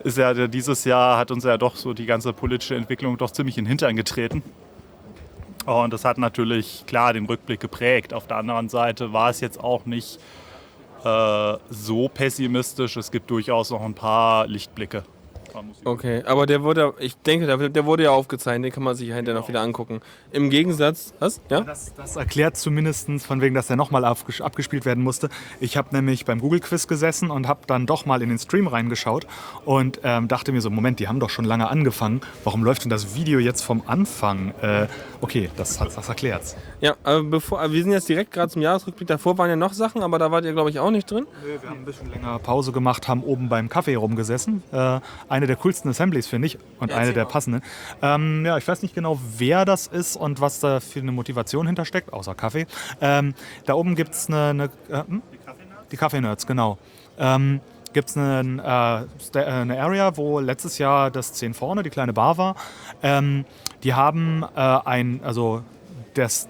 ist 0.05 0.19
ja 0.19 0.47
dieses 0.47 0.85
Jahr 0.85 1.19
hat 1.19 1.33
uns 1.33 1.43
ja 1.43 1.59
doch 1.59 1.75
so 1.75 1.93
die 1.93 2.07
ganze 2.07 2.33
politische 2.33 2.77
Entwicklung 2.77 3.19
doch 3.19 3.33
ziemlich 3.33 3.59
in 3.59 3.65
den 3.65 3.69
Hintern 3.71 3.97
getreten. 3.97 4.43
Und 5.65 5.93
das 5.93 6.05
hat 6.05 6.17
natürlich 6.17 6.85
klar 6.87 7.13
den 7.13 7.27
Rückblick 7.27 7.59
geprägt. 7.59 8.15
Auf 8.15 8.29
der 8.29 8.37
anderen 8.37 8.69
Seite 8.69 9.13
war 9.13 9.31
es 9.31 9.41
jetzt 9.41 9.59
auch 9.59 9.85
nicht 9.85 10.21
so 11.03 12.09
pessimistisch. 12.09 12.97
Es 12.97 13.11
gibt 13.11 13.31
durchaus 13.31 13.71
noch 13.71 13.83
ein 13.83 13.95
paar 13.95 14.47
Lichtblicke. 14.47 15.05
Okay. 15.85 16.23
Aber 16.27 16.47
der 16.47 16.63
wurde, 16.63 16.95
ich 16.99 17.17
denke, 17.17 17.47
der, 17.47 17.69
der 17.69 17.85
wurde 17.85 18.05
ja 18.05 18.11
aufgezeichnet, 18.11 18.65
den 18.67 18.73
kann 18.73 18.83
man 18.83 18.95
sich 18.95 19.09
ja 19.09 19.15
hinterher 19.15 19.41
noch 19.41 19.49
wieder 19.49 19.61
angucken. 19.61 20.01
Im 20.33 20.51
Gegensatz, 20.51 21.15
was? 21.19 21.41
Ja? 21.51 21.61
Das, 21.63 21.95
das 21.95 22.17
erklärt 22.17 22.57
zumindest 22.57 23.09
von 23.23 23.41
wegen, 23.41 23.55
dass 23.55 23.67
der 23.69 23.77
nochmal 23.77 24.05
abges 24.05 24.41
abgespielt 24.41 24.85
werden 24.85 25.03
musste. 25.05 25.29
Ich 25.61 25.77
habe 25.77 25.95
nämlich 25.95 26.25
beim 26.25 26.41
Google-Quiz 26.41 26.87
gesessen 26.87 27.31
und 27.31 27.47
habe 27.49 27.61
dann 27.67 27.87
doch 27.87 28.07
mal 28.07 28.23
in 28.23 28.29
den 28.29 28.39
Stream 28.39 28.67
reingeschaut 28.67 29.27
und 29.65 30.01
ähm, 30.05 30.29
dachte 30.29 30.53
mir 30.53 30.61
so, 30.61 30.71
Moment, 30.71 30.99
die 31.01 31.09
haben 31.09 31.21
doch 31.21 31.31
schon 31.31 31.45
lange 31.45 31.69
angefangen. 31.69 32.21
Warum 32.45 32.65
läuft 32.65 32.85
denn 32.85 32.91
das 32.91 33.15
Video 33.15 33.39
jetzt 33.39 33.63
vom 33.63 33.83
Anfang? 33.87 34.53
Äh, 34.63 34.87
okay, 35.21 35.51
das, 35.57 35.81
hat- 35.81 35.97
das 35.97 36.09
erklärt's. 36.09 36.57
Ja, 36.81 36.97
aber 37.05 37.23
bevor, 37.23 37.71
wir 37.73 37.83
sind 37.83 37.93
jetzt 37.93 38.09
direkt 38.09 38.31
gerade 38.33 38.51
zum 38.53 38.63
Jahresrückblick. 38.63 39.09
Davor 39.09 39.39
waren 39.39 39.51
ja 39.51 39.57
noch 39.57 39.73
Sachen, 39.73 40.03
aber 40.03 40.19
da 40.19 40.31
wart 40.31 40.45
ihr, 40.45 40.53
glaube 40.53 40.71
ich, 40.71 40.79
auch 40.79 40.91
nicht 40.91 41.11
drin. 41.11 41.27
Wir 41.45 41.69
haben 41.71 41.79
ein 41.81 41.85
bisschen 41.85 42.11
länger 42.11 42.39
Pause 42.39 42.73
gemacht, 42.73 43.09
haben 43.09 43.23
oben 43.23 43.49
beim 43.49 43.69
Kaffee 43.69 43.95
rumgesessen. 43.95 44.63
Äh, 44.73 45.01
eine 45.29 45.46
der 45.47 45.57
coolsten 45.57 45.89
Assemblies, 45.89 46.27
finde 46.27 46.47
ich, 46.47 46.59
und 46.81 46.93
eine 46.93 47.13
der 47.13 47.25
passenden. 47.25 47.63
Ähm, 48.03 48.45
ja, 48.45 48.57
ich 48.59 48.67
weiß 48.67 48.83
nicht 48.83 48.95
genau, 48.95 49.19
wer 49.37 49.65
das 49.65 49.87
ist 49.87 50.17
und 50.17 50.41
was 50.41 50.61
da 50.61 50.81
für 50.81 51.01
eine 51.01 51.13
Motivation 51.13 51.67
hintersteckt, 51.67 52.13
außer 52.13 52.35
Kaffee. 52.35 52.67
Ähm, 53.01 53.35
da 53.65 53.75
oben 53.75 53.95
gibt 53.95 54.15
es 54.15 54.29
eine... 54.29 54.51
eine 54.51 54.65
äh, 54.89 55.05
hm? 55.07 55.23
Die 55.93 55.97
Kaffee-Nerds, 55.97 56.49
genau. 56.49 56.79
Ähm, 57.17 57.61
gibt 57.93 58.11
es 58.11 58.17
eine, 58.17 59.09
äh, 59.35 59.39
äh, 59.39 59.45
eine 59.45 59.81
Area, 59.81 60.17
wo 60.17 60.39
letztes 60.39 60.77
Jahr 60.77 61.11
das 61.11 61.33
10 61.33 61.55
vorne, 61.55 61.83
die 61.83 61.91
kleine 61.91 62.13
Bar 62.13 62.37
war. 62.37 62.57
Ähm, 63.03 63.45
die 63.83 63.95
haben 63.95 64.45
äh, 64.55 64.61
ein, 64.61 65.21
also 65.25 65.63
das 66.15 66.49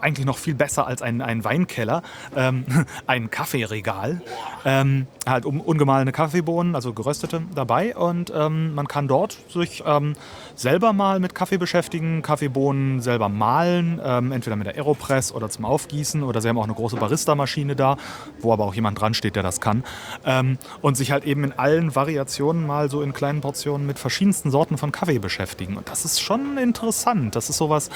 eigentlich 0.00 0.26
noch 0.26 0.38
viel 0.38 0.54
besser 0.54 0.86
als 0.86 1.02
ein, 1.02 1.20
ein 1.22 1.44
Weinkeller, 1.44 2.02
ähm, 2.36 2.64
ein 3.06 3.30
Kaffeeregal. 3.30 4.22
Ähm, 4.64 5.06
halt 5.26 5.44
um, 5.44 5.60
ungemahlene 5.60 6.12
Kaffeebohnen, 6.12 6.74
also 6.74 6.92
geröstete 6.92 7.42
dabei. 7.54 7.96
Und 7.96 8.32
ähm, 8.34 8.74
man 8.74 8.88
kann 8.88 9.08
dort 9.08 9.38
sich 9.50 9.82
ähm, 9.86 10.14
selber 10.54 10.92
mal 10.92 11.20
mit 11.20 11.34
Kaffee 11.34 11.58
beschäftigen, 11.58 12.22
Kaffeebohnen 12.22 13.00
selber 13.00 13.28
mahlen, 13.28 14.00
ähm, 14.04 14.32
entweder 14.32 14.56
mit 14.56 14.66
der 14.66 14.74
Aeropress 14.74 15.32
oder 15.32 15.48
zum 15.48 15.64
Aufgießen. 15.64 16.22
Oder 16.22 16.40
sie 16.40 16.48
haben 16.48 16.58
auch 16.58 16.64
eine 16.64 16.74
große 16.74 16.96
Barista-Maschine 16.96 17.76
da, 17.76 17.96
wo 18.40 18.52
aber 18.52 18.64
auch 18.64 18.74
jemand 18.74 19.00
dran 19.00 19.14
steht, 19.14 19.36
der 19.36 19.42
das 19.42 19.60
kann. 19.60 19.84
Ähm, 20.24 20.58
und 20.80 20.96
sich 20.96 21.12
halt 21.12 21.24
eben 21.24 21.44
in 21.44 21.52
allen 21.52 21.94
Variationen 21.94 22.66
mal 22.66 22.90
so 22.90 23.02
in 23.02 23.12
kleinen 23.12 23.40
Portionen 23.40 23.86
mit 23.86 23.98
verschiedensten 23.98 24.50
Sorten 24.50 24.78
von 24.78 24.92
Kaffee 24.92 25.18
beschäftigen. 25.18 25.76
Und 25.76 25.88
das 25.88 26.04
ist 26.04 26.20
schon 26.20 26.58
interessant. 26.58 27.36
Das 27.36 27.50
ist 27.50 27.58
sowas, 27.58 27.90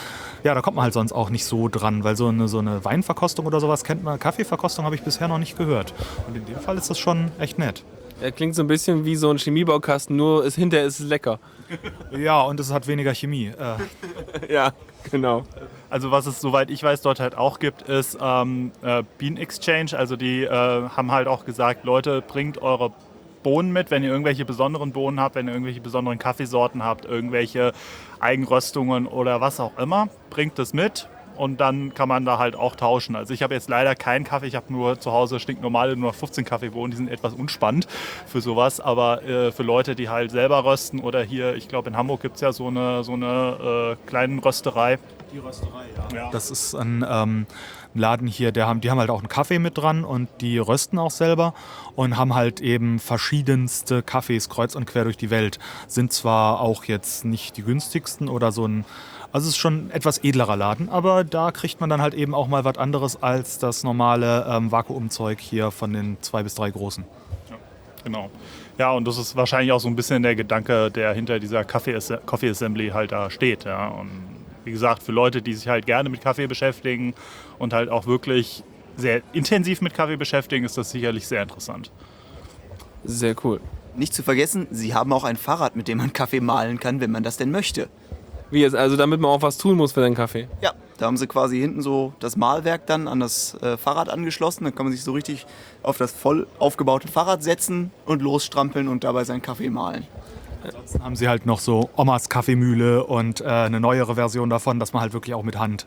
ja, 0.44 0.54
da 0.54 0.60
kommt 0.60 0.76
man 0.76 0.84
halt 0.84 0.94
sonst 0.94 1.12
auch 1.12 1.30
nicht 1.30 1.44
so 1.44 1.68
dran, 1.68 1.91
weil 2.02 2.16
so 2.16 2.28
eine, 2.28 2.48
so 2.48 2.58
eine 2.58 2.84
Weinverkostung 2.84 3.46
oder 3.46 3.60
sowas 3.60 3.84
kennt 3.84 4.02
man. 4.02 4.18
Kaffeeverkostung 4.18 4.84
habe 4.84 4.94
ich 4.94 5.02
bisher 5.02 5.28
noch 5.28 5.38
nicht 5.38 5.56
gehört. 5.56 5.94
Und 6.26 6.36
in 6.36 6.44
dem 6.46 6.58
Fall 6.58 6.76
ist 6.78 6.90
das 6.90 6.98
schon 6.98 7.30
echt 7.38 7.58
nett. 7.58 7.84
Er 8.20 8.30
klingt 8.30 8.54
so 8.54 8.62
ein 8.62 8.68
bisschen 8.68 9.04
wie 9.04 9.16
so 9.16 9.30
ein 9.30 9.38
Chemiebaukasten, 9.38 10.14
nur 10.16 10.44
ist, 10.44 10.54
hinterher 10.54 10.86
ist 10.86 11.00
es 11.00 11.06
lecker. 11.06 11.38
Ja, 12.16 12.42
und 12.42 12.60
es 12.60 12.70
hat 12.70 12.86
weniger 12.86 13.14
Chemie. 13.14 13.46
Äh, 13.46 13.76
Ja, 14.52 14.72
genau. 15.10 15.44
Also 15.90 16.10
was 16.10 16.26
es, 16.26 16.40
soweit 16.40 16.70
ich 16.70 16.82
weiß, 16.82 17.00
dort 17.02 17.18
halt 17.18 17.36
auch 17.36 17.58
gibt, 17.58 17.82
ist 17.82 18.18
ähm, 18.20 18.72
äh, 18.82 19.02
Bean 19.18 19.36
Exchange. 19.36 19.96
Also 19.96 20.16
die 20.16 20.44
äh, 20.44 20.48
haben 20.50 21.10
halt 21.10 21.28
auch 21.28 21.44
gesagt, 21.44 21.84
Leute, 21.84 22.22
bringt 22.22 22.60
eure 22.60 22.92
Bohnen 23.42 23.72
mit, 23.72 23.90
wenn 23.90 24.02
ihr 24.04 24.10
irgendwelche 24.10 24.44
besonderen 24.44 24.92
Bohnen 24.92 25.18
habt, 25.18 25.34
wenn 25.34 25.48
ihr 25.48 25.52
irgendwelche 25.52 25.80
besonderen 25.80 26.18
Kaffeesorten 26.18 26.84
habt, 26.84 27.04
irgendwelche 27.04 27.72
Eigenröstungen 28.20 29.06
oder 29.06 29.40
was 29.40 29.58
auch 29.58 29.76
immer, 29.78 30.08
bringt 30.30 30.58
das 30.58 30.72
mit. 30.74 31.08
Und 31.36 31.60
dann 31.60 31.94
kann 31.94 32.08
man 32.08 32.24
da 32.24 32.38
halt 32.38 32.56
auch 32.56 32.76
tauschen. 32.76 33.16
Also 33.16 33.32
ich 33.34 33.42
habe 33.42 33.54
jetzt 33.54 33.68
leider 33.68 33.94
keinen 33.94 34.24
Kaffee, 34.24 34.46
ich 34.46 34.54
habe 34.54 34.72
nur 34.72 35.00
zu 35.00 35.12
Hause 35.12 35.40
stinknormale, 35.40 35.96
nur 35.96 36.12
15 36.12 36.44
Kaffeebohnen, 36.44 36.90
die 36.90 36.96
sind 36.96 37.08
etwas 37.08 37.34
unspannend 37.34 37.86
für 38.26 38.40
sowas. 38.40 38.80
Aber 38.80 39.22
äh, 39.24 39.52
für 39.52 39.62
Leute, 39.62 39.94
die 39.94 40.08
halt 40.08 40.30
selber 40.30 40.64
rösten 40.64 41.00
oder 41.00 41.22
hier, 41.22 41.54
ich 41.54 41.68
glaube 41.68 41.90
in 41.90 41.96
Hamburg 41.96 42.22
gibt 42.22 42.36
es 42.36 42.40
ja 42.40 42.52
so 42.52 42.68
eine, 42.68 43.04
so 43.04 43.12
eine 43.12 43.96
äh, 43.96 44.08
kleine 44.08 44.44
Rösterei. 44.44 44.98
Die 45.32 45.38
Rösterei, 45.38 45.86
ja. 46.14 46.30
Das 46.30 46.50
ist 46.50 46.74
ein 46.74 47.04
ähm, 47.08 47.46
Laden 47.94 48.26
hier, 48.26 48.52
der 48.52 48.66
haben, 48.66 48.80
die 48.80 48.90
haben 48.90 48.98
halt 48.98 49.10
auch 49.10 49.18
einen 49.18 49.28
Kaffee 49.28 49.58
mit 49.58 49.76
dran 49.78 50.04
und 50.04 50.28
die 50.40 50.58
rösten 50.58 50.98
auch 50.98 51.10
selber 51.10 51.54
und 51.94 52.16
haben 52.16 52.34
halt 52.34 52.60
eben 52.60 52.98
verschiedenste 52.98 54.02
Kaffees 54.02 54.48
kreuz 54.48 54.74
und 54.74 54.86
quer 54.86 55.04
durch 55.04 55.16
die 55.16 55.30
Welt. 55.30 55.58
Sind 55.88 56.12
zwar 56.12 56.60
auch 56.60 56.84
jetzt 56.84 57.24
nicht 57.24 57.56
die 57.56 57.62
günstigsten 57.62 58.28
oder 58.28 58.52
so 58.52 58.66
ein, 58.66 58.84
also 59.32 59.46
es 59.46 59.54
ist 59.54 59.58
schon 59.58 59.86
ein 59.86 59.90
etwas 59.90 60.18
edlerer 60.18 60.56
Laden, 60.56 60.88
aber 60.88 61.24
da 61.24 61.50
kriegt 61.50 61.80
man 61.80 61.88
dann 61.88 62.02
halt 62.02 62.14
eben 62.14 62.34
auch 62.34 62.48
mal 62.48 62.64
was 62.64 62.76
anderes 62.76 63.22
als 63.22 63.58
das 63.58 63.82
normale 63.82 64.46
ähm, 64.48 64.70
Vakuumzeug 64.70 65.40
hier 65.40 65.70
von 65.70 65.92
den 65.92 66.18
zwei 66.20 66.42
bis 66.42 66.54
drei 66.54 66.70
großen. 66.70 67.04
Genau. 68.04 68.30
Ja, 68.78 68.92
und 68.92 69.06
das 69.06 69.16
ist 69.16 69.36
wahrscheinlich 69.36 69.72
auch 69.72 69.80
so 69.80 69.88
ein 69.88 69.96
bisschen 69.96 70.22
der 70.22 70.34
Gedanke, 70.34 70.90
der 70.90 71.12
hinter 71.12 71.38
dieser 71.38 71.64
Kaffee 71.64 71.98
Coffee 72.26 72.50
Assembly 72.50 72.88
halt 72.88 73.12
da 73.12 73.30
steht. 73.30 73.64
Ja. 73.64 73.88
Und 73.88 74.10
wie 74.64 74.72
gesagt, 74.72 75.02
für 75.02 75.12
Leute, 75.12 75.40
die 75.42 75.54
sich 75.54 75.68
halt 75.68 75.86
gerne 75.86 76.08
mit 76.08 76.20
Kaffee 76.20 76.46
beschäftigen 76.46 77.14
und 77.58 77.72
halt 77.72 77.88
auch 77.88 78.06
wirklich 78.06 78.62
sehr 78.96 79.22
intensiv 79.32 79.80
mit 79.80 79.94
Kaffee 79.94 80.16
beschäftigen, 80.16 80.64
ist 80.64 80.76
das 80.76 80.90
sicherlich 80.90 81.26
sehr 81.26 81.42
interessant. 81.42 81.90
Sehr 83.04 83.34
cool. 83.44 83.60
Nicht 83.96 84.14
zu 84.14 84.22
vergessen, 84.22 84.66
sie 84.70 84.94
haben 84.94 85.12
auch 85.12 85.24
ein 85.24 85.36
Fahrrad, 85.36 85.76
mit 85.76 85.88
dem 85.88 85.98
man 85.98 86.12
Kaffee 86.12 86.40
mahlen 86.40 86.80
kann, 86.80 87.00
wenn 87.00 87.10
man 87.10 87.22
das 87.22 87.36
denn 87.36 87.50
möchte. 87.50 87.88
Wie 88.52 88.60
jetzt, 88.60 88.76
also 88.76 88.96
damit 88.96 89.18
man 89.18 89.30
auch 89.30 89.40
was 89.40 89.56
tun 89.56 89.76
muss 89.76 89.92
für 89.92 90.02
deinen 90.02 90.14
Kaffee. 90.14 90.46
Ja, 90.60 90.72
Da 90.98 91.06
haben 91.06 91.16
sie 91.16 91.26
quasi 91.26 91.58
hinten 91.58 91.80
so 91.80 92.12
das 92.20 92.36
Mahlwerk 92.36 92.86
dann 92.86 93.08
an 93.08 93.18
das 93.18 93.54
äh, 93.62 93.78
Fahrrad 93.78 94.10
angeschlossen. 94.10 94.64
Dann 94.64 94.74
kann 94.74 94.84
man 94.84 94.92
sich 94.92 95.02
so 95.02 95.12
richtig 95.12 95.46
auf 95.82 95.96
das 95.96 96.12
voll 96.12 96.46
aufgebaute 96.58 97.08
Fahrrad 97.08 97.42
setzen 97.42 97.90
und 98.04 98.20
losstrampeln 98.22 98.88
und 98.88 99.04
dabei 99.04 99.24
seinen 99.24 99.40
Kaffee 99.42 99.70
mahlen. 99.70 100.06
Ansonsten 100.62 101.02
haben 101.02 101.16
sie 101.16 101.28
halt 101.28 101.46
noch 101.46 101.58
so 101.60 101.88
Omas 101.96 102.28
Kaffeemühle 102.28 103.04
und 103.04 103.40
äh, 103.40 103.44
eine 103.46 103.80
neuere 103.80 104.14
Version 104.14 104.50
davon, 104.50 104.78
dass 104.78 104.92
man 104.92 105.00
halt 105.02 105.14
wirklich 105.14 105.34
auch 105.34 105.42
mit 105.42 105.58
Hand 105.58 105.86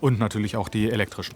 und 0.00 0.18
natürlich 0.18 0.56
auch 0.56 0.68
die 0.68 0.90
elektrischen. 0.90 1.34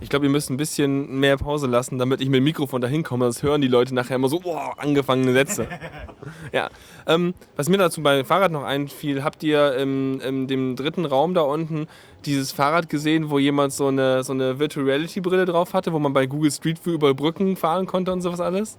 Ich 0.00 0.08
glaube, 0.08 0.26
ihr 0.26 0.30
müsst 0.30 0.48
ein 0.48 0.56
bisschen 0.56 1.18
mehr 1.18 1.36
Pause 1.36 1.66
lassen, 1.66 1.98
damit 1.98 2.20
ich 2.20 2.28
mit 2.28 2.36
dem 2.36 2.44
Mikrofon 2.44 2.80
dahin 2.80 3.02
komme. 3.02 3.26
Das 3.26 3.42
hören 3.42 3.60
die 3.60 3.68
Leute 3.68 3.94
nachher 3.94 4.16
immer 4.16 4.28
so, 4.28 4.38
boah, 4.38 4.74
angefangene 4.76 5.32
Sätze. 5.32 5.66
ja. 6.52 6.70
Ähm, 7.06 7.34
was 7.56 7.68
mir 7.68 7.78
dazu 7.78 8.02
bei 8.02 8.22
Fahrrad 8.22 8.52
noch 8.52 8.62
einfiel, 8.62 9.24
habt 9.24 9.42
ihr 9.42 9.74
im, 9.76 10.20
in 10.20 10.46
dem 10.46 10.76
dritten 10.76 11.04
Raum 11.04 11.34
da 11.34 11.40
unten 11.40 11.88
dieses 12.24 12.52
Fahrrad 12.52 12.88
gesehen, 12.88 13.30
wo 13.30 13.38
jemand 13.38 13.72
so 13.72 13.88
eine, 13.88 14.22
so 14.22 14.32
eine 14.32 14.58
Virtual 14.58 14.86
Reality 14.86 15.20
Brille 15.20 15.46
drauf 15.46 15.74
hatte, 15.74 15.92
wo 15.92 15.98
man 15.98 16.12
bei 16.12 16.26
Google 16.26 16.52
Street 16.52 16.84
View 16.84 16.94
über 16.94 17.12
Brücken 17.14 17.56
fahren 17.56 17.86
konnte 17.86 18.12
und 18.12 18.20
sowas 18.20 18.40
alles? 18.40 18.78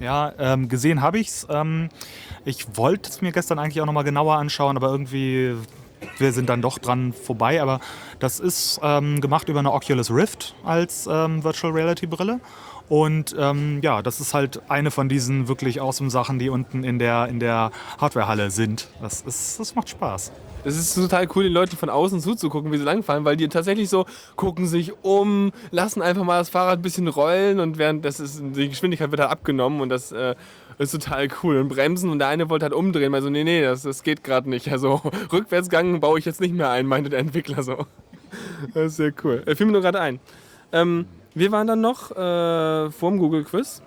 Ja, 0.00 0.32
ähm, 0.38 0.68
gesehen 0.68 1.02
habe 1.02 1.18
ich's. 1.18 1.46
Ähm, 1.50 1.88
ich 2.44 2.76
wollte 2.76 3.10
es 3.10 3.20
mir 3.20 3.32
gestern 3.32 3.58
eigentlich 3.58 3.80
auch 3.80 3.86
nochmal 3.86 4.04
genauer 4.04 4.36
anschauen, 4.36 4.76
aber 4.76 4.90
irgendwie 4.90 5.56
wir 6.18 6.32
sind 6.32 6.48
dann 6.48 6.62
doch 6.62 6.78
dran 6.78 7.12
vorbei. 7.12 7.62
Aber 7.62 7.80
das 8.18 8.40
ist 8.40 8.80
ähm, 8.82 9.20
gemacht 9.20 9.48
über 9.48 9.60
eine 9.60 9.72
Oculus 9.72 10.10
Rift 10.10 10.54
als 10.64 11.08
ähm, 11.10 11.44
Virtual 11.44 11.72
Reality 11.72 12.06
Brille. 12.06 12.40
Und 12.88 13.36
ähm, 13.38 13.80
ja, 13.82 14.02
das 14.02 14.18
ist 14.20 14.32
halt 14.32 14.62
eine 14.68 14.90
von 14.90 15.08
diesen 15.08 15.46
wirklich 15.46 15.80
awesome 15.80 16.10
Sachen, 16.10 16.38
die 16.38 16.48
unten 16.48 16.84
in 16.84 16.98
der, 16.98 17.28
in 17.28 17.38
der 17.38 17.70
Hardwarehalle 17.98 18.50
sind. 18.50 18.88
Das, 19.02 19.20
ist, 19.20 19.60
das 19.60 19.74
macht 19.74 19.90
Spaß. 19.90 20.32
Das 20.64 20.76
ist 20.76 20.94
total 20.94 21.28
cool, 21.34 21.44
den 21.44 21.52
Leuten 21.52 21.76
von 21.76 21.88
außen 21.88 22.20
zuzugucken, 22.20 22.72
wie 22.72 22.78
sie 22.78 22.84
langfahren, 22.84 23.24
weil 23.24 23.36
die 23.36 23.48
tatsächlich 23.48 23.88
so 23.88 24.06
gucken 24.36 24.66
sich 24.66 24.92
um, 25.02 25.52
lassen 25.70 26.02
einfach 26.02 26.24
mal 26.24 26.38
das 26.38 26.48
Fahrrad 26.48 26.80
ein 26.80 26.82
bisschen 26.82 27.08
rollen 27.08 27.60
und 27.60 27.78
während 27.78 28.04
das 28.04 28.18
ist, 28.20 28.42
die 28.42 28.68
Geschwindigkeit 28.68 29.10
wird 29.10 29.20
halt 29.20 29.30
abgenommen 29.30 29.80
und 29.80 29.88
das 29.88 30.10
äh, 30.10 30.34
ist 30.92 30.92
total 30.92 31.28
cool. 31.42 31.58
Und 31.58 31.68
bremsen 31.68 32.10
und 32.10 32.18
der 32.18 32.28
eine 32.28 32.48
wollte 32.50 32.64
halt 32.64 32.72
umdrehen, 32.72 33.12
weil 33.12 33.22
so, 33.22 33.30
nee, 33.30 33.44
nee, 33.44 33.62
das, 33.62 33.82
das 33.82 34.02
geht 34.02 34.24
gerade 34.24 34.48
nicht. 34.48 34.70
Also 34.70 35.02
Rückwärtsgang 35.32 36.00
baue 36.00 36.18
ich 36.18 36.24
jetzt 36.24 36.40
nicht 36.40 36.54
mehr 36.54 36.70
ein, 36.70 36.86
meinte 36.86 37.10
der 37.10 37.20
Entwickler 37.20 37.62
so. 37.62 37.86
Das 38.74 38.88
ist 38.88 38.96
sehr 38.96 39.12
cool. 39.24 39.42
Äh, 39.46 39.54
fiel 39.54 39.66
mir 39.66 39.72
nur 39.72 39.80
gerade 39.80 40.00
ein. 40.00 40.20
Ähm, 40.72 41.06
wir 41.34 41.50
waren 41.50 41.66
dann 41.66 41.80
noch 41.80 42.10
äh, 42.10 42.90
vorm 42.90 43.18
Google 43.18 43.44
Quiz. 43.44 43.80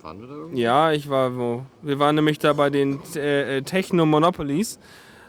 Fahren 0.00 0.20
wir 0.20 0.28
da 0.28 0.34
irgendwie? 0.34 0.62
Ja, 0.62 0.92
ich 0.92 1.10
war 1.10 1.36
wo. 1.36 1.66
Wir 1.82 1.98
waren 1.98 2.14
nämlich 2.14 2.38
da 2.38 2.52
bei 2.54 2.70
den 2.70 3.00
äh, 3.14 3.58
äh, 3.58 3.62
Techno 3.62 4.06
Monopolies. 4.06 4.78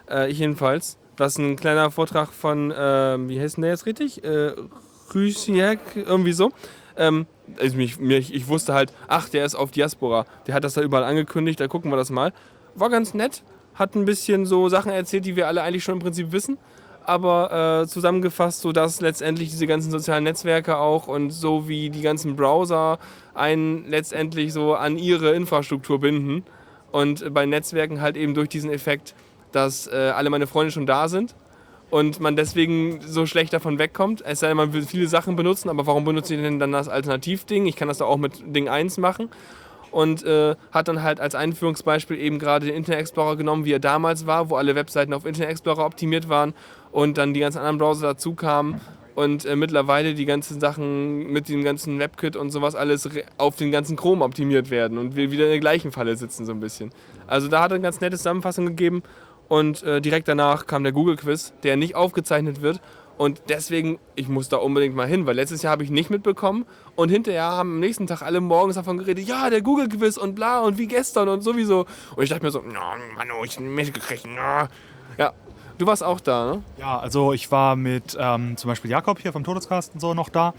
Äh, 0.10 0.32
ich 0.32 0.40
jedenfalls. 0.40 0.98
Das 1.16 1.34
ist 1.34 1.40
ein 1.40 1.58
kleiner 1.58 1.92
Vortrag 1.92 2.30
von, 2.32 2.74
ähm, 2.76 3.30
wie 3.30 3.40
heißt 3.40 3.58
denn 3.58 3.64
der 3.64 3.72
jetzt 3.72 3.86
richtig? 3.86 4.24
Äh, 4.24 4.54
Rüsiek, 5.14 5.80
irgendwie 5.96 6.34
so. 6.34 6.52
Ähm, 6.98 7.26
also 7.60 7.76
mich, 7.78 8.00
ich 8.00 8.48
wusste 8.48 8.74
halt, 8.74 8.94
ach, 9.08 9.30
der 9.30 9.46
ist 9.46 9.56
auf 9.56 9.72
Diaspora. 9.72 10.26
Der 10.48 10.56
hat 10.56 10.64
das 10.64 10.74
da 10.74 10.82
überall 10.82 11.04
angekündigt, 11.04 11.60
da 11.60 11.68
gucken 11.68 11.92
wir 11.92 11.98
das 11.98 12.10
mal. 12.10 12.34
War 12.76 12.90
ganz 12.90 13.14
nett, 13.14 13.44
hat 13.76 13.96
ein 13.96 14.06
bisschen 14.06 14.46
so 14.46 14.70
Sachen 14.70 14.92
erzählt, 14.92 15.26
die 15.26 15.36
wir 15.36 15.48
alle 15.48 15.62
eigentlich 15.62 15.84
schon 15.84 15.96
im 15.96 16.02
Prinzip 16.02 16.32
wissen. 16.32 16.58
Aber 17.06 17.82
äh, 17.84 17.88
zusammengefasst, 17.88 18.62
so 18.62 18.72
dass 18.72 19.02
letztendlich 19.02 19.50
diese 19.50 19.68
ganzen 19.68 19.92
sozialen 19.92 20.24
Netzwerke 20.24 20.78
auch 20.78 21.08
und 21.08 21.32
so 21.32 21.68
wie 21.68 21.90
die 21.90 22.02
ganzen 22.02 22.38
Browser 22.38 22.98
einen 23.34 23.90
letztendlich 23.90 24.54
so 24.54 24.76
an 24.76 24.98
ihre 24.98 25.34
Infrastruktur 25.34 26.00
binden. 26.00 26.46
Und 26.94 27.34
bei 27.34 27.46
Netzwerken 27.46 28.00
halt 28.00 28.16
eben 28.16 28.34
durch 28.34 28.48
diesen 28.48 28.72
Effekt, 28.72 29.16
dass 29.52 29.88
äh, 29.88 30.14
alle 30.16 30.30
meine 30.30 30.48
Freunde 30.48 30.72
schon 30.72 30.86
da 30.86 31.10
sind 31.10 31.36
und 31.90 32.20
man 32.20 32.36
deswegen 32.36 33.02
so 33.02 33.26
schlecht 33.26 33.54
davon 33.54 33.80
wegkommt. 33.80 34.24
Es 34.26 34.40
sei 34.40 34.48
denn, 34.48 34.58
man 34.58 34.74
will 34.74 34.84
viele 34.84 35.08
Sachen 35.08 35.36
benutzen, 35.36 35.70
aber 35.70 35.86
warum 35.86 36.06
benutze 36.06 36.36
ich 36.36 36.42
denn 36.42 36.60
dann 36.60 36.72
das 36.72 36.90
Alternativding? 36.90 37.66
Ich 37.66 37.76
kann 37.76 37.88
das 37.88 38.00
da 38.00 38.06
auch 38.06 38.18
mit 38.18 38.34
Ding 38.46 38.68
1 38.68 38.98
machen. 38.98 39.30
Und 39.92 40.24
äh, 40.24 40.56
hat 40.72 40.88
dann 40.88 41.04
halt 41.04 41.20
als 41.20 41.36
Einführungsbeispiel 41.36 42.18
eben 42.18 42.40
gerade 42.40 42.66
den 42.66 42.76
Internet 42.76 43.02
Explorer 43.02 43.36
genommen, 43.36 43.64
wie 43.64 43.74
er 43.74 43.80
damals 43.80 44.26
war, 44.26 44.50
wo 44.50 44.56
alle 44.56 44.74
Webseiten 44.74 45.14
auf 45.14 45.24
Internet 45.24 45.52
Explorer 45.52 45.86
optimiert 45.86 46.30
waren 46.30 46.56
und 46.92 47.20
dann 47.20 47.36
die 47.36 47.42
ganzen 47.42 47.60
anderen 47.60 47.78
Browser 47.78 48.08
dazu 48.08 48.34
kamen 48.34 48.82
und 49.16 49.46
äh, 49.46 49.56
mittlerweile 49.56 50.14
die 50.14 50.26
ganzen 50.26 50.60
Sachen 50.60 51.32
mit 51.32 51.50
dem 51.50 51.64
ganzen 51.64 52.00
WebKit 52.00 52.36
und 52.36 52.50
sowas 52.50 52.76
alles 52.76 53.08
auf 53.38 53.56
den 53.56 53.72
ganzen 53.72 53.96
Chrome 53.96 54.24
optimiert 54.24 54.70
werden 54.70 54.98
und 54.98 55.16
wir 55.16 55.32
wieder 55.32 55.46
in 55.46 55.52
der 55.52 55.60
gleichen 55.60 55.92
Falle 55.92 56.16
sitzen 56.16 56.46
so 56.46 56.52
ein 56.52 56.60
bisschen. 56.60 56.92
Also 57.28 57.48
da 57.48 57.62
hat 57.62 57.72
er 57.72 57.76
eine 57.76 57.84
ganz 57.84 58.02
nette 58.02 58.18
Zusammenfassung 58.18 58.66
gegeben 58.66 59.04
und 59.48 59.84
äh, 59.84 60.02
direkt 60.02 60.28
danach 60.28 60.66
kam 60.68 60.84
der 60.84 60.94
Google 60.94 61.16
Quiz, 61.16 61.54
der 61.64 61.78
nicht 61.78 61.96
aufgezeichnet 61.96 62.62
wird 62.62 62.82
und 63.18 63.44
deswegen, 63.48 64.00
ich 64.16 64.28
muss 64.28 64.50
da 64.50 64.58
unbedingt 64.58 64.96
mal 64.96 65.08
hin, 65.08 65.26
weil 65.26 65.36
letztes 65.36 65.62
Jahr 65.62 65.72
habe 65.72 65.84
ich 65.84 65.92
nicht 65.92 66.10
mitbekommen 66.10 66.66
und 66.96 67.10
hinterher 67.10 67.44
haben 67.44 67.72
am 67.72 67.80
nächsten 67.80 68.08
Tag 68.08 68.24
alle 68.24 68.42
morgens 68.42 68.76
davon 68.76 68.98
geredet, 68.98 69.28
ja, 69.28 69.50
der 69.50 69.62
Google 69.62 69.88
Quiz 69.88 70.18
und 70.18 70.34
bla 70.36 70.62
und 70.62 70.78
wie 70.78 70.88
gestern 70.88 71.30
und 71.30 71.42
sowieso. 71.42 71.86
Und 72.16 72.24
ich 72.24 72.30
dachte 72.30 72.44
mir 72.44 72.52
so, 72.52 72.64
na, 72.66 72.96
Mann, 73.16 73.30
oh, 73.40 73.44
ich 73.44 73.56
hab 73.56 73.64
mitgekriegt, 73.64 74.26
na. 74.28 74.68
Ja, 75.18 75.32
du 75.84 75.88
warst 75.88 76.04
auch 76.04 76.22
da, 76.22 76.46
ne? 76.54 76.64
Ja, 76.78 76.98
also 77.00 77.34
ich 77.34 77.52
war 77.52 77.76
mit 77.76 78.18
ähm, 78.20 78.56
zum 78.58 78.70
Beispiel 78.70 78.90
Jakob 78.90 79.20
hier 79.20 79.34
vom 79.34 79.44
Todeskasten 79.44 80.00
so 80.00 80.14
noch 80.14 80.30
da. 80.30 80.54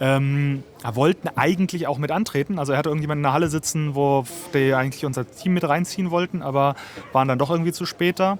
Ähm, 0.00 0.64
wir 0.82 0.96
wollten 0.96 1.28
eigentlich 1.28 1.86
auch 1.86 1.98
mit 1.98 2.10
antreten. 2.10 2.58
Also 2.58 2.72
er 2.72 2.78
hatte 2.78 2.88
irgendjemanden 2.88 3.20
in 3.20 3.24
der 3.24 3.32
Halle 3.34 3.48
sitzen, 3.48 3.94
wo 3.94 4.24
die 4.54 4.72
eigentlich 4.74 5.04
unser 5.04 5.30
Team 5.30 5.52
mit 5.52 5.68
reinziehen 5.68 6.10
wollten, 6.10 6.42
aber 6.42 6.76
waren 7.12 7.28
dann 7.28 7.38
doch 7.38 7.50
irgendwie 7.50 7.72
zu 7.72 7.84
spät 7.84 8.18
da. 8.18 8.38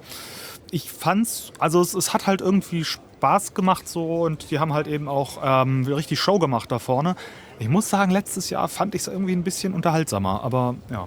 Ich 0.70 0.90
fand's, 0.90 1.53
also 1.59 1.81
es, 1.81 1.94
es 1.94 2.14
hat 2.14 2.26
halt 2.26 2.40
irgendwie 2.40 2.85
Spaß 2.85 3.55
gemacht 3.55 3.87
so 3.88 4.22
und 4.22 4.50
die 4.50 4.59
haben 4.59 4.72
halt 4.72 4.87
eben 4.87 5.09
auch 5.09 5.38
ähm, 5.44 5.85
richtig 5.85 6.20
Show 6.20 6.38
gemacht 6.38 6.72
da 6.72 6.79
vorne. 6.79 7.16
Ich 7.59 7.68
muss 7.68 7.90
sagen, 7.90 8.11
letztes 8.11 8.48
Jahr 8.48 8.68
fand 8.68 8.94
ich 8.94 9.03
es 9.03 9.09
irgendwie 9.09 9.33
ein 9.33 9.42
bisschen 9.42 9.74
unterhaltsamer, 9.74 10.42
aber 10.42 10.76
ja. 10.90 11.07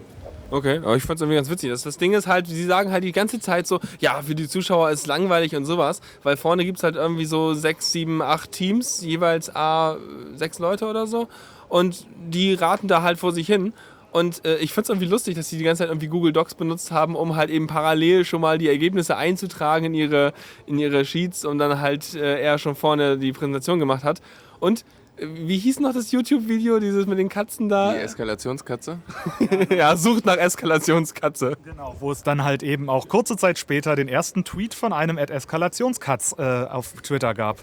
Okay, 0.53 0.77
aber 0.83 0.95
ich 0.95 1.01
fand 1.01 1.17
es 1.17 1.21
irgendwie 1.23 1.37
ganz 1.37 1.49
witzig. 1.49 1.71
Das, 1.71 1.81
das 1.81 1.97
Ding 1.97 2.13
ist 2.13 2.27
halt, 2.27 2.45
sie 2.45 2.65
sagen 2.65 2.91
halt 2.91 3.03
die 3.03 3.11
ganze 3.11 3.39
Zeit 3.39 3.65
so, 3.65 3.79
ja, 3.99 4.21
für 4.21 4.35
die 4.35 4.47
Zuschauer 4.47 4.91
ist 4.91 4.99
es 4.99 5.07
langweilig 5.07 5.55
und 5.55 5.65
sowas, 5.65 5.99
weil 6.21 6.37
vorne 6.37 6.63
gibt 6.63 6.77
es 6.77 6.83
halt 6.83 6.95
irgendwie 6.95 7.25
so 7.25 7.55
sechs, 7.55 7.91
sieben, 7.91 8.21
acht 8.21 8.51
Teams, 8.51 9.01
jeweils 9.01 9.55
A, 9.55 9.97
sechs 10.35 10.59
Leute 10.59 10.85
oder 10.85 11.07
so. 11.07 11.27
Und 11.69 12.05
die 12.29 12.53
raten 12.53 12.87
da 12.87 13.01
halt 13.01 13.17
vor 13.17 13.31
sich 13.31 13.47
hin. 13.47 13.73
Und 14.11 14.45
äh, 14.45 14.57
ich 14.57 14.73
find's 14.73 14.89
irgendwie 14.91 15.07
lustig, 15.07 15.33
dass 15.33 15.49
sie 15.49 15.57
die 15.57 15.63
ganze 15.63 15.79
Zeit 15.79 15.89
irgendwie 15.89 16.05
Google 16.05 16.33
Docs 16.33 16.53
benutzt 16.53 16.91
haben, 16.91 17.15
um 17.15 17.35
halt 17.35 17.49
eben 17.49 17.65
parallel 17.65 18.23
schon 18.23 18.41
mal 18.41 18.59
die 18.59 18.69
Ergebnisse 18.69 19.17
einzutragen 19.17 19.87
in 19.87 19.95
ihre, 19.95 20.33
in 20.67 20.77
ihre 20.77 21.03
Sheets 21.03 21.45
und 21.45 21.57
dann 21.57 21.81
halt 21.81 22.13
äh, 22.13 22.39
er 22.39 22.59
schon 22.59 22.75
vorne 22.75 23.17
die 23.17 23.31
Präsentation 23.31 23.79
gemacht 23.79 24.03
hat. 24.03 24.21
Und 24.59 24.85
wie 25.17 25.57
hieß 25.57 25.79
noch 25.79 25.93
das 25.93 26.11
YouTube-Video, 26.11 26.79
dieses 26.79 27.05
mit 27.05 27.19
den 27.19 27.29
Katzen 27.29 27.69
da? 27.69 27.93
Die 27.93 27.99
Eskalationskatze. 27.99 28.99
ja, 29.69 29.95
sucht 29.95 30.25
nach 30.25 30.37
Eskalationskatze. 30.37 31.55
Genau, 31.63 31.95
wo 31.99 32.11
es 32.11 32.23
dann 32.23 32.43
halt 32.43 32.63
eben 32.63 32.89
auch 32.89 33.07
kurze 33.07 33.37
Zeit 33.37 33.59
später 33.59 33.95
den 33.95 34.07
ersten 34.07 34.43
Tweet 34.43 34.73
von 34.73 34.91
einem 34.91 35.17
Ad 35.17 35.31
Eskalationskatz 35.31 36.35
äh, 36.37 36.41
auf 36.41 36.93
Twitter 37.03 37.33
gab. 37.33 37.57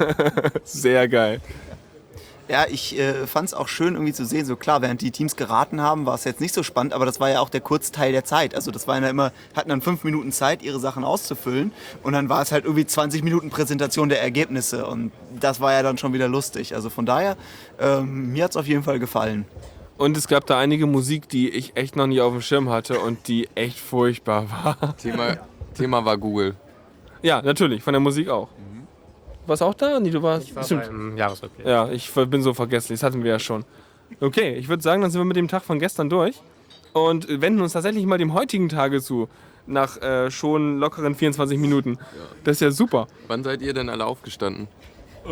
Sehr 0.64 1.08
geil. 1.08 1.40
Ja, 2.52 2.66
ich 2.68 2.98
äh, 2.98 3.26
fand 3.26 3.48
es 3.48 3.54
auch 3.54 3.66
schön 3.66 3.94
irgendwie 3.94 4.12
zu 4.12 4.26
sehen, 4.26 4.44
so 4.44 4.56
klar, 4.56 4.82
während 4.82 5.00
die 5.00 5.10
Teams 5.10 5.36
geraten 5.36 5.80
haben, 5.80 6.04
war 6.04 6.16
es 6.16 6.24
jetzt 6.24 6.38
nicht 6.38 6.52
so 6.52 6.62
spannend, 6.62 6.92
aber 6.92 7.06
das 7.06 7.18
war 7.18 7.30
ja 7.30 7.40
auch 7.40 7.48
der 7.48 7.62
Kurzteil 7.62 8.12
der 8.12 8.26
Zeit. 8.26 8.54
Also 8.54 8.70
das 8.70 8.86
waren 8.86 9.02
ja 9.02 9.08
immer, 9.08 9.32
hatten 9.56 9.70
dann 9.70 9.80
fünf 9.80 10.04
Minuten 10.04 10.32
Zeit, 10.32 10.62
ihre 10.62 10.78
Sachen 10.78 11.02
auszufüllen 11.02 11.72
und 12.02 12.12
dann 12.12 12.28
war 12.28 12.42
es 12.42 12.52
halt 12.52 12.66
irgendwie 12.66 12.84
20 12.84 13.24
Minuten 13.24 13.48
Präsentation 13.48 14.10
der 14.10 14.20
Ergebnisse 14.20 14.84
und 14.84 15.12
das 15.40 15.60
war 15.62 15.72
ja 15.72 15.82
dann 15.82 15.96
schon 15.96 16.12
wieder 16.12 16.28
lustig. 16.28 16.74
Also 16.74 16.90
von 16.90 17.06
daher, 17.06 17.38
ähm, 17.80 18.34
mir 18.34 18.44
hat 18.44 18.50
es 18.50 18.58
auf 18.58 18.66
jeden 18.66 18.82
Fall 18.82 18.98
gefallen. 18.98 19.46
Und 19.96 20.18
es 20.18 20.28
gab 20.28 20.44
da 20.44 20.58
einige 20.58 20.84
Musik, 20.84 21.30
die 21.30 21.48
ich 21.48 21.74
echt 21.78 21.96
noch 21.96 22.06
nie 22.06 22.20
auf 22.20 22.34
dem 22.34 22.42
Schirm 22.42 22.68
hatte 22.68 23.00
und 23.00 23.28
die 23.28 23.48
echt 23.54 23.78
furchtbar 23.78 24.50
war. 24.78 24.94
Thema, 24.98 25.38
Thema 25.72 26.04
war 26.04 26.18
Google. 26.18 26.54
Ja, 27.22 27.40
natürlich, 27.40 27.82
von 27.82 27.94
der 27.94 28.00
Musik 28.00 28.28
auch. 28.28 28.50
Warst 29.46 29.62
du 29.62 29.66
auch 29.66 29.74
da? 29.74 29.98
Nee, 30.00 30.10
du 30.10 30.22
warst. 30.22 30.48
Ich 30.48 30.54
war 30.56 30.64
beim 30.64 31.16
Jahresrückblick. 31.16 31.66
Ja, 31.66 31.90
ich 31.90 32.10
bin 32.12 32.42
so 32.42 32.54
vergesslich, 32.54 33.00
das 33.00 33.06
hatten 33.06 33.24
wir 33.24 33.30
ja 33.32 33.38
schon. 33.38 33.64
Okay, 34.20 34.54
ich 34.54 34.68
würde 34.68 34.82
sagen, 34.82 35.02
dann 35.02 35.10
sind 35.10 35.20
wir 35.20 35.24
mit 35.24 35.36
dem 35.36 35.48
Tag 35.48 35.62
von 35.64 35.78
gestern 35.78 36.10
durch 36.10 36.40
und 36.92 37.26
wenden 37.40 37.60
uns 37.62 37.72
tatsächlich 37.72 38.04
mal 38.06 38.18
dem 38.18 38.34
heutigen 38.34 38.68
Tage 38.68 39.00
zu. 39.00 39.28
Nach 39.64 39.96
äh, 40.02 40.28
schon 40.30 40.78
lockeren 40.78 41.14
24 41.14 41.56
Minuten. 41.56 41.96
Das 42.42 42.56
ist 42.56 42.60
ja 42.60 42.72
super. 42.72 43.06
Wann 43.28 43.44
seid 43.44 43.62
ihr 43.62 43.72
denn 43.72 43.88
alle 43.88 44.06
aufgestanden? 44.06 44.68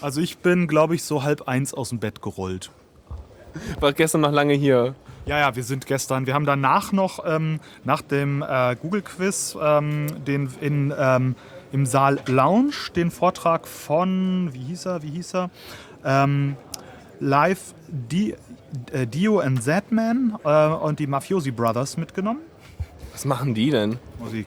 Also 0.00 0.20
ich 0.20 0.38
bin, 0.38 0.68
glaube 0.68 0.94
ich, 0.94 1.02
so 1.02 1.22
halb 1.24 1.48
eins 1.48 1.74
aus 1.74 1.88
dem 1.88 1.98
Bett 1.98 2.22
gerollt. 2.22 2.70
War 3.80 3.92
gestern 3.92 4.20
noch 4.20 4.30
lange 4.30 4.54
hier. 4.54 4.94
Ja, 5.26 5.40
ja, 5.40 5.56
wir 5.56 5.64
sind 5.64 5.86
gestern. 5.86 6.26
Wir 6.26 6.34
haben 6.34 6.46
danach 6.46 6.92
noch 6.92 7.24
ähm, 7.26 7.58
nach 7.82 8.00
dem 8.00 8.42
äh, 8.42 8.76
Google-Quiz 8.80 9.58
ähm, 9.60 10.06
den 10.24 10.48
in, 10.60 10.94
ähm, 10.96 11.34
im 11.72 11.84
Saal 11.84 12.20
Lounge 12.26 12.92
den 12.94 13.10
Vortrag 13.10 13.66
von, 13.66 14.50
wie 14.52 14.62
hieß 14.62 14.86
er, 14.86 15.02
wie 15.02 15.10
hieß 15.10 15.34
er? 15.34 15.50
Ähm, 16.04 16.56
Live 17.18 17.74
Di, 17.88 18.36
äh, 18.92 19.08
Dio 19.08 19.40
and 19.40 19.60
Z-Man 19.60 20.38
äh, 20.44 20.68
und 20.68 21.00
die 21.00 21.08
Mafiosi 21.08 21.50
Brothers 21.50 21.96
mitgenommen. 21.96 22.42
Was 23.12 23.24
machen 23.24 23.52
die 23.52 23.70
denn? 23.70 23.98
Musik. 24.20 24.46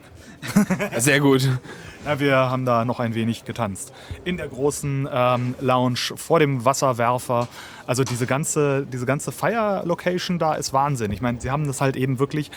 Sehr 0.96 1.20
gut. 1.20 1.46
Ja, 2.04 2.18
wir 2.18 2.36
haben 2.36 2.64
da 2.64 2.84
noch 2.84 2.98
ein 2.98 3.14
wenig 3.14 3.44
getanzt. 3.44 3.92
In 4.24 4.36
der 4.38 4.48
großen 4.48 5.08
ähm, 5.12 5.54
Lounge 5.60 5.98
vor 6.16 6.38
dem 6.38 6.64
Wasserwerfer. 6.64 7.46
Also 7.86 8.04
diese 8.04 8.26
ganze, 8.26 8.86
diese 8.86 9.04
ganze 9.04 9.32
Fire-Location 9.32 10.38
da 10.38 10.54
ist 10.54 10.72
Wahnsinn. 10.72 11.12
Ich 11.12 11.20
meine, 11.20 11.40
sie 11.40 11.50
haben 11.50 11.66
das 11.66 11.80
halt 11.80 11.96
eben 11.96 12.18
wirklich 12.18 12.50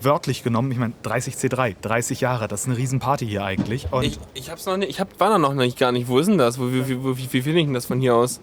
wörtlich 0.00 0.42
genommen. 0.42 0.70
Ich 0.72 0.78
meine, 0.78 0.94
30C3, 1.04 1.76
30 1.80 2.20
Jahre, 2.20 2.48
das 2.48 2.62
ist 2.62 2.66
eine 2.68 2.76
Riesenparty 2.76 3.26
hier 3.26 3.44
eigentlich. 3.44 3.92
Und 3.92 4.04
Ich, 4.04 4.18
ich 4.34 4.50
hab's 4.50 4.66
noch 4.66 4.76
nicht, 4.76 4.90
ich 4.90 5.00
hab, 5.00 5.18
war 5.20 5.30
da 5.30 5.38
noch 5.38 5.54
nicht 5.54 5.78
gar 5.78 5.92
nicht. 5.92 6.08
Wo 6.08 6.18
ist 6.18 6.26
denn 6.26 6.38
das? 6.38 6.58
Wo, 6.58 6.72
wie, 6.72 6.88
wie, 6.88 7.02
wo, 7.02 7.16
wie, 7.16 7.32
wie 7.32 7.42
finde 7.42 7.60
ich 7.60 7.66
denn 7.66 7.74
das 7.74 7.86
von 7.86 8.00
hier 8.00 8.14
aus? 8.14 8.40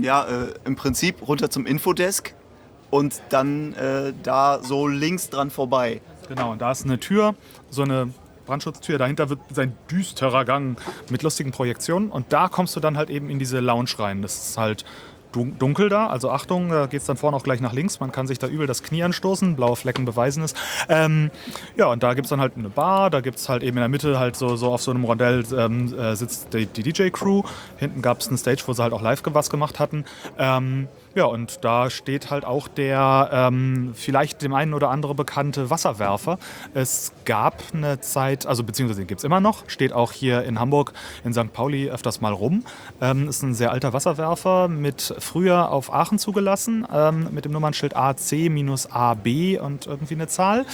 Ja, 0.00 0.24
äh, 0.24 0.54
im 0.64 0.76
Prinzip 0.76 1.26
runter 1.26 1.50
zum 1.50 1.66
Infodesk 1.66 2.34
und 2.90 3.20
dann 3.30 3.72
äh, 3.74 4.12
da 4.22 4.60
so 4.62 4.86
links 4.86 5.28
dran 5.30 5.50
vorbei. 5.50 6.00
Genau, 6.28 6.52
und 6.52 6.60
da 6.60 6.70
ist 6.70 6.84
eine 6.84 7.00
Tür, 7.00 7.34
so 7.70 7.82
eine 7.82 8.12
Brandschutztür. 8.48 8.98
Dahinter 8.98 9.28
wird 9.30 9.40
sein 9.52 9.74
düsterer 9.90 10.44
Gang 10.44 10.80
mit 11.10 11.22
lustigen 11.22 11.52
Projektionen. 11.52 12.10
Und 12.10 12.32
da 12.32 12.48
kommst 12.48 12.74
du 12.74 12.80
dann 12.80 12.96
halt 12.96 13.10
eben 13.10 13.30
in 13.30 13.38
diese 13.38 13.60
Lounge 13.60 13.90
rein. 13.98 14.22
Das 14.22 14.48
ist 14.50 14.58
halt 14.58 14.84
dun- 15.32 15.58
dunkel 15.58 15.88
da. 15.90 16.06
Also 16.06 16.30
Achtung, 16.30 16.70
da 16.70 16.86
geht 16.86 17.00
es 17.02 17.06
dann 17.06 17.16
vorne 17.18 17.36
auch 17.36 17.42
gleich 17.42 17.60
nach 17.60 17.72
links. 17.74 18.00
Man 18.00 18.10
kann 18.12 18.26
sich 18.26 18.38
da 18.38 18.46
übel 18.46 18.66
das 18.66 18.82
Knie 18.82 19.02
anstoßen. 19.02 19.54
Blaue 19.56 19.76
Flecken 19.76 20.04
beweisen 20.06 20.42
es. 20.42 20.54
Ähm, 20.88 21.30
ja, 21.76 21.86
und 21.86 22.02
da 22.02 22.14
gibt 22.14 22.24
es 22.26 22.30
dann 22.30 22.40
halt 22.40 22.56
eine 22.56 22.70
Bar. 22.70 23.10
Da 23.10 23.20
gibt 23.20 23.38
es 23.38 23.48
halt 23.48 23.62
eben 23.62 23.76
in 23.76 23.82
der 23.82 23.88
Mitte 23.88 24.18
halt 24.18 24.36
so, 24.36 24.56
so 24.56 24.72
auf 24.72 24.82
so 24.82 24.90
einem 24.90 25.04
Rondell 25.04 25.44
ähm, 25.56 25.92
äh, 25.98 26.16
sitzt 26.16 26.54
die, 26.54 26.66
die 26.66 26.82
DJ-Crew. 26.82 27.42
Hinten 27.76 28.00
gab 28.02 28.20
es 28.20 28.28
einen 28.28 28.38
Stage, 28.38 28.62
wo 28.66 28.72
sie 28.72 28.82
halt 28.82 28.92
auch 28.94 29.02
live 29.02 29.22
was 29.24 29.50
gemacht 29.50 29.78
hatten. 29.78 30.04
Ähm, 30.38 30.88
ja, 31.18 31.24
und 31.24 31.64
da 31.64 31.90
steht 31.90 32.30
halt 32.30 32.44
auch 32.44 32.68
der 32.68 33.28
ähm, 33.32 33.90
vielleicht 33.94 34.40
dem 34.40 34.54
einen 34.54 34.72
oder 34.72 34.90
anderen 34.90 35.16
bekannte 35.16 35.68
Wasserwerfer. 35.68 36.38
Es 36.74 37.12
gab 37.24 37.60
eine 37.74 37.98
Zeit, 37.98 38.46
also 38.46 38.62
beziehungsweise 38.62 39.04
gibt 39.04 39.18
es 39.18 39.24
immer 39.24 39.40
noch, 39.40 39.68
steht 39.68 39.92
auch 39.92 40.12
hier 40.12 40.44
in 40.44 40.60
Hamburg, 40.60 40.92
in 41.24 41.32
St. 41.32 41.52
Pauli 41.52 41.90
öfters 41.90 42.20
mal 42.20 42.32
rum. 42.32 42.62
Ähm, 43.00 43.28
ist 43.28 43.42
ein 43.42 43.52
sehr 43.54 43.72
alter 43.72 43.92
Wasserwerfer, 43.92 44.68
mit 44.68 45.12
früher 45.18 45.72
auf 45.72 45.92
Aachen 45.92 46.20
zugelassen, 46.20 46.86
ähm, 46.94 47.26
mit 47.32 47.44
dem 47.44 47.50
Nummernschild 47.50 47.96
AC-AB 47.96 49.60
und 49.60 49.88
irgendwie 49.88 50.14
eine 50.14 50.28
Zahl. 50.28 50.66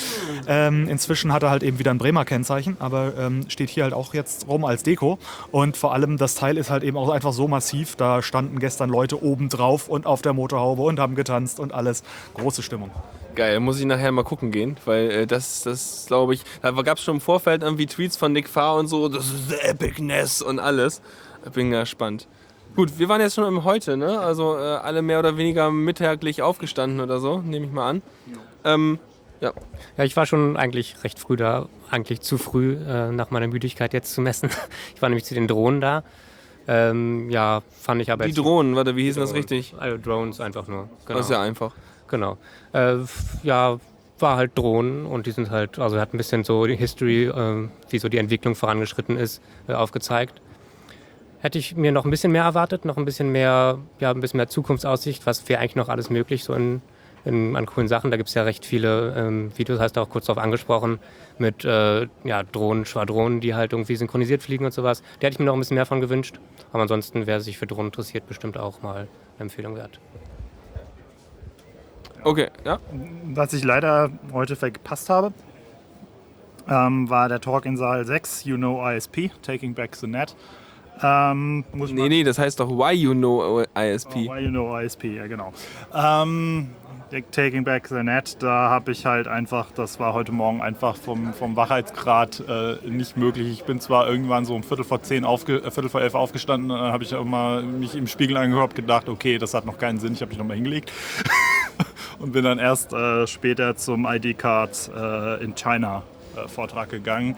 Ähm, 0.46 0.88
inzwischen 0.88 1.33
hat 1.33 1.42
er 1.42 1.48
halt 1.48 1.62
eben 1.62 1.78
wieder 1.78 1.90
ein 1.90 1.98
Bremer 1.98 2.26
Kennzeichen, 2.26 2.76
aber 2.80 3.14
ähm, 3.18 3.48
steht 3.48 3.70
hier 3.70 3.85
halt 3.85 3.94
auch 3.94 4.12
jetzt 4.12 4.46
rum 4.46 4.66
als 4.66 4.83
Deko. 4.83 5.18
Und 5.52 5.78
vor 5.78 5.94
allem 5.94 6.18
das 6.18 6.35
Teil 6.35 6.59
ist 6.59 6.68
halt 6.68 6.85
eben 6.85 6.98
auch 6.98 7.09
einfach 7.09 7.33
so 7.33 7.48
massiv. 7.48 7.96
Da 7.96 8.20
standen 8.20 8.59
gestern 8.59 8.90
Leute 8.90 9.22
oben 9.22 9.48
drauf 9.48 9.88
und 9.88 10.04
auf 10.04 10.20
der 10.20 10.34
Motorhaube 10.35 10.83
und 10.83 11.01
haben 11.01 11.14
getanzt 11.14 11.61
und 11.61 11.73
alles. 11.73 12.03
Große 12.35 12.62
Stimmung. 12.62 12.90
Geil, 13.35 13.59
muss 13.59 13.81
ich 13.81 13.87
nachher 13.87 14.12
mal 14.12 14.23
gucken 14.23 14.53
gehen, 14.53 14.77
weil 14.85 15.11
äh, 15.11 15.27
das, 15.27 15.62
das 15.62 16.05
glaube 16.07 16.35
ich, 16.35 16.42
da 16.62 16.70
gab 16.70 16.99
es 16.99 17.05
schon 17.05 17.16
im 17.16 17.20
Vorfeld 17.20 17.62
irgendwie 17.62 17.87
Tweets 17.87 18.16
von 18.16 18.33
Nick 18.33 18.49
Farr 18.49 18.77
und 18.77 18.87
so, 18.87 19.09
das 19.09 19.27
ist 19.27 19.53
Epicness 19.64 20.40
und 20.40 20.61
alles. 20.61 21.03
Bin 21.53 21.70
gespannt. 21.70 22.29
Gut, 22.77 22.99
wir 22.99 23.09
waren 23.09 23.20
jetzt 23.20 23.35
schon 23.35 23.47
im 23.47 23.64
Heute, 23.64 23.97
ne? 23.97 24.18
Also 24.18 24.57
äh, 24.57 24.61
alle 24.61 25.03
mehr 25.03 25.18
oder 25.18 25.37
weniger 25.37 25.70
mittaglich 25.70 26.42
aufgestanden 26.42 27.01
oder 27.01 27.20
so, 27.20 27.38
nehme 27.38 27.66
ich 27.66 27.73
mal 27.73 27.88
an. 27.88 28.03
Ähm, 28.64 28.99
ja. 29.40 29.53
Ja, 29.97 30.05
ich 30.05 30.16
war 30.16 30.27
schon 30.27 30.57
eigentlich 30.57 30.97
recht 31.05 31.18
früh 31.18 31.37
da, 31.37 31.68
eigentlich 31.90 32.20
zu 32.20 32.38
früh 32.38 32.77
äh, 32.77 33.12
nach 33.12 33.31
meiner 33.31 33.47
Müdigkeit 33.47 33.92
jetzt 33.92 34.12
zu 34.12 34.20
messen. 34.20 34.49
Ich 34.94 35.03
war 35.03 35.09
nämlich 35.09 35.25
zu 35.25 35.35
den 35.35 35.47
Drohnen 35.47 35.81
da. 35.81 36.03
Ähm, 36.66 37.31
ja, 37.31 37.62
fand 37.81 38.00
ich 38.00 38.11
aber 38.11 38.27
Die 38.27 38.33
Drohnen, 38.33 38.74
warte, 38.77 38.96
wie 38.96 39.05
hieß 39.05 39.16
das 39.16 39.35
richtig? 39.35 39.74
Also 39.79 39.98
Drones 39.98 40.40
einfach 40.40 40.66
nur. 40.66 40.88
Genau. 41.07 41.18
Das 41.18 41.27
ist 41.27 41.33
ja 41.33 41.42
einfach. 41.42 41.74
Genau. 42.09 42.38
Äh, 42.72 42.96
ja, 43.42 43.79
war 44.18 44.37
halt 44.37 44.57
Drohnen 44.57 45.07
und 45.07 45.27
die 45.27 45.33
sind 45.33 45.50
halt, 45.50 45.79
also 45.79 45.98
hat 46.00 46.14
ein 46.14 46.18
bisschen 46.18 46.44
so 46.44 46.66
die 46.66 46.77
History, 46.77 47.24
äh, 47.24 47.68
wie 47.90 47.98
so 47.98 48.09
die 48.09 48.18
Entwicklung 48.18 48.55
vorangeschritten 48.55 49.16
ist, 49.16 49.42
äh, 49.68 49.72
aufgezeigt. 49.74 50.40
Hätte 51.40 51.59
ich 51.59 51.77
mir 51.77 51.92
noch 51.92 52.05
ein 52.05 52.11
bisschen 52.11 52.33
mehr 52.33 52.44
erwartet, 52.44 52.85
noch 52.85 52.96
ein 52.96 53.05
bisschen 53.05 53.31
mehr, 53.31 53.79
ja, 54.00 54.11
ein 54.11 54.20
bisschen 54.20 54.38
mehr 54.38 54.48
Zukunftsaussicht, 54.48 55.27
was 55.27 55.46
wäre 55.48 55.61
eigentlich 55.61 55.77
noch 55.77 55.88
alles 55.90 56.09
möglich 56.09 56.44
so 56.44 56.55
in, 56.55 56.81
in, 57.24 57.56
an 57.56 57.66
coolen 57.66 57.88
Sachen. 57.88 58.10
Da 58.10 58.16
gibt 58.16 58.28
es 58.28 58.34
ja 58.34 58.42
recht 58.42 58.64
viele 58.64 59.14
ähm, 59.16 59.56
Videos, 59.56 59.80
hast 59.80 59.96
du 59.96 60.00
auch 60.00 60.10
kurz 60.10 60.26
darauf 60.26 60.42
angesprochen, 60.42 60.98
mit 61.38 61.64
äh, 61.64 62.06
ja, 62.24 62.42
Drohnen, 62.42 62.84
Schwadronen, 62.84 63.40
die 63.40 63.54
halt 63.54 63.72
irgendwie 63.72 63.96
synchronisiert 63.96 64.42
fliegen 64.42 64.64
und 64.64 64.72
sowas. 64.72 65.02
Da 65.20 65.26
hätte 65.26 65.34
ich 65.34 65.38
mir 65.38 65.46
noch 65.46 65.54
ein 65.54 65.58
bisschen 65.58 65.76
mehr 65.76 65.87
von 65.87 66.00
gewünscht. 66.00 66.38
Aber 66.72 66.82
ansonsten, 66.82 67.26
wer 67.26 67.40
sich 67.40 67.58
für 67.58 67.66
Drohnen 67.66 67.87
interessiert, 67.87 68.26
bestimmt 68.26 68.58
auch 68.58 68.82
mal 68.82 68.96
eine 68.96 69.08
Empfehlung 69.38 69.76
wert. 69.76 70.00
Okay, 72.22 72.48
ja. 72.64 72.78
Was 73.34 73.52
ich 73.52 73.64
leider 73.64 74.10
heute 74.32 74.56
verpasst 74.56 75.10
habe, 75.10 75.32
ähm, 76.68 77.10
war 77.10 77.28
der 77.28 77.40
Talk 77.40 77.66
in 77.66 77.76
Saal 77.76 78.06
6, 78.06 78.44
You 78.44 78.56
Know 78.56 78.88
ISP, 78.88 79.30
Taking 79.42 79.74
Back 79.74 79.94
the 79.96 80.06
Net. 80.06 80.34
Ähm, 81.02 81.64
muss 81.72 81.90
Nee, 81.90 82.08
nee, 82.08 82.24
das 82.24 82.38
heißt 82.38 82.60
doch 82.60 82.70
Why 82.70 82.94
You 82.94 83.12
Know 83.12 83.62
ISP. 83.76 84.28
Oh, 84.28 84.34
why 84.34 84.40
you 84.40 84.48
know 84.48 84.78
ISP, 84.78 85.16
ja 85.16 85.26
genau. 85.26 85.52
Ähm, 85.92 86.70
Taking 87.22 87.62
Back 87.62 87.87
the 87.88 88.03
Net, 88.03 88.42
da 88.42 88.70
habe 88.70 88.90
ich 88.90 89.07
halt 89.07 89.29
einfach, 89.29 89.70
das 89.70 90.00
war 90.00 90.14
heute 90.14 90.33
Morgen 90.33 90.61
einfach 90.61 90.96
vom, 90.96 91.33
vom 91.33 91.55
Wachheitsgrad 91.55 92.42
äh, 92.48 92.88
nicht 92.88 93.16
möglich. 93.16 93.48
Ich 93.53 93.64
bin 93.64 93.79
zwar 93.81 94.09
irgendwann 94.09 94.44
so 94.44 94.55
um 94.55 94.64
Viertel 94.64 94.85
vor 94.85 95.03
zehn, 95.03 95.24
aufge, 95.24 95.59
äh, 95.59 95.70
Viertel 95.70 95.88
vor 95.88 96.00
elf 96.00 96.14
aufgestanden, 96.14 96.70
dann 96.70 96.92
habe 96.92 97.05
ich 97.05 97.14
auch 97.14 97.24
mal 97.24 97.62
mich 97.62 97.94
im 97.94 98.09
Spiegel 98.09 98.37
angehört 98.37 98.74
gedacht, 98.74 99.09
okay, 99.09 99.38
das 99.38 99.55
hat 99.55 99.64
noch 99.64 99.79
keinen 99.79 100.00
Sinn, 100.00 100.14
ich 100.14 100.22
habe 100.22 100.31
mich 100.31 100.38
nochmal 100.38 100.57
hingelegt. 100.57 100.92
und 102.18 102.33
bin 102.33 102.44
dann 102.44 102.59
erst 102.59 102.92
äh, 102.92 103.27
später 103.27 103.77
zum 103.77 104.07
ID-Card 104.07 104.90
äh, 104.96 105.44
in 105.44 105.55
China 105.55 106.03
äh, 106.37 106.48
Vortrag 106.48 106.88
gegangen. 106.88 107.37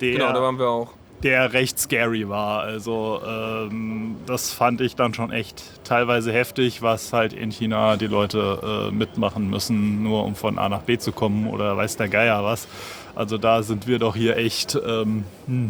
Der, 0.00 0.12
Genau, 0.12 0.32
da 0.32 0.42
waren 0.42 0.58
wir 0.58 0.68
auch. 0.68 0.92
Der 1.22 1.52
recht 1.52 1.78
scary 1.78 2.28
war. 2.28 2.62
Also 2.62 3.20
ähm, 3.26 4.16
das 4.26 4.52
fand 4.52 4.80
ich 4.80 4.96
dann 4.96 5.14
schon 5.14 5.32
echt 5.32 5.62
teilweise 5.84 6.32
heftig, 6.32 6.82
was 6.82 7.12
halt 7.12 7.32
in 7.32 7.50
China 7.50 7.96
die 7.96 8.06
Leute 8.06 8.88
äh, 8.90 8.94
mitmachen 8.94 9.48
müssen, 9.48 10.02
nur 10.02 10.24
um 10.24 10.34
von 10.34 10.58
A 10.58 10.68
nach 10.68 10.82
B 10.82 10.98
zu 10.98 11.12
kommen 11.12 11.48
oder 11.48 11.76
weiß 11.76 11.96
der 11.96 12.08
Geier 12.08 12.44
was. 12.44 12.68
Also 13.14 13.38
da 13.38 13.62
sind 13.62 13.86
wir 13.86 13.98
doch 13.98 14.14
hier 14.14 14.36
echt. 14.36 14.78
Ähm, 14.86 15.24
hm. 15.46 15.68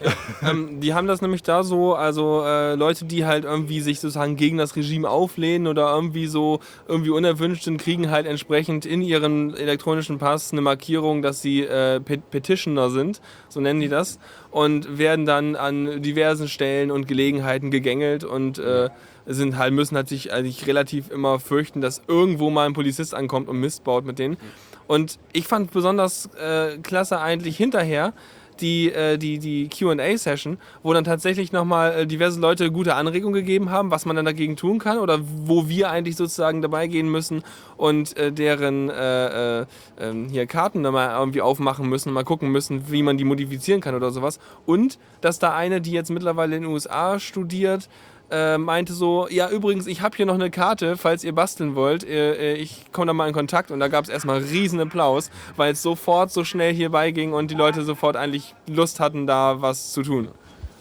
Ähm, 0.42 0.80
die 0.80 0.94
haben 0.94 1.06
das 1.06 1.20
nämlich 1.20 1.42
da 1.42 1.62
so, 1.62 1.94
also 1.94 2.42
äh, 2.42 2.74
Leute, 2.74 3.04
die 3.04 3.26
halt 3.26 3.44
irgendwie 3.44 3.82
sich 3.82 4.00
sozusagen 4.00 4.36
gegen 4.36 4.56
das 4.56 4.74
Regime 4.74 5.06
auflehnen 5.08 5.66
oder 5.66 5.92
irgendwie 5.92 6.28
so 6.28 6.60
irgendwie 6.88 7.10
unerwünscht 7.10 7.64
sind, 7.64 7.76
kriegen 7.76 8.10
halt 8.10 8.26
entsprechend 8.26 8.86
in 8.86 9.02
ihren 9.02 9.54
elektronischen 9.54 10.16
Pass 10.16 10.52
eine 10.52 10.62
Markierung, 10.62 11.20
dass 11.20 11.42
sie 11.42 11.60
äh, 11.60 12.00
Pet 12.00 12.30
Petitioner 12.30 12.88
sind, 12.88 13.20
so 13.50 13.60
nennen 13.60 13.80
die 13.80 13.88
das, 13.88 14.18
und 14.50 14.96
werden 14.96 15.26
dann 15.26 15.56
an 15.56 16.00
diversen 16.00 16.48
Stellen 16.48 16.90
und 16.90 17.06
Gelegenheiten 17.06 17.70
gegängelt 17.70 18.24
und 18.24 18.58
äh, 18.58 18.88
sind 19.26 19.58
halt, 19.58 19.74
müssen 19.74 19.96
halt 19.96 20.08
sich 20.08 20.32
eigentlich 20.32 20.66
relativ 20.66 21.10
immer 21.10 21.38
fürchten, 21.38 21.82
dass 21.82 22.02
irgendwo 22.08 22.48
mal 22.48 22.66
ein 22.66 22.72
Polizist 22.72 23.14
ankommt 23.14 23.48
und 23.48 23.60
Mist 23.60 23.84
baut 23.84 24.06
mit 24.06 24.18
denen. 24.18 24.38
Und 24.86 25.18
ich 25.32 25.46
fand 25.46 25.70
besonders 25.70 26.30
äh, 26.34 26.78
klasse 26.78 27.20
eigentlich 27.20 27.56
hinterher, 27.56 28.12
die, 28.60 28.92
äh, 28.92 29.18
die, 29.18 29.38
die 29.38 29.68
QA-Session, 29.68 30.58
wo 30.82 30.92
dann 30.92 31.04
tatsächlich 31.04 31.52
nochmal 31.52 31.92
äh, 31.92 32.06
diverse 32.06 32.40
Leute 32.40 32.70
gute 32.70 32.94
Anregungen 32.94 33.34
gegeben 33.34 33.70
haben, 33.70 33.90
was 33.90 34.06
man 34.06 34.16
dann 34.16 34.24
dagegen 34.24 34.56
tun 34.56 34.78
kann 34.78 34.98
oder 34.98 35.20
wo 35.22 35.68
wir 35.68 35.90
eigentlich 35.90 36.16
sozusagen 36.16 36.62
dabei 36.62 36.86
gehen 36.86 37.10
müssen 37.10 37.42
und 37.76 38.16
äh, 38.16 38.32
deren 38.32 38.90
äh, 38.90 39.60
ähm, 39.98 40.28
hier 40.30 40.46
Karten 40.46 40.82
dann 40.82 40.92
mal 40.92 41.18
irgendwie 41.18 41.40
aufmachen 41.40 41.88
müssen, 41.88 42.12
mal 42.12 42.24
gucken 42.24 42.50
müssen, 42.50 42.90
wie 42.90 43.02
man 43.02 43.18
die 43.18 43.24
modifizieren 43.24 43.80
kann 43.80 43.94
oder 43.94 44.10
sowas. 44.10 44.38
Und 44.66 44.98
dass 45.20 45.38
da 45.38 45.54
eine, 45.54 45.80
die 45.80 45.92
jetzt 45.92 46.10
mittlerweile 46.10 46.56
in 46.56 46.62
den 46.62 46.72
USA 46.72 47.18
studiert, 47.18 47.88
äh, 48.30 48.58
meinte 48.58 48.92
so, 48.92 49.28
ja 49.28 49.48
übrigens, 49.50 49.86
ich 49.86 50.02
habe 50.02 50.16
hier 50.16 50.26
noch 50.26 50.34
eine 50.34 50.50
Karte, 50.50 50.96
falls 50.96 51.24
ihr 51.24 51.34
basteln 51.34 51.74
wollt. 51.74 52.04
Äh, 52.04 52.54
äh, 52.54 52.54
ich 52.54 52.92
komme 52.92 53.06
da 53.06 53.12
mal 53.12 53.28
in 53.28 53.34
Kontakt 53.34 53.70
und 53.70 53.80
da 53.80 53.88
gab 53.88 54.04
es 54.04 54.10
erstmal 54.10 54.38
riesen 54.38 54.80
Applaus, 54.80 55.30
weil 55.56 55.72
es 55.72 55.82
sofort 55.82 56.30
so 56.30 56.44
schnell 56.44 56.72
hierbei 56.72 57.10
ging 57.10 57.32
und 57.32 57.50
die 57.50 57.54
Leute 57.54 57.82
sofort 57.82 58.16
eigentlich 58.16 58.54
Lust 58.66 59.00
hatten, 59.00 59.26
da 59.26 59.60
was 59.60 59.92
zu 59.92 60.02
tun. 60.02 60.28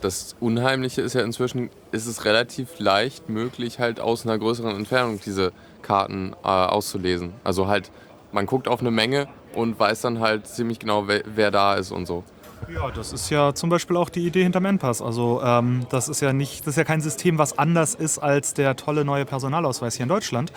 Das 0.02 0.36
Unheimliche 0.40 1.02
ist 1.02 1.14
ja 1.14 1.22
inzwischen, 1.22 1.70
ist 1.92 2.06
es 2.06 2.24
relativ 2.24 2.80
leicht 2.80 3.28
möglich, 3.30 3.80
halt 3.80 4.00
aus 4.00 4.26
einer 4.26 4.38
größeren 4.38 4.76
Entfernung 4.76 5.20
diese 5.26 5.52
Karten 5.82 6.34
äh, 6.44 6.48
auszulesen. 6.48 7.34
Also 7.44 7.68
halt, 7.68 7.92
man 8.32 8.46
guckt 8.46 8.68
auf 8.68 8.80
eine 8.80 8.92
Menge 8.92 9.28
und 9.54 9.78
weiß 9.78 10.02
dann 10.02 10.20
halt 10.20 10.48
ziemlich 10.48 10.80
genau, 10.80 11.08
wer, 11.08 11.24
wer 11.26 11.52
da 11.52 11.76
ist 11.76 11.92
und 11.92 12.06
so. 12.06 12.24
Ja, 12.68 12.92
das 12.92 13.14
ist 13.14 13.30
ja 13.30 13.54
zum 13.54 13.70
Beispiel 13.70 13.98
auch 13.98 14.10
die 14.10 14.26
Idee 14.26 14.44
hinterm 14.44 14.66
N-Pass. 14.66 15.02
Also 15.02 15.42
ähm, 15.44 15.88
das 15.90 16.10
ist 16.10 16.22
ja 16.22 16.34
nicht, 16.34 16.62
das 16.62 16.74
ist 16.74 16.78
ja 16.78 16.84
kein 16.84 17.02
System, 17.02 17.38
was 17.38 17.58
anders 17.58 17.96
ist 17.96 18.20
als 18.20 18.54
der 18.54 18.76
tolle 18.76 19.06
neue 19.06 19.26
Personalausweis 19.26 19.96
hier 19.96 20.04
in 20.04 20.10
Deutschland, 20.10 20.52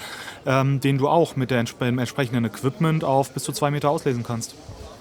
ähm, 0.44 0.80
den 0.80 0.98
du 0.98 1.08
auch 1.08 1.36
mit 1.36 1.50
der, 1.50 1.62
dem 1.64 1.98
entsprechenden 1.98 2.44
Equipment 2.44 3.04
auf 3.04 3.32
bis 3.32 3.44
zu 3.44 3.52
zwei 3.52 3.70
Meter 3.70 3.90
auslesen 3.90 4.22
kannst. 4.22 4.54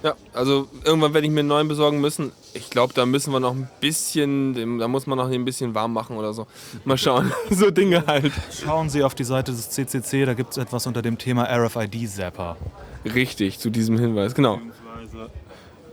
Ja, 0.04 0.16
also 0.34 0.68
irgendwann 0.84 1.14
werde 1.14 1.28
ich 1.28 1.34
mir 1.34 1.42
einen 1.42 1.50
neuen 1.50 1.68
besorgen 1.68 2.02
müssen. 2.02 2.32
Ich 2.54 2.72
glaube, 2.72 2.94
da 2.94 3.06
müssen 3.06 3.32
wir 3.32 3.40
noch 3.40 3.54
ein 3.54 3.70
bisschen, 3.82 4.80
da 4.80 4.88
muss 4.88 5.06
man 5.06 5.18
noch 5.18 5.30
ein 5.30 5.46
bisschen 5.46 5.76
warm 5.76 5.94
machen 5.94 6.18
oder 6.18 6.34
so. 6.34 6.48
Mal 6.86 6.98
schauen. 6.98 7.32
so 7.52 7.70
Dinge 7.70 8.04
halt. 8.08 8.32
Schauen 8.52 8.90
Sie 8.90 9.04
auf 9.04 9.14
die 9.14 9.24
Seite 9.24 9.52
des 9.52 9.70
CCC, 9.70 10.26
da 10.26 10.34
gibt 10.34 10.52
es 10.52 10.58
etwas 10.58 10.88
unter 10.88 11.04
dem 11.04 11.20
Thema 11.20 11.44
RFID-Zapper. 11.44 12.58
Richtig, 13.06 13.60
zu 13.60 13.70
diesem 13.70 14.00
Hinweis, 14.00 14.34
genau. 14.34 14.60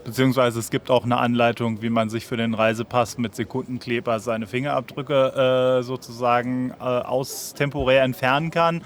Beziehungsweise, 0.03 0.59
es 0.59 0.69
gibt 0.69 0.89
auch 0.89 1.03
eine 1.03 1.17
Anleitung, 1.17 1.81
wie 1.81 1.89
man 1.89 2.09
sich 2.09 2.25
für 2.25 2.37
den 2.37 2.53
Reisepass 2.53 3.17
mit 3.17 3.35
Sekundenkleber 3.35 4.19
seine 4.19 4.47
Fingerabdrücke 4.47 5.79
äh, 5.79 5.83
sozusagen 5.83 6.71
äh, 6.79 6.83
aus 6.83 7.53
temporär 7.53 8.03
entfernen 8.03 8.49
kann. 8.49 8.81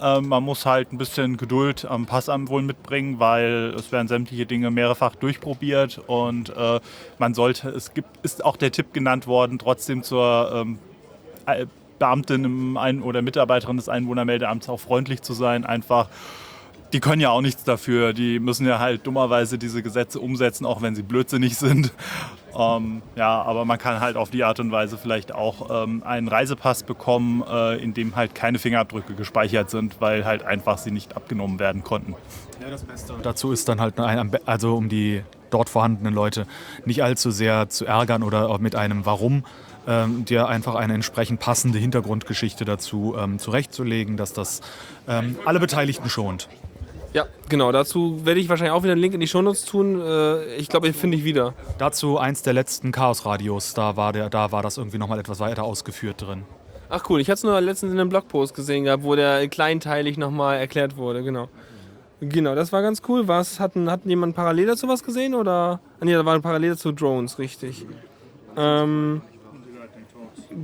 Ähm, 0.00 0.28
man 0.28 0.42
muss 0.42 0.66
halt 0.66 0.92
ein 0.92 0.98
bisschen 0.98 1.36
Geduld 1.36 1.84
am 1.84 2.06
Passamt 2.06 2.50
wohl 2.50 2.62
mitbringen, 2.62 3.18
weil 3.18 3.74
es 3.76 3.90
werden 3.90 4.08
sämtliche 4.08 4.46
Dinge 4.46 4.70
mehrfach 4.70 5.14
durchprobiert 5.16 6.00
und 6.06 6.50
äh, 6.50 6.80
man 7.18 7.34
sollte, 7.34 7.70
es 7.70 7.94
gibt, 7.94 8.08
ist 8.24 8.44
auch 8.44 8.56
der 8.56 8.70
Tipp 8.70 8.92
genannt 8.92 9.26
worden, 9.26 9.58
trotzdem 9.58 10.02
zur 10.02 10.52
ähm, 10.54 10.78
äh, 11.46 11.66
Beamtin 11.98 12.44
im 12.44 12.76
Ein 12.76 13.02
oder 13.02 13.22
Mitarbeiterin 13.22 13.76
des 13.76 13.88
Einwohnermeldeamts 13.88 14.68
auch 14.68 14.78
freundlich 14.78 15.22
zu 15.22 15.32
sein, 15.32 15.64
einfach 15.64 16.08
die 16.92 17.00
können 17.00 17.20
ja 17.20 17.30
auch 17.30 17.40
nichts 17.40 17.64
dafür. 17.64 18.12
Die 18.12 18.38
müssen 18.40 18.66
ja 18.66 18.78
halt 18.78 19.06
dummerweise 19.06 19.58
diese 19.58 19.82
Gesetze 19.82 20.20
umsetzen, 20.20 20.66
auch 20.66 20.82
wenn 20.82 20.94
sie 20.94 21.02
blödsinnig 21.02 21.56
sind. 21.56 21.92
Ähm, 22.56 23.02
ja, 23.14 23.42
aber 23.42 23.64
man 23.64 23.78
kann 23.78 24.00
halt 24.00 24.16
auf 24.16 24.30
die 24.30 24.42
Art 24.42 24.58
und 24.58 24.72
Weise 24.72 24.98
vielleicht 24.98 25.32
auch 25.32 25.84
ähm, 25.84 26.02
einen 26.02 26.28
Reisepass 26.28 26.82
bekommen, 26.82 27.44
äh, 27.48 27.76
in 27.76 27.94
dem 27.94 28.16
halt 28.16 28.34
keine 28.34 28.58
Fingerabdrücke 28.58 29.14
gespeichert 29.14 29.70
sind, 29.70 30.00
weil 30.00 30.24
halt 30.24 30.44
einfach 30.44 30.78
sie 30.78 30.90
nicht 30.90 31.16
abgenommen 31.16 31.58
werden 31.58 31.84
konnten. 31.84 32.14
Ja, 32.60 32.70
das 32.70 32.82
Beste. 32.84 33.14
Dazu 33.22 33.52
ist 33.52 33.68
dann 33.68 33.80
halt, 33.80 33.98
ein, 34.00 34.32
also 34.46 34.76
um 34.76 34.88
die 34.88 35.22
dort 35.50 35.68
vorhandenen 35.68 36.14
Leute 36.14 36.46
nicht 36.84 37.02
allzu 37.02 37.30
sehr 37.30 37.68
zu 37.68 37.84
ärgern 37.84 38.22
oder 38.22 38.58
mit 38.58 38.74
einem 38.74 39.06
Warum, 39.06 39.44
ähm, 39.86 40.24
dir 40.24 40.48
einfach 40.48 40.74
eine 40.74 40.94
entsprechend 40.94 41.40
passende 41.40 41.78
Hintergrundgeschichte 41.78 42.64
dazu 42.64 43.14
ähm, 43.18 43.38
zurechtzulegen, 43.38 44.16
dass 44.16 44.32
das 44.32 44.60
ähm, 45.08 45.36
alle 45.44 45.60
Beteiligten 45.60 46.10
schont. 46.10 46.48
Ja, 47.12 47.26
genau. 47.48 47.72
Dazu 47.72 48.24
werde 48.24 48.40
ich 48.40 48.48
wahrscheinlich 48.48 48.72
auch 48.72 48.82
wieder 48.82 48.92
einen 48.92 49.00
Link 49.00 49.14
in 49.14 49.20
die 49.20 49.26
Shownotes 49.26 49.64
tun. 49.64 50.00
Äh, 50.00 50.56
ich 50.56 50.68
glaube, 50.68 50.88
den 50.88 50.94
finde 50.94 51.16
ich 51.16 51.24
wieder. 51.24 51.54
Dazu 51.78 52.18
eins 52.18 52.42
der 52.42 52.52
letzten 52.52 52.92
Chaos-Radios, 52.92 53.74
da 53.74 53.96
war, 53.96 54.12
der, 54.12 54.30
da 54.30 54.52
war 54.52 54.62
das 54.62 54.76
irgendwie 54.76 54.98
nochmal 54.98 55.18
etwas 55.18 55.40
weiter 55.40 55.64
ausgeführt 55.64 56.22
drin. 56.22 56.44
Ach 56.90 57.04
cool, 57.10 57.20
ich 57.20 57.28
hatte 57.28 57.34
es 57.34 57.44
nur 57.44 57.60
letztens 57.60 57.92
in 57.92 58.00
einem 58.00 58.08
Blogpost 58.08 58.54
gesehen 58.54 58.84
gehabt, 58.84 59.02
wo 59.02 59.14
der 59.14 59.46
kleinteilig 59.48 60.16
nochmal 60.16 60.58
erklärt 60.58 60.96
wurde, 60.96 61.22
genau. 61.22 61.48
Genau, 62.20 62.54
das 62.54 62.72
war 62.72 62.82
ganz 62.82 63.02
cool. 63.08 63.28
Was, 63.28 63.60
hatten, 63.60 63.90
hatten 63.90 64.08
jemand 64.08 64.34
parallel 64.34 64.66
dazu 64.66 64.88
was 64.88 65.04
gesehen 65.04 65.34
oder? 65.34 65.80
Ah, 66.00 66.04
nee, 66.04 66.14
da 66.14 66.24
waren 66.24 66.42
parallel 66.42 66.76
zu 66.76 66.92
Drones, 66.92 67.38
richtig. 67.38 67.86
Ähm, 68.56 69.20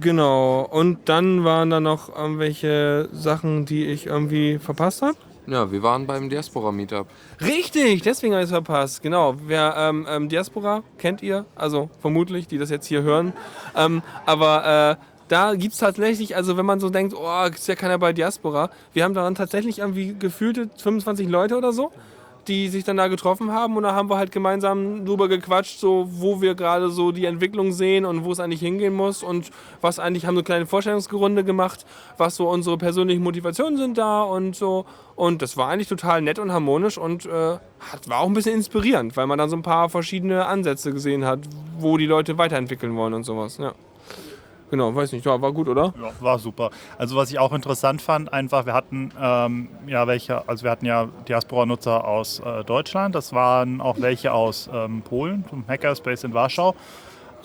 genau, 0.00 0.62
und 0.62 1.08
dann 1.08 1.44
waren 1.44 1.70
da 1.70 1.78
noch 1.78 2.14
irgendwelche 2.14 3.08
Sachen, 3.12 3.66
die 3.66 3.84
ich 3.84 4.06
irgendwie 4.06 4.58
verpasst 4.58 5.02
habe. 5.02 5.16
Ja, 5.46 5.70
wir 5.70 5.82
waren 5.82 6.06
beim 6.06 6.30
Diaspora-Meetup. 6.30 7.06
Richtig, 7.40 8.02
deswegen 8.02 8.32
habe 8.32 8.42
ich 8.42 8.46
es 8.48 8.52
verpasst. 8.52 9.02
Genau, 9.02 9.34
wer 9.46 9.74
ähm, 9.76 10.06
ähm, 10.08 10.28
Diaspora 10.30 10.82
kennt 10.96 11.22
ihr, 11.22 11.44
also 11.54 11.90
vermutlich, 12.00 12.46
die 12.48 12.56
das 12.56 12.70
jetzt 12.70 12.86
hier 12.86 13.02
hören. 13.02 13.34
Ähm, 13.76 14.02
aber 14.24 14.98
äh, 14.98 15.04
da 15.28 15.54
gibt 15.54 15.74
es 15.74 15.78
tatsächlich, 15.78 16.34
also 16.34 16.56
wenn 16.56 16.64
man 16.64 16.80
so 16.80 16.88
denkt, 16.88 17.14
oh, 17.14 17.44
ist 17.44 17.68
ja 17.68 17.74
keiner 17.74 17.98
bei 17.98 18.12
Diaspora, 18.12 18.70
wir 18.94 19.04
haben 19.04 19.14
dann 19.14 19.34
tatsächlich 19.34 19.80
irgendwie 19.80 20.14
gefühlte 20.18 20.70
25 20.78 21.28
Leute 21.28 21.56
oder 21.56 21.72
so, 21.72 21.92
die 22.48 22.68
sich 22.68 22.84
dann 22.84 22.96
da 22.96 23.08
getroffen 23.08 23.52
haben 23.52 23.76
und 23.76 23.82
da 23.82 23.94
haben 23.94 24.08
wir 24.10 24.16
halt 24.16 24.32
gemeinsam 24.32 25.04
drüber 25.04 25.28
gequatscht, 25.28 25.78
so 25.78 26.06
wo 26.10 26.40
wir 26.40 26.54
gerade 26.54 26.90
so 26.90 27.12
die 27.12 27.24
Entwicklung 27.24 27.72
sehen 27.72 28.04
und 28.04 28.24
wo 28.24 28.32
es 28.32 28.40
eigentlich 28.40 28.60
hingehen 28.60 28.94
muss 28.94 29.22
und 29.22 29.50
was 29.80 29.98
eigentlich 29.98 30.26
haben 30.26 30.36
so 30.36 30.42
kleine 30.42 30.66
Vorstellungsrunde 30.66 31.44
gemacht, 31.44 31.84
was 32.16 32.36
so 32.36 32.48
unsere 32.48 32.78
persönlichen 32.78 33.22
Motivationen 33.22 33.76
sind 33.76 33.98
da 33.98 34.22
und 34.22 34.56
so 34.56 34.84
und 35.16 35.42
das 35.42 35.56
war 35.56 35.68
eigentlich 35.68 35.88
total 35.88 36.22
nett 36.22 36.38
und 36.38 36.52
harmonisch 36.52 36.98
und 36.98 37.26
äh, 37.26 37.58
hat, 37.92 38.08
war 38.08 38.20
auch 38.20 38.26
ein 38.26 38.34
bisschen 38.34 38.54
inspirierend, 38.54 39.16
weil 39.16 39.26
man 39.26 39.38
dann 39.38 39.48
so 39.48 39.56
ein 39.56 39.62
paar 39.62 39.88
verschiedene 39.88 40.46
Ansätze 40.46 40.92
gesehen 40.92 41.24
hat, 41.24 41.40
wo 41.78 41.96
die 41.96 42.06
Leute 42.06 42.38
weiterentwickeln 42.38 42.96
wollen 42.96 43.14
und 43.14 43.24
sowas, 43.24 43.58
ja. 43.58 43.72
Genau, 44.70 44.94
weiß 44.94 45.12
nicht, 45.12 45.24
war 45.26 45.52
gut, 45.52 45.68
oder? 45.68 45.94
Ja, 46.00 46.10
war 46.20 46.38
super. 46.38 46.70
Also 46.98 47.16
was 47.16 47.30
ich 47.30 47.38
auch 47.38 47.52
interessant 47.52 48.02
fand, 48.02 48.32
einfach, 48.32 48.66
wir 48.66 48.72
hatten 48.74 49.12
ähm, 49.20 49.68
ja 49.86 50.06
welche, 50.06 50.48
also 50.48 50.64
wir 50.64 50.70
hatten 50.70 50.86
ja 50.86 51.08
Diaspora-Nutzer 51.28 52.04
aus 52.04 52.40
äh, 52.40 52.64
Deutschland, 52.64 53.14
das 53.14 53.32
waren 53.32 53.80
auch 53.80 54.00
welche 54.00 54.32
aus 54.32 54.68
ähm, 54.72 55.02
Polen, 55.02 55.44
zum 55.48 55.64
Hackerspace 55.68 56.24
in 56.24 56.34
Warschau. 56.34 56.74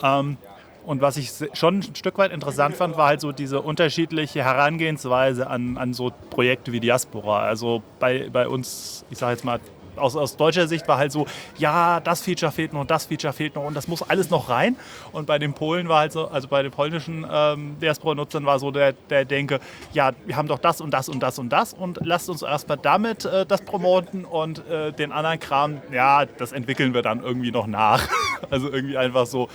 Ähm, 0.01 0.37
und 0.85 1.01
was 1.01 1.17
ich 1.17 1.31
schon 1.53 1.79
ein 1.79 1.95
Stück 1.95 2.17
weit 2.17 2.31
interessant 2.31 2.75
fand, 2.75 2.97
war 2.97 3.09
halt 3.09 3.21
so 3.21 3.31
diese 3.31 3.61
unterschiedliche 3.61 4.43
Herangehensweise 4.43 5.47
an, 5.47 5.77
an 5.77 5.93
so 5.93 6.11
Projekte 6.31 6.71
wie 6.71 6.79
Diaspora. 6.79 7.41
Also 7.41 7.83
bei, 7.99 8.29
bei 8.31 8.47
uns, 8.47 9.05
ich 9.11 9.19
sage 9.19 9.33
jetzt 9.33 9.45
mal, 9.45 9.59
aus, 9.99 10.15
aus 10.15 10.37
deutscher 10.37 10.67
Sicht 10.67 10.87
war 10.87 10.97
halt 10.97 11.11
so, 11.11 11.25
ja, 11.57 11.99
das 11.99 12.21
Feature 12.21 12.51
fehlt 12.51 12.73
noch 12.73 12.81
und 12.81 12.91
das 12.91 13.05
Feature 13.05 13.33
fehlt 13.33 13.55
noch 13.55 13.65
und 13.65 13.73
das 13.73 13.87
muss 13.87 14.01
alles 14.01 14.29
noch 14.29 14.49
rein. 14.49 14.75
Und 15.11 15.27
bei 15.27 15.39
den 15.39 15.53
Polen 15.53 15.89
war 15.89 15.99
halt 15.99 16.11
so, 16.11 16.27
also 16.27 16.47
bei 16.47 16.63
den 16.63 16.71
polnischen 16.71 17.25
ähm, 17.31 17.77
Diaspora-Nutzern 17.79 18.45
war 18.45 18.59
so 18.59 18.71
der, 18.71 18.93
der 19.09 19.25
Denke, 19.25 19.59
ja, 19.93 20.11
wir 20.25 20.35
haben 20.35 20.47
doch 20.47 20.59
das 20.59 20.81
und 20.81 20.91
das 20.91 21.09
und 21.09 21.19
das 21.21 21.39
und 21.39 21.49
das 21.49 21.73
und 21.73 21.99
lasst 22.03 22.29
uns 22.29 22.41
erstmal 22.41 22.77
damit 22.77 23.25
äh, 23.25 23.45
das 23.45 23.61
promoten 23.61 24.25
und 24.25 24.67
äh, 24.67 24.91
den 24.91 25.11
anderen 25.11 25.39
Kram, 25.39 25.81
ja, 25.91 26.25
das 26.25 26.51
entwickeln 26.51 26.93
wir 26.93 27.01
dann 27.01 27.23
irgendwie 27.23 27.51
noch 27.51 27.67
nach. 27.67 28.07
also 28.49 28.69
irgendwie 28.71 28.97
einfach 28.97 29.25
so, 29.25 29.49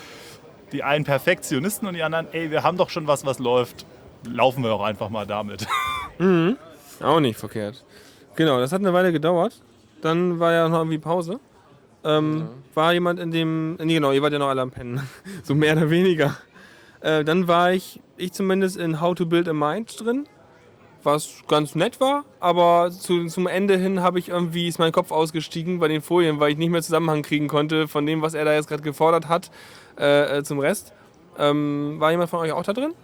die 0.72 0.82
einen 0.82 1.04
Perfektionisten 1.04 1.86
und 1.88 1.94
die 1.94 2.02
anderen, 2.02 2.26
ey, 2.32 2.50
wir 2.50 2.62
haben 2.62 2.76
doch 2.76 2.90
schon 2.90 3.06
was, 3.06 3.24
was 3.24 3.38
läuft, 3.38 3.86
laufen 4.28 4.62
wir 4.62 4.70
doch 4.70 4.82
einfach 4.82 5.08
mal 5.08 5.26
damit. 5.26 5.66
Mhm. 6.16 6.56
Auch 7.02 7.18
nicht 7.18 7.36
verkehrt. 7.36 7.84
Genau, 8.36 8.60
das 8.60 8.70
hat 8.70 8.80
eine 8.80 8.92
Weile 8.92 9.10
gedauert. 9.10 9.60
Dann 10.04 10.38
war 10.38 10.52
ja 10.52 10.68
noch 10.68 10.80
irgendwie 10.80 10.98
Pause. 10.98 11.40
Ähm, 12.04 12.40
ja. 12.40 12.48
War 12.74 12.92
jemand 12.92 13.18
in 13.18 13.30
dem. 13.30 13.76
Nee, 13.76 13.94
genau, 13.94 14.12
ihr 14.12 14.20
wart 14.20 14.34
ja 14.34 14.38
noch 14.38 14.48
alle 14.48 14.60
am 14.60 14.70
Pennen. 14.70 15.00
so 15.42 15.54
mehr 15.54 15.74
oder 15.74 15.88
weniger. 15.88 16.36
Äh, 17.00 17.24
dann 17.24 17.48
war 17.48 17.72
ich, 17.72 18.00
ich 18.18 18.32
zumindest 18.32 18.76
in 18.76 19.00
How 19.00 19.14
to 19.14 19.24
Build 19.24 19.48
a 19.48 19.54
Mind 19.54 19.98
drin. 19.98 20.28
Was 21.02 21.42
ganz 21.48 21.74
nett 21.74 22.00
war, 22.00 22.24
aber 22.40 22.90
zu, 22.90 23.26
zum 23.26 23.46
Ende 23.46 23.76
hin 23.76 24.00
habe 24.00 24.18
ich 24.18 24.28
irgendwie, 24.30 24.68
ist 24.68 24.78
mein 24.78 24.92
Kopf 24.92 25.10
ausgestiegen 25.10 25.78
bei 25.78 25.88
den 25.88 26.00
Folien, 26.00 26.40
weil 26.40 26.52
ich 26.52 26.58
nicht 26.58 26.70
mehr 26.70 26.82
Zusammenhang 26.82 27.22
kriegen 27.22 27.46
konnte 27.46 27.88
von 27.88 28.06
dem, 28.06 28.22
was 28.22 28.32
er 28.32 28.46
da 28.46 28.54
jetzt 28.54 28.68
gerade 28.68 28.82
gefordert 28.82 29.28
hat, 29.28 29.50
äh, 29.98 30.38
äh, 30.38 30.42
zum 30.44 30.60
Rest. 30.60 30.94
Ähm, 31.38 31.96
war 31.98 32.10
jemand 32.10 32.30
von 32.30 32.40
euch 32.40 32.52
auch 32.52 32.62
da 32.62 32.72
drin? 32.72 32.94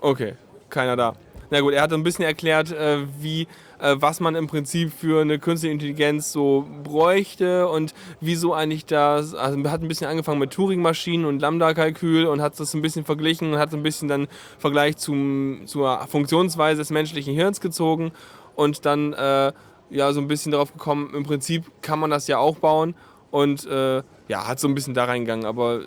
Okay, 0.00 0.34
keiner 0.68 0.96
da. 0.96 1.14
Na 1.50 1.60
gut, 1.60 1.74
er 1.74 1.82
hat 1.82 1.92
ein 1.92 2.02
bisschen 2.02 2.24
erklärt, 2.24 2.72
äh, 2.72 2.98
wie 3.20 3.46
äh, 3.78 3.96
was 3.98 4.20
man 4.20 4.34
im 4.34 4.46
Prinzip 4.46 4.92
für 4.92 5.20
eine 5.20 5.38
künstliche 5.38 5.72
Intelligenz 5.72 6.32
so 6.32 6.66
bräuchte 6.82 7.68
und 7.68 7.94
wieso 8.20 8.54
eigentlich 8.54 8.86
das, 8.86 9.34
also 9.34 9.62
hat 9.70 9.82
ein 9.82 9.88
bisschen 9.88 10.08
angefangen 10.08 10.38
mit 10.38 10.52
Turing-Maschinen 10.52 11.26
und 11.26 11.40
Lambda-Kalkül 11.40 12.26
und 12.26 12.40
hat 12.40 12.58
das 12.58 12.74
ein 12.74 12.82
bisschen 12.82 13.04
verglichen 13.04 13.52
und 13.52 13.58
hat 13.58 13.72
ein 13.74 13.82
bisschen 13.82 14.08
dann 14.08 14.28
Vergleich 14.58 14.96
zum, 14.96 15.62
zur 15.66 16.06
Funktionsweise 16.08 16.78
des 16.78 16.90
menschlichen 16.90 17.34
Hirns 17.34 17.60
gezogen 17.60 18.12
und 18.54 18.86
dann 18.86 19.12
äh, 19.12 19.52
ja 19.90 20.12
so 20.12 20.20
ein 20.20 20.28
bisschen 20.28 20.52
darauf 20.52 20.72
gekommen, 20.72 21.12
im 21.14 21.24
Prinzip 21.24 21.64
kann 21.82 21.98
man 21.98 22.10
das 22.10 22.26
ja 22.26 22.38
auch 22.38 22.56
bauen 22.56 22.94
und 23.30 23.66
äh, 23.66 24.02
ja, 24.28 24.48
hat 24.48 24.58
so 24.58 24.66
ein 24.68 24.74
bisschen 24.74 24.94
da 24.94 25.04
reingegangen, 25.04 25.44
aber 25.44 25.80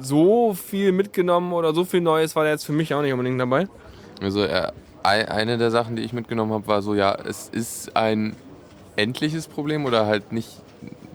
so 0.00 0.54
viel 0.54 0.92
mitgenommen 0.92 1.52
oder 1.52 1.74
so 1.74 1.84
viel 1.84 2.00
Neues 2.00 2.34
war 2.34 2.44
da 2.44 2.50
jetzt 2.50 2.64
für 2.64 2.72
mich 2.72 2.94
auch 2.94 3.02
nicht 3.02 3.12
unbedingt 3.12 3.40
dabei. 3.40 3.68
Also 4.20 4.42
er 4.42 4.72
eine 5.02 5.58
der 5.58 5.70
Sachen, 5.70 5.96
die 5.96 6.02
ich 6.02 6.12
mitgenommen 6.12 6.52
habe, 6.52 6.66
war 6.66 6.82
so, 6.82 6.94
ja, 6.94 7.14
es 7.14 7.48
ist 7.48 7.96
ein 7.96 8.36
endliches 8.96 9.48
Problem 9.48 9.84
oder 9.84 10.06
halt 10.06 10.32
nicht, 10.32 10.48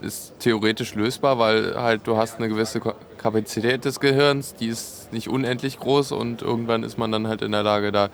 ist 0.00 0.38
theoretisch 0.40 0.94
lösbar, 0.94 1.38
weil 1.38 1.74
halt 1.76 2.06
du 2.06 2.16
hast 2.16 2.38
eine 2.38 2.48
gewisse 2.48 2.80
Kapazität 2.80 3.84
des 3.84 4.00
Gehirns, 4.00 4.54
die 4.54 4.68
ist 4.68 5.12
nicht 5.12 5.28
unendlich 5.28 5.78
groß 5.78 6.12
und 6.12 6.42
irgendwann 6.42 6.82
ist 6.82 6.98
man 6.98 7.10
dann 7.12 7.28
halt 7.28 7.42
in 7.42 7.52
der 7.52 7.62
Lage, 7.62 7.92
da, 7.92 8.10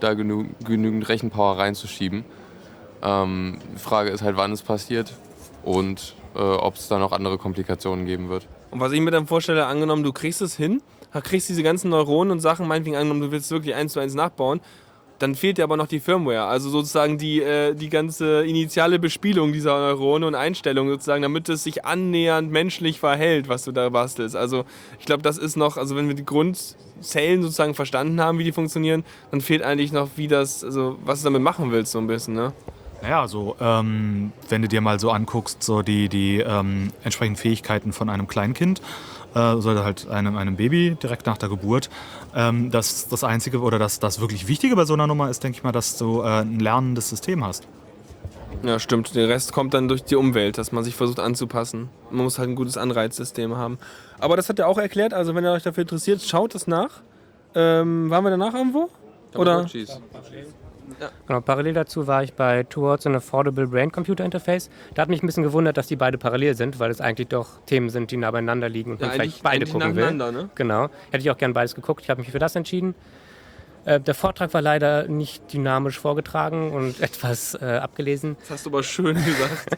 da 0.00 0.14
genü 0.14 0.46
genügend 0.64 1.08
Rechenpower 1.08 1.58
reinzuschieben. 1.58 2.24
Ähm, 3.02 3.58
Frage 3.76 4.10
ist 4.10 4.22
halt, 4.22 4.36
wann 4.36 4.52
es 4.52 4.62
passiert 4.62 5.14
und 5.62 6.14
äh, 6.34 6.40
ob 6.40 6.74
es 6.74 6.88
da 6.88 6.98
noch 6.98 7.12
andere 7.12 7.38
Komplikationen 7.38 8.06
geben 8.06 8.28
wird. 8.28 8.46
Und 8.70 8.80
was 8.80 8.92
ich 8.92 9.00
mir 9.00 9.10
dann 9.10 9.26
vorstelle, 9.26 9.66
angenommen, 9.66 10.02
du 10.02 10.12
kriegst 10.12 10.42
es 10.42 10.56
hin, 10.56 10.82
kriegst 11.12 11.48
diese 11.48 11.62
ganzen 11.62 11.90
Neuronen 11.90 12.32
und 12.32 12.40
Sachen, 12.40 12.66
meinetwegen 12.66 12.96
angenommen, 12.96 13.20
du 13.20 13.30
willst 13.30 13.50
wirklich 13.50 13.74
eins 13.74 13.92
zu 13.92 14.00
eins 14.00 14.14
nachbauen, 14.14 14.60
dann 15.18 15.34
fehlt 15.34 15.58
dir 15.58 15.64
aber 15.64 15.76
noch 15.76 15.88
die 15.88 16.00
Firmware, 16.00 16.44
also 16.44 16.70
sozusagen 16.70 17.18
die, 17.18 17.42
äh, 17.42 17.74
die 17.74 17.88
ganze 17.88 18.44
initiale 18.44 18.98
Bespielung 18.98 19.52
dieser 19.52 19.78
Neurone 19.78 20.26
und 20.26 20.34
Einstellung 20.34 20.88
sozusagen, 20.88 21.22
damit 21.22 21.48
es 21.48 21.64
sich 21.64 21.84
annähernd 21.84 22.50
menschlich 22.50 23.00
verhält, 23.00 23.48
was 23.48 23.64
du 23.64 23.72
da 23.72 23.88
bastelst. 23.88 24.36
Also 24.36 24.64
ich 24.98 25.06
glaube, 25.06 25.22
das 25.22 25.38
ist 25.38 25.56
noch, 25.56 25.76
also 25.76 25.96
wenn 25.96 26.08
wir 26.08 26.14
die 26.14 26.24
Grundzellen 26.24 27.42
sozusagen 27.42 27.74
verstanden 27.74 28.20
haben, 28.20 28.38
wie 28.38 28.44
die 28.44 28.52
funktionieren, 28.52 29.04
dann 29.30 29.40
fehlt 29.40 29.62
eigentlich 29.62 29.92
noch, 29.92 30.10
wie 30.16 30.28
das, 30.28 30.62
also 30.62 30.98
was 31.04 31.20
du 31.20 31.24
damit 31.24 31.42
machen 31.42 31.72
willst, 31.72 31.92
so 31.92 31.98
ein 31.98 32.06
bisschen, 32.06 32.34
ne? 32.34 32.52
Naja, 33.00 33.28
so, 33.28 33.54
ähm, 33.60 34.32
wenn 34.48 34.62
du 34.62 34.68
dir 34.68 34.80
mal 34.80 34.98
so 34.98 35.12
anguckst, 35.12 35.62
so 35.62 35.82
die, 35.82 36.08
die 36.08 36.38
ähm, 36.38 36.92
entsprechenden 37.04 37.36
Fähigkeiten 37.36 37.92
von 37.92 38.08
einem 38.10 38.26
Kleinkind, 38.26 38.82
äh, 39.38 39.54
oder 39.54 39.84
halt 39.84 40.08
einem, 40.08 40.36
einem 40.36 40.56
Baby 40.56 40.96
direkt 41.00 41.26
nach 41.26 41.38
der 41.38 41.48
Geburt, 41.48 41.88
ähm, 42.34 42.70
das, 42.70 43.08
das 43.08 43.24
Einzige 43.24 43.60
oder 43.60 43.78
das, 43.78 44.00
das 44.00 44.20
wirklich 44.20 44.48
Wichtige 44.48 44.76
bei 44.76 44.84
so 44.84 44.94
einer 44.94 45.06
Nummer 45.06 45.30
ist, 45.30 45.44
denke 45.44 45.58
ich 45.58 45.64
mal, 45.64 45.72
dass 45.72 45.96
du 45.96 46.22
äh, 46.22 46.40
ein 46.40 46.58
lernendes 46.58 47.08
System 47.08 47.44
hast. 47.44 47.68
Ja, 48.62 48.80
stimmt. 48.80 49.14
Der 49.14 49.28
Rest 49.28 49.52
kommt 49.52 49.74
dann 49.74 49.86
durch 49.86 50.02
die 50.02 50.16
Umwelt, 50.16 50.58
dass 50.58 50.72
man 50.72 50.82
sich 50.82 50.96
versucht 50.96 51.20
anzupassen. 51.20 51.90
Man 52.10 52.24
muss 52.24 52.38
halt 52.38 52.48
ein 52.48 52.56
gutes 52.56 52.76
Anreizsystem 52.76 53.56
haben. 53.56 53.78
Aber 54.18 54.36
das 54.36 54.48
hat 54.48 54.58
er 54.58 54.66
auch 54.66 54.78
erklärt, 54.78 55.14
also 55.14 55.34
wenn 55.34 55.44
ihr 55.44 55.52
euch 55.52 55.62
dafür 55.62 55.82
interessiert, 55.82 56.22
schaut 56.22 56.54
es 56.54 56.66
nach. 56.66 57.02
Ähm, 57.54 58.10
waren 58.10 58.24
wir 58.24 58.30
danach 58.30 58.54
irgendwo? 58.54 58.90
Oder? 59.34 59.66
Genau, 61.26 61.40
parallel 61.40 61.74
dazu 61.74 62.06
war 62.06 62.22
ich 62.22 62.34
bei 62.34 62.62
Towards 62.64 63.06
an 63.06 63.14
Affordable 63.14 63.66
Brain 63.66 63.92
Computer 63.92 64.24
Interface. 64.24 64.70
Da 64.94 65.02
hat 65.02 65.08
mich 65.08 65.22
ein 65.22 65.26
bisschen 65.26 65.42
gewundert, 65.42 65.76
dass 65.76 65.86
die 65.86 65.96
beide 65.96 66.18
parallel 66.18 66.54
sind, 66.54 66.78
weil 66.78 66.90
es 66.90 67.00
eigentlich 67.00 67.28
doch 67.28 67.60
Themen 67.66 67.90
sind, 67.90 68.10
die 68.10 68.16
nah 68.16 68.30
beieinander 68.30 68.68
liegen 68.68 68.92
und 68.92 69.00
man 69.00 69.10
vielleicht 69.10 69.42
beide 69.42 69.66
gucken 69.66 69.96
will. 69.96 70.12
ne? 70.12 70.50
Genau. 70.54 70.88
Hätte 71.10 71.18
ich 71.18 71.30
auch 71.30 71.36
gern 71.38 71.52
beides 71.52 71.74
geguckt. 71.74 72.02
Ich 72.02 72.10
habe 72.10 72.20
mich 72.20 72.30
für 72.30 72.38
das 72.38 72.56
entschieden. 72.56 72.94
Äh, 73.84 74.00
der 74.00 74.14
Vortrag 74.14 74.52
war 74.54 74.60
leider 74.60 75.06
nicht 75.08 75.52
dynamisch 75.52 75.98
vorgetragen 75.98 76.72
und 76.72 77.00
etwas 77.00 77.54
äh, 77.54 77.64
abgelesen. 77.64 78.36
Das 78.40 78.50
hast 78.50 78.66
du 78.66 78.70
aber 78.70 78.82
schön 78.82 79.14
gesagt. 79.24 79.76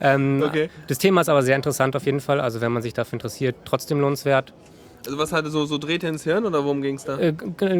Ähm, 0.00 0.42
Okay. 0.46 0.70
Das 0.88 0.98
Thema 0.98 1.20
ist 1.22 1.28
aber 1.28 1.42
sehr 1.42 1.56
interessant 1.56 1.96
auf 1.96 2.04
jeden 2.04 2.20
Fall. 2.20 2.40
Also 2.40 2.60
wenn 2.60 2.72
man 2.72 2.82
sich 2.82 2.92
dafür 2.94 3.14
interessiert, 3.14 3.56
trotzdem 3.64 4.00
lohnenswert. 4.00 4.52
Also 5.04 5.18
was 5.18 5.32
hatte 5.32 5.50
so, 5.50 5.64
so 5.64 5.78
Drähte 5.78 6.06
ins 6.06 6.24
Hirn 6.24 6.44
oder 6.46 6.64
worum 6.64 6.80
ging 6.80 6.96
es 6.96 7.04
da? 7.04 7.18
Äh, 7.18 7.32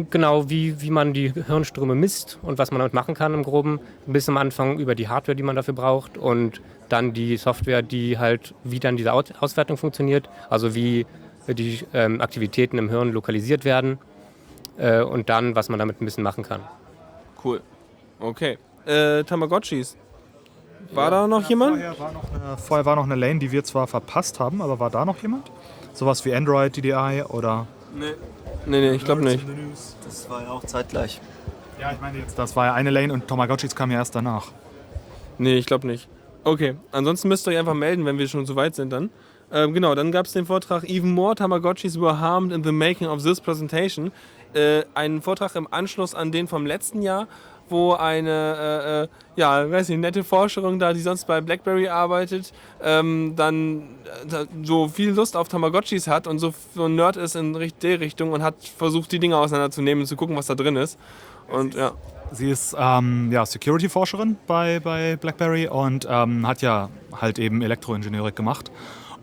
genau, 0.09 0.49
wie, 0.49 0.81
wie 0.81 0.89
man 0.89 1.13
die 1.13 1.31
Hirnströme 1.31 1.95
misst 1.95 2.37
und 2.41 2.57
was 2.57 2.71
man 2.71 2.79
damit 2.79 2.93
machen 2.93 3.15
kann 3.15 3.33
im 3.33 3.43
Groben. 3.43 3.79
Bis 4.05 4.27
am 4.27 4.37
Anfang 4.37 4.79
über 4.79 4.95
die 4.95 5.07
Hardware, 5.07 5.35
die 5.35 5.43
man 5.43 5.55
dafür 5.55 5.73
braucht 5.73 6.17
und 6.17 6.61
dann 6.89 7.13
die 7.13 7.37
Software, 7.37 7.81
die 7.81 8.17
halt, 8.17 8.53
wie 8.63 8.79
dann 8.79 8.97
diese 8.97 9.13
Aus 9.13 9.25
Auswertung 9.39 9.77
funktioniert. 9.77 10.29
Also 10.49 10.75
wie 10.75 11.05
die 11.47 11.79
ähm, 11.93 12.21
Aktivitäten 12.21 12.77
im 12.77 12.89
Hirn 12.89 13.11
lokalisiert 13.11 13.65
werden 13.65 13.99
äh, 14.77 15.01
und 15.01 15.29
dann, 15.29 15.55
was 15.55 15.69
man 15.69 15.79
damit 15.79 16.01
ein 16.01 16.05
bisschen 16.05 16.23
machen 16.23 16.43
kann. 16.43 16.61
Cool. 17.43 17.61
Okay. 18.19 18.57
Äh, 18.85 19.23
Tamagotchis. 19.23 19.97
War 20.91 21.09
da 21.11 21.27
noch 21.27 21.49
jemand? 21.49 21.77
Vorher 21.77 21.99
war, 21.99 22.11
noch 22.11 22.33
eine, 22.33 22.57
vorher 22.57 22.85
war 22.85 22.95
noch 22.95 23.05
eine 23.05 23.15
Lane, 23.15 23.39
die 23.39 23.51
wir 23.51 23.63
zwar 23.63 23.87
verpasst 23.87 24.39
haben, 24.39 24.61
aber 24.61 24.79
war 24.79 24.89
da 24.89 25.05
noch 25.05 25.21
jemand? 25.21 25.49
Sowas 25.93 26.25
wie 26.25 26.33
Android, 26.33 26.75
DDI 26.75 27.23
oder. 27.27 27.67
Nee. 27.95 28.13
Nee, 28.65 28.81
nee, 28.81 28.91
ich 28.95 29.03
glaube 29.03 29.21
nicht. 29.23 29.45
Das 30.05 30.29
war 30.29 30.41
ja 30.43 30.49
auch 30.49 30.63
zeitgleich. 30.65 31.19
Ja, 31.79 31.91
ich 31.91 31.99
meine 32.01 32.17
jetzt, 32.17 32.37
das 32.39 32.55
war 32.55 32.67
ja 32.67 32.73
eine 32.73 32.89
Lane 32.89 33.11
und 33.11 33.27
Tamagotchis 33.27 33.75
kam 33.75 33.91
ja 33.91 33.97
erst 33.97 34.15
danach. 34.15 34.51
Nee, 35.37 35.55
ich 35.55 35.65
glaube 35.65 35.87
nicht. 35.87 36.07
Okay, 36.43 36.75
ansonsten 36.91 37.27
müsst 37.27 37.47
ihr 37.47 37.51
euch 37.51 37.57
einfach 37.57 37.73
melden, 37.73 38.05
wenn 38.05 38.17
wir 38.17 38.27
schon 38.27 38.45
so 38.45 38.55
weit 38.55 38.75
sind 38.75 38.91
dann. 38.91 39.09
Ähm, 39.51 39.73
genau, 39.73 39.93
dann 39.93 40.11
gab 40.11 40.25
es 40.25 40.33
den 40.33 40.45
Vortrag 40.45 40.83
Even 40.85 41.11
More 41.11 41.35
Tamagotchis 41.35 41.99
Were 41.99 42.19
Harmed 42.19 42.51
in 42.51 42.63
the 42.63 42.71
Making 42.71 43.07
of 43.07 43.21
This 43.21 43.39
Presentation. 43.39 44.11
Äh, 44.53 44.83
einen 44.93 45.21
Vortrag 45.21 45.55
im 45.55 45.67
Anschluss 45.71 46.15
an 46.15 46.31
den 46.31 46.47
vom 46.47 46.65
letzten 46.65 47.01
Jahr, 47.01 47.27
wo 47.69 47.93
eine, 47.93 48.29
äh, 48.29 49.03
äh, 49.03 49.07
ja, 49.35 49.69
weiß 49.69 49.89
nicht, 49.89 49.99
nette 49.99 50.23
Forscherin 50.23 50.79
da, 50.79 50.93
die 50.93 50.99
sonst 50.99 51.25
bei 51.25 51.41
BlackBerry 51.41 51.87
arbeitet, 51.87 52.53
ähm, 52.83 53.33
dann 53.35 53.81
äh, 54.31 54.45
so 54.63 54.87
viel 54.87 55.11
Lust 55.11 55.35
auf 55.35 55.47
Tamagotchis 55.47 56.07
hat 56.07 56.27
und 56.27 56.39
so, 56.39 56.53
so 56.75 56.85
ein 56.85 56.95
Nerd 56.95 57.17
ist 57.17 57.35
in 57.35 57.55
richt- 57.55 57.81
der 57.83 57.99
Richtung 57.99 58.31
und 58.31 58.43
hat 58.43 58.55
versucht, 58.77 59.11
die 59.11 59.19
Dinge 59.19 59.37
auseinanderzunehmen 59.37 60.03
und 60.03 60.07
zu 60.07 60.15
gucken, 60.15 60.35
was 60.35 60.47
da 60.47 60.55
drin 60.55 60.75
ist. 60.75 60.99
Und 61.51 61.75
ja. 61.75 61.91
Sie 62.31 62.49
ist 62.49 62.75
ähm, 62.79 63.29
ja, 63.31 63.45
Security-Forscherin 63.45 64.37
bei, 64.47 64.79
bei 64.79 65.17
BlackBerry 65.17 65.67
und 65.67 66.07
ähm, 66.09 66.47
hat 66.47 66.61
ja 66.61 66.89
halt 67.21 67.37
eben 67.37 67.61
Elektroingenieurik 67.61 68.35
gemacht. 68.35 68.71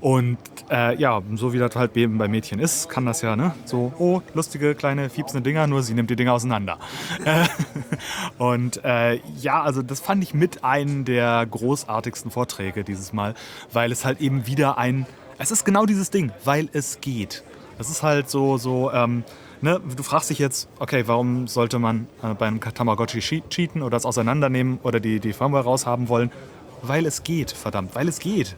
Und 0.00 0.38
äh, 0.70 0.94
ja, 0.96 1.20
so 1.34 1.52
wie 1.52 1.58
das 1.58 1.76
halt 1.76 1.94
eben 1.96 2.16
bei 2.16 2.26
Mädchen 2.26 2.58
ist, 2.58 2.88
kann 2.88 3.04
das 3.04 3.20
ja, 3.20 3.36
ne? 3.36 3.54
So, 3.66 3.92
oh, 3.98 4.22
lustige 4.32 4.74
kleine 4.74 5.10
fiepsende 5.10 5.42
Dinger, 5.42 5.66
nur 5.66 5.82
sie 5.82 5.92
nimmt 5.92 6.08
die 6.08 6.16
Dinger 6.16 6.32
auseinander. 6.32 6.78
Und 8.38 8.82
äh, 8.84 9.20
ja, 9.40 9.62
also 9.62 9.82
das 9.82 10.00
fand 10.00 10.22
ich 10.22 10.34
mit 10.34 10.64
einem 10.64 11.04
der 11.04 11.44
großartigsten 11.46 12.30
Vorträge 12.30 12.84
dieses 12.84 13.12
Mal, 13.12 13.34
weil 13.72 13.92
es 13.92 14.04
halt 14.04 14.20
eben 14.20 14.46
wieder 14.46 14.78
ein, 14.78 15.06
es 15.38 15.50
ist 15.50 15.64
genau 15.64 15.86
dieses 15.86 16.10
Ding, 16.10 16.32
weil 16.44 16.68
es 16.72 17.00
geht. 17.00 17.42
Es 17.78 17.90
ist 17.90 18.02
halt 18.02 18.28
so, 18.30 18.58
so, 18.58 18.90
ähm, 18.92 19.24
ne, 19.60 19.80
du 19.96 20.02
fragst 20.02 20.30
dich 20.30 20.38
jetzt, 20.38 20.68
okay, 20.78 21.04
warum 21.06 21.46
sollte 21.48 21.78
man 21.78 22.06
äh, 22.22 22.34
beim 22.34 22.60
Tamagotchi 22.60 23.20
che- 23.20 23.42
cheaten 23.48 23.82
oder 23.82 23.96
es 23.96 24.04
auseinandernehmen 24.06 24.78
oder 24.82 25.00
die, 25.00 25.20
die 25.20 25.32
Firmware 25.32 25.64
raushaben 25.64 26.08
wollen? 26.08 26.30
Weil 26.82 27.04
es 27.04 27.22
geht, 27.22 27.50
verdammt, 27.50 27.94
weil 27.94 28.08
es 28.08 28.18
geht. 28.18 28.56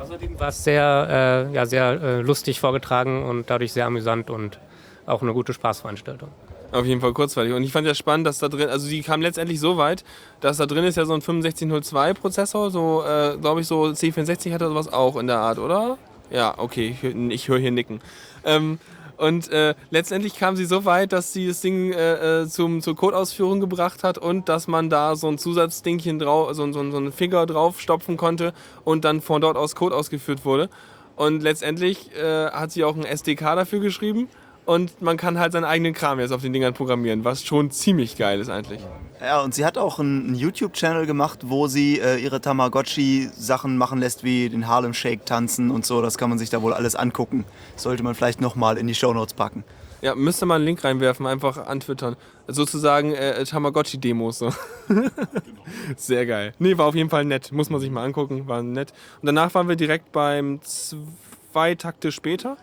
Außerdem 0.00 0.38
war 0.38 0.48
es 0.48 0.64
sehr, 0.64 1.48
äh, 1.50 1.54
ja, 1.54 1.66
sehr 1.66 2.02
äh, 2.02 2.20
lustig 2.20 2.60
vorgetragen 2.60 3.24
und 3.24 3.50
dadurch 3.50 3.72
sehr 3.72 3.86
amüsant 3.86 4.30
und 4.30 4.58
auch 5.06 5.22
eine 5.22 5.32
gute 5.32 5.52
Spaßveranstaltung. 5.52 6.28
Auf 6.72 6.86
jeden 6.86 7.02
Fall 7.02 7.12
kurzweilig. 7.12 7.52
Und 7.52 7.62
ich 7.62 7.72
fand 7.72 7.86
ja 7.86 7.94
spannend, 7.94 8.26
dass 8.26 8.38
da 8.38 8.48
drin, 8.48 8.70
also 8.70 8.88
die 8.88 9.02
kam 9.02 9.20
letztendlich 9.20 9.60
so 9.60 9.76
weit, 9.76 10.04
dass 10.40 10.56
da 10.56 10.64
drin 10.64 10.84
ist 10.84 10.96
ja 10.96 11.04
so 11.04 11.12
ein 11.12 11.20
6502 11.20 12.14
Prozessor, 12.14 12.70
so 12.70 13.04
äh, 13.06 13.36
glaube 13.38 13.60
ich 13.60 13.66
so 13.66 13.84
C64 13.84 14.52
hat 14.54 14.62
er 14.62 14.68
sowas 14.68 14.90
auch 14.90 15.16
in 15.16 15.26
der 15.26 15.38
Art, 15.38 15.58
oder? 15.58 15.98
Ja, 16.30 16.54
okay, 16.56 16.96
ich, 16.98 17.04
ich 17.04 17.48
höre 17.48 17.58
hier 17.58 17.72
nicken. 17.72 18.00
Ähm, 18.44 18.78
und 19.16 19.50
äh, 19.50 19.74
letztendlich 19.90 20.36
kam 20.36 20.56
sie 20.56 20.64
so 20.64 20.84
weit, 20.84 21.12
dass 21.12 21.32
sie 21.32 21.48
das 21.48 21.60
Ding 21.60 21.92
äh, 21.92 22.42
äh, 22.42 22.48
zum, 22.48 22.80
zur 22.80 22.96
Codeausführung 22.96 23.60
gebracht 23.60 24.04
hat 24.04 24.18
und 24.18 24.48
dass 24.48 24.68
man 24.68 24.90
da 24.90 25.16
so 25.16 25.28
ein 25.28 25.38
Zusatzdingchen 25.38 26.18
drauf, 26.18 26.54
so, 26.54 26.70
so, 26.72 26.90
so 26.90 26.96
eine 26.96 27.12
Finger 27.12 27.46
draufstopfen 27.46 28.16
konnte 28.16 28.52
und 28.84 29.04
dann 29.04 29.20
von 29.20 29.40
dort 29.40 29.56
aus 29.56 29.74
Code 29.74 29.94
ausgeführt 29.94 30.44
wurde. 30.44 30.68
Und 31.16 31.42
letztendlich 31.42 32.10
äh, 32.16 32.50
hat 32.50 32.72
sie 32.72 32.84
auch 32.84 32.96
ein 32.96 33.04
SDK 33.04 33.54
dafür 33.54 33.80
geschrieben 33.80 34.28
und 34.64 35.02
man 35.02 35.16
kann 35.16 35.38
halt 35.38 35.52
seinen 35.52 35.64
eigenen 35.64 35.94
Kram 35.94 36.20
jetzt 36.20 36.32
auf 36.32 36.42
den 36.42 36.52
Dingern 36.52 36.74
programmieren, 36.74 37.24
was 37.24 37.44
schon 37.44 37.70
ziemlich 37.70 38.16
geil 38.16 38.40
ist 38.40 38.48
eigentlich. 38.48 38.80
Ja, 39.20 39.40
und 39.40 39.54
sie 39.54 39.64
hat 39.64 39.78
auch 39.78 39.98
einen, 39.98 40.34
YouTube-Channel 40.34 41.06
gemacht, 41.06 41.40
wo 41.44 41.68
sie 41.68 42.00
äh, 42.00 42.16
ihre 42.16 42.40
Tamagotchi-Sachen 42.40 43.76
machen 43.76 44.00
lässt, 44.00 44.24
wie 44.24 44.48
den 44.48 44.66
Harlem 44.66 44.94
Shake 44.94 45.24
tanzen 45.26 45.70
und 45.70 45.86
so. 45.86 46.02
Das 46.02 46.18
kann 46.18 46.28
man 46.28 46.38
sich 46.38 46.50
da 46.50 46.60
wohl 46.62 46.72
alles 46.72 46.96
angucken. 46.96 47.44
Sollte 47.76 48.02
man 48.02 48.14
vielleicht 48.14 48.40
nochmal 48.40 48.78
in 48.78 48.86
die 48.86 48.94
Shownotes 48.94 49.34
packen. 49.34 49.64
Ja, 50.02 50.16
müsste 50.16 50.46
man 50.46 50.56
einen 50.56 50.64
Link 50.64 50.82
reinwerfen, 50.82 51.26
einfach 51.26 51.64
antwittern. 51.64 52.16
Sozusagen 52.48 53.14
äh, 53.14 53.44
Tamagotchi-Demos. 53.44 54.38
So. 54.40 54.52
Sehr 55.96 56.26
geil. 56.26 56.54
Nee, 56.58 56.76
war 56.76 56.86
auf 56.86 56.96
jeden 56.96 57.08
Fall 57.08 57.24
nett. 57.24 57.52
Muss 57.52 57.70
man 57.70 57.80
sich 57.80 57.90
mal 57.90 58.04
angucken, 58.04 58.48
war 58.48 58.64
nett. 58.64 58.92
Und 59.20 59.26
danach 59.26 59.54
waren 59.54 59.68
wir 59.68 59.76
direkt 59.76 60.10
beim 60.10 60.60
zwei 60.62 61.76
Takte 61.76 62.10
später, 62.10 62.56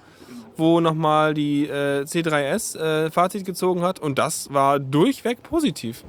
wo 0.59 0.79
nochmal 0.79 1.33
die 1.33 1.65
äh, 1.67 2.03
C3S 2.03 2.77
äh, 2.77 3.11
Fazit 3.11 3.45
gezogen 3.45 3.81
hat. 3.81 3.99
Und 3.99 4.19
das 4.19 4.53
war 4.53 4.79
durchweg 4.79 5.41
positiv. 5.41 6.03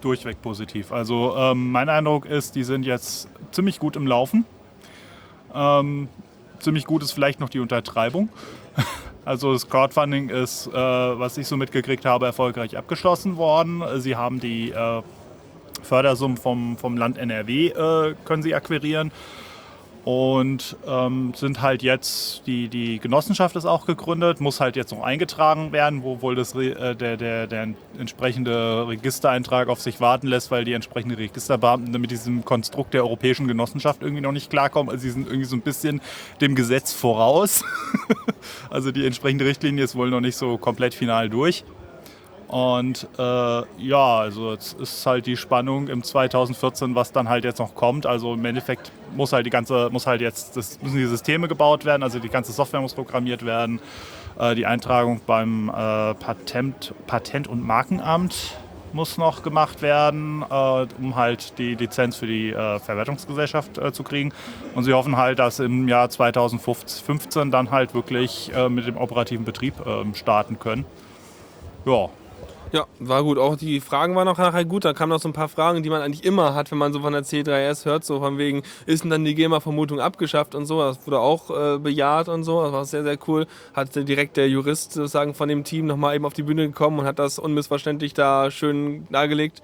durchweg 0.00 0.40
positiv. 0.42 0.92
Also 0.92 1.34
ähm, 1.36 1.70
mein 1.70 1.88
Eindruck 1.88 2.26
ist, 2.26 2.54
die 2.54 2.64
sind 2.64 2.84
jetzt 2.84 3.28
ziemlich 3.52 3.78
gut 3.78 3.96
im 3.96 4.06
Laufen. 4.06 4.44
Ähm, 5.54 6.08
ziemlich 6.60 6.84
gut 6.84 7.02
ist 7.02 7.12
vielleicht 7.12 7.40
noch 7.40 7.48
die 7.48 7.60
Untertreibung. 7.60 8.28
Also 9.24 9.52
das 9.52 9.68
Crowdfunding 9.68 10.28
ist, 10.28 10.68
äh, 10.68 10.72
was 10.72 11.36
ich 11.36 11.48
so 11.48 11.56
mitgekriegt 11.56 12.04
habe, 12.04 12.26
erfolgreich 12.26 12.78
abgeschlossen 12.78 13.36
worden. 13.36 13.82
Sie 13.96 14.14
haben 14.14 14.38
die 14.38 14.70
äh, 14.70 15.02
Fördersummen 15.82 16.36
vom, 16.36 16.76
vom 16.76 16.96
Land 16.96 17.18
NRW 17.18 17.68
äh, 17.70 18.14
können 18.24 18.44
sie 18.44 18.54
akquirieren 18.54 19.10
und 20.06 20.76
ähm, 20.86 21.32
sind 21.34 21.62
halt 21.62 21.82
jetzt, 21.82 22.46
die, 22.46 22.68
die 22.68 23.00
Genossenschaft 23.00 23.56
ist 23.56 23.66
auch 23.66 23.86
gegründet, 23.86 24.40
muss 24.40 24.60
halt 24.60 24.76
jetzt 24.76 24.92
noch 24.92 25.02
eingetragen 25.02 25.72
werden, 25.72 26.04
wo 26.04 26.22
wohl 26.22 26.36
das, 26.36 26.54
äh, 26.54 26.94
der, 26.94 27.16
der, 27.16 27.48
der 27.48 27.70
entsprechende 27.98 28.86
Registereintrag 28.86 29.66
auf 29.66 29.80
sich 29.80 30.00
warten 30.00 30.28
lässt, 30.28 30.52
weil 30.52 30.64
die 30.64 30.74
entsprechenden 30.74 31.16
Registerbeamten 31.16 32.00
mit 32.00 32.12
diesem 32.12 32.44
Konstrukt 32.44 32.94
der 32.94 33.02
europäischen 33.02 33.48
Genossenschaft 33.48 34.00
irgendwie 34.02 34.22
noch 34.22 34.30
nicht 34.30 34.48
klarkommen. 34.48 34.92
Also 34.92 35.02
sie 35.02 35.10
sind 35.10 35.26
irgendwie 35.26 35.46
so 35.46 35.56
ein 35.56 35.62
bisschen 35.62 36.00
dem 36.40 36.54
Gesetz 36.54 36.92
voraus. 36.92 37.64
also 38.70 38.92
die 38.92 39.04
entsprechende 39.04 39.44
Richtlinie 39.44 39.82
ist 39.82 39.96
wohl 39.96 40.10
noch 40.10 40.20
nicht 40.20 40.36
so 40.36 40.56
komplett 40.56 40.94
final 40.94 41.28
durch. 41.28 41.64
Und 42.48 43.08
äh, 43.18 43.22
ja, 43.22 44.18
also 44.18 44.52
jetzt 44.52 44.78
ist 44.80 45.04
halt 45.04 45.26
die 45.26 45.36
Spannung 45.36 45.88
im 45.88 46.02
2014, 46.04 46.94
was 46.94 47.10
dann 47.10 47.28
halt 47.28 47.44
jetzt 47.44 47.58
noch 47.58 47.74
kommt. 47.74 48.06
Also 48.06 48.34
im 48.34 48.44
Endeffekt 48.44 48.92
muss 49.16 49.32
halt 49.32 49.46
die 49.46 49.50
ganze, 49.50 49.88
muss 49.90 50.06
halt 50.06 50.20
jetzt, 50.20 50.56
das 50.56 50.80
müssen 50.80 50.96
die 50.96 51.06
Systeme 51.06 51.48
gebaut 51.48 51.84
werden, 51.84 52.02
also 52.02 52.20
die 52.20 52.28
ganze 52.28 52.52
Software 52.52 52.80
muss 52.80 52.94
programmiert 52.94 53.44
werden. 53.44 53.80
Äh, 54.38 54.54
die 54.54 54.66
Eintragung 54.66 55.20
beim 55.26 55.68
äh, 55.68 55.72
Patent, 56.14 56.94
Patent- 57.06 57.48
und 57.48 57.66
Markenamt 57.66 58.56
muss 58.92 59.18
noch 59.18 59.42
gemacht 59.42 59.82
werden, 59.82 60.44
äh, 60.48 60.86
um 60.98 61.16
halt 61.16 61.58
die 61.58 61.74
Lizenz 61.74 62.16
für 62.16 62.28
die 62.28 62.50
äh, 62.50 62.78
Verwertungsgesellschaft 62.78 63.76
äh, 63.78 63.92
zu 63.92 64.04
kriegen. 64.04 64.32
Und 64.74 64.84
sie 64.84 64.92
hoffen 64.92 65.16
halt, 65.16 65.40
dass 65.40 65.58
im 65.58 65.88
Jahr 65.88 66.08
2015 66.08 67.50
dann 67.50 67.72
halt 67.72 67.94
wirklich 67.94 68.52
mit 68.68 68.86
dem 68.86 68.96
operativen 68.96 69.44
Betrieb 69.44 69.74
ähm, 69.84 70.14
starten 70.14 70.58
können. 70.58 70.84
Ja, 71.84 72.08
Ja, 72.72 72.86
war 72.98 73.22
gut. 73.22 73.38
Auch 73.38 73.56
die 73.56 73.80
Fragen 73.80 74.16
waren 74.16 74.26
auch 74.26 74.38
nachher 74.38 74.64
gut. 74.64 74.84
Da 74.84 74.92
kamen 74.92 75.10
noch 75.10 75.20
so 75.20 75.28
ein 75.28 75.32
paar 75.32 75.48
Fragen, 75.48 75.82
die 75.82 75.90
man 75.90 76.02
eigentlich 76.02 76.24
immer 76.24 76.54
hat, 76.54 76.70
wenn 76.70 76.78
man 76.78 76.92
so 76.92 77.00
von 77.00 77.12
der 77.12 77.22
C3S 77.22 77.84
hört, 77.84 78.04
so 78.04 78.18
von 78.18 78.38
wegen, 78.38 78.62
ist 78.86 79.04
denn 79.04 79.10
dann 79.10 79.24
die 79.24 79.34
GEMA-Vermutung 79.34 80.00
abgeschafft 80.00 80.54
und 80.54 80.66
so. 80.66 80.80
Das 80.80 81.06
wurde 81.06 81.20
auch 81.20 81.50
äh, 81.50 81.78
bejaht 81.78 82.28
und 82.28 82.42
so. 82.42 82.62
Das 82.62 82.72
war 82.72 82.84
sehr, 82.84 83.04
sehr 83.04 83.18
cool. 83.28 83.46
Hat 83.72 83.94
direkt 83.94 84.36
der 84.36 84.48
Jurist 84.48 84.92
sozusagen 84.92 85.34
von 85.34 85.48
dem 85.48 85.62
Team 85.62 85.86
nochmal 85.86 86.16
eben 86.16 86.26
auf 86.26 86.34
die 86.34 86.42
Bühne 86.42 86.66
gekommen 86.66 86.98
und 86.98 87.06
hat 87.06 87.18
das 87.18 87.38
unmissverständlich 87.38 88.14
da 88.14 88.50
schön 88.50 89.06
dargelegt. 89.10 89.62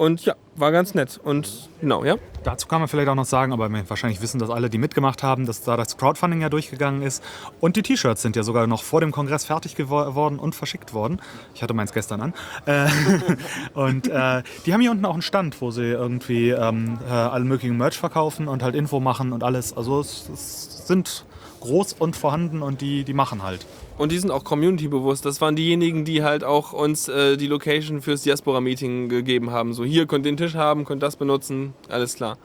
Und 0.00 0.24
ja, 0.24 0.34
war 0.56 0.72
ganz 0.72 0.94
nett. 0.94 1.20
Und 1.22 1.68
genau, 1.82 2.06
ja. 2.06 2.16
Dazu 2.42 2.66
kann 2.68 2.80
man 2.80 2.88
vielleicht 2.88 3.10
auch 3.10 3.14
noch 3.14 3.26
sagen, 3.26 3.52
aber 3.52 3.70
wahrscheinlich 3.86 4.22
wissen 4.22 4.38
das 4.38 4.48
alle, 4.48 4.70
die 4.70 4.78
mitgemacht 4.78 5.22
haben, 5.22 5.44
dass 5.44 5.62
da 5.62 5.76
das 5.76 5.98
Crowdfunding 5.98 6.40
ja 6.40 6.48
durchgegangen 6.48 7.02
ist. 7.02 7.22
Und 7.60 7.76
die 7.76 7.82
T-Shirts 7.82 8.22
sind 8.22 8.34
ja 8.34 8.42
sogar 8.42 8.66
noch 8.66 8.82
vor 8.82 9.02
dem 9.02 9.12
Kongress 9.12 9.44
fertig 9.44 9.76
geworden 9.76 10.38
und 10.38 10.54
verschickt 10.54 10.94
worden. 10.94 11.20
Ich 11.54 11.62
hatte 11.62 11.74
meins 11.74 11.92
gestern 11.92 12.22
an. 12.22 12.34
Äh, 12.64 12.88
und 13.74 14.08
äh, 14.08 14.42
die 14.64 14.72
haben 14.72 14.80
hier 14.80 14.90
unten 14.90 15.04
auch 15.04 15.12
einen 15.12 15.20
Stand, 15.20 15.60
wo 15.60 15.70
sie 15.70 15.90
irgendwie 15.90 16.48
ähm, 16.48 16.98
äh, 17.06 17.12
allen 17.12 17.46
möglichen 17.46 17.76
Merch 17.76 17.98
verkaufen 17.98 18.48
und 18.48 18.62
halt 18.62 18.74
Info 18.74 19.00
machen 19.00 19.34
und 19.34 19.44
alles. 19.44 19.76
Also 19.76 20.00
es, 20.00 20.30
es 20.32 20.86
sind 20.86 21.26
groß 21.60 21.94
und 21.94 22.16
vorhanden 22.16 22.62
und 22.62 22.80
die, 22.80 23.04
die 23.04 23.14
machen 23.14 23.42
halt. 23.42 23.66
Und 23.98 24.12
die 24.12 24.18
sind 24.18 24.30
auch 24.30 24.44
community-bewusst. 24.44 25.24
Das 25.24 25.40
waren 25.40 25.56
diejenigen, 25.56 26.04
die 26.04 26.22
halt 26.22 26.42
auch 26.42 26.72
uns 26.72 27.08
äh, 27.08 27.36
die 27.36 27.46
Location 27.46 28.00
fürs 28.02 28.22
Diaspora-Meeting 28.22 29.08
gegeben 29.08 29.50
haben. 29.50 29.74
So, 29.74 29.84
hier 29.84 30.06
könnt 30.06 30.26
ihr 30.26 30.32
den 30.32 30.36
Tisch 30.36 30.54
haben, 30.54 30.84
könnt 30.84 31.02
das 31.02 31.16
benutzen, 31.16 31.74
alles 31.88 32.14
klar. 32.14 32.38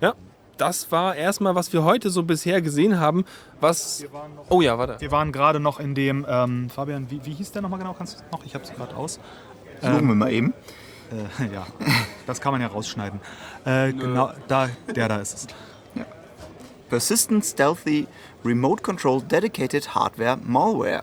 Ja, 0.00 0.14
das 0.56 0.90
war 0.92 1.16
erstmal, 1.16 1.54
was 1.54 1.72
wir 1.72 1.84
heute 1.84 2.10
so 2.10 2.22
bisher 2.22 2.62
gesehen 2.62 3.00
haben. 3.00 3.24
Was. 3.60 4.04
Oh 4.48 4.60
ja, 4.60 4.78
warte. 4.78 5.00
Wir 5.00 5.10
waren 5.10 5.32
gerade 5.32 5.60
noch 5.60 5.80
in 5.80 5.94
dem, 5.94 6.24
ähm, 6.28 6.70
Fabian, 6.70 7.10
wie, 7.10 7.24
wie 7.24 7.32
hieß 7.32 7.52
der 7.52 7.62
nochmal 7.62 7.80
genau? 7.80 7.94
Kannst 7.94 8.20
du 8.20 8.24
noch? 8.30 8.44
Ich 8.44 8.54
habe 8.54 8.64
es 8.64 8.72
gerade 8.72 8.96
aus. 8.96 9.18
Suchen 9.80 10.08
wir 10.08 10.14
mal 10.14 10.32
eben. 10.32 10.54
Äh, 11.10 11.52
ja, 11.54 11.66
das 12.26 12.40
kann 12.40 12.52
man 12.52 12.60
ja 12.60 12.68
rausschneiden. 12.68 13.20
Äh, 13.64 13.92
genau, 13.92 14.30
da, 14.48 14.68
der 14.94 15.08
da 15.08 15.16
ist 15.16 15.34
es. 15.34 15.46
Persistent 16.88 17.44
Stealthy 17.44 18.06
Remote 18.44 18.82
Control 18.82 19.22
Dedicated 19.22 19.94
Hardware 19.94 20.38
Malware. 20.42 21.02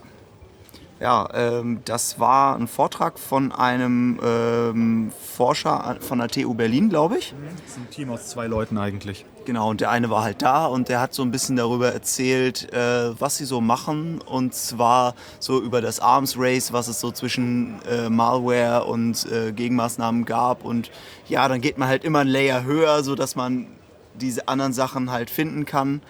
Ja, 1.00 1.28
ähm, 1.34 1.80
das 1.84 2.20
war 2.20 2.56
ein 2.56 2.68
Vortrag 2.68 3.18
von 3.18 3.50
einem 3.50 4.20
ähm, 4.24 5.10
Forscher 5.36 5.96
von 5.98 6.20
der 6.20 6.28
TU 6.28 6.54
Berlin, 6.54 6.88
glaube 6.88 7.18
ich. 7.18 7.34
Das 7.64 7.72
ist 7.72 7.78
ein 7.78 7.90
Team 7.90 8.10
aus 8.10 8.28
zwei 8.28 8.46
Leuten 8.46 8.78
eigentlich. 8.78 9.24
Genau, 9.44 9.70
und 9.70 9.80
der 9.80 9.90
eine 9.90 10.10
war 10.10 10.22
halt 10.22 10.42
da 10.42 10.66
und 10.66 10.88
der 10.88 11.00
hat 11.00 11.12
so 11.12 11.22
ein 11.22 11.32
bisschen 11.32 11.56
darüber 11.56 11.92
erzählt, 11.92 12.72
äh, 12.72 13.20
was 13.20 13.38
sie 13.38 13.44
so 13.44 13.60
machen. 13.60 14.20
Und 14.20 14.54
zwar 14.54 15.16
so 15.40 15.60
über 15.60 15.80
das 15.80 15.98
Arms 15.98 16.36
Race, 16.38 16.72
was 16.72 16.86
es 16.86 17.00
so 17.00 17.10
zwischen 17.10 17.80
äh, 17.90 18.08
Malware 18.08 18.84
und 18.84 19.26
äh, 19.32 19.50
Gegenmaßnahmen 19.50 20.24
gab. 20.24 20.64
Und 20.64 20.92
ja, 21.26 21.48
dann 21.48 21.60
geht 21.60 21.78
man 21.78 21.88
halt 21.88 22.04
immer 22.04 22.20
ein 22.20 22.28
Layer 22.28 22.62
höher, 22.62 23.02
sodass 23.02 23.34
man 23.34 23.66
diese 24.14 24.48
anderen 24.48 24.72
Sachen 24.72 25.10
halt 25.10 25.30
finden 25.30 25.64
kann. 25.64 26.02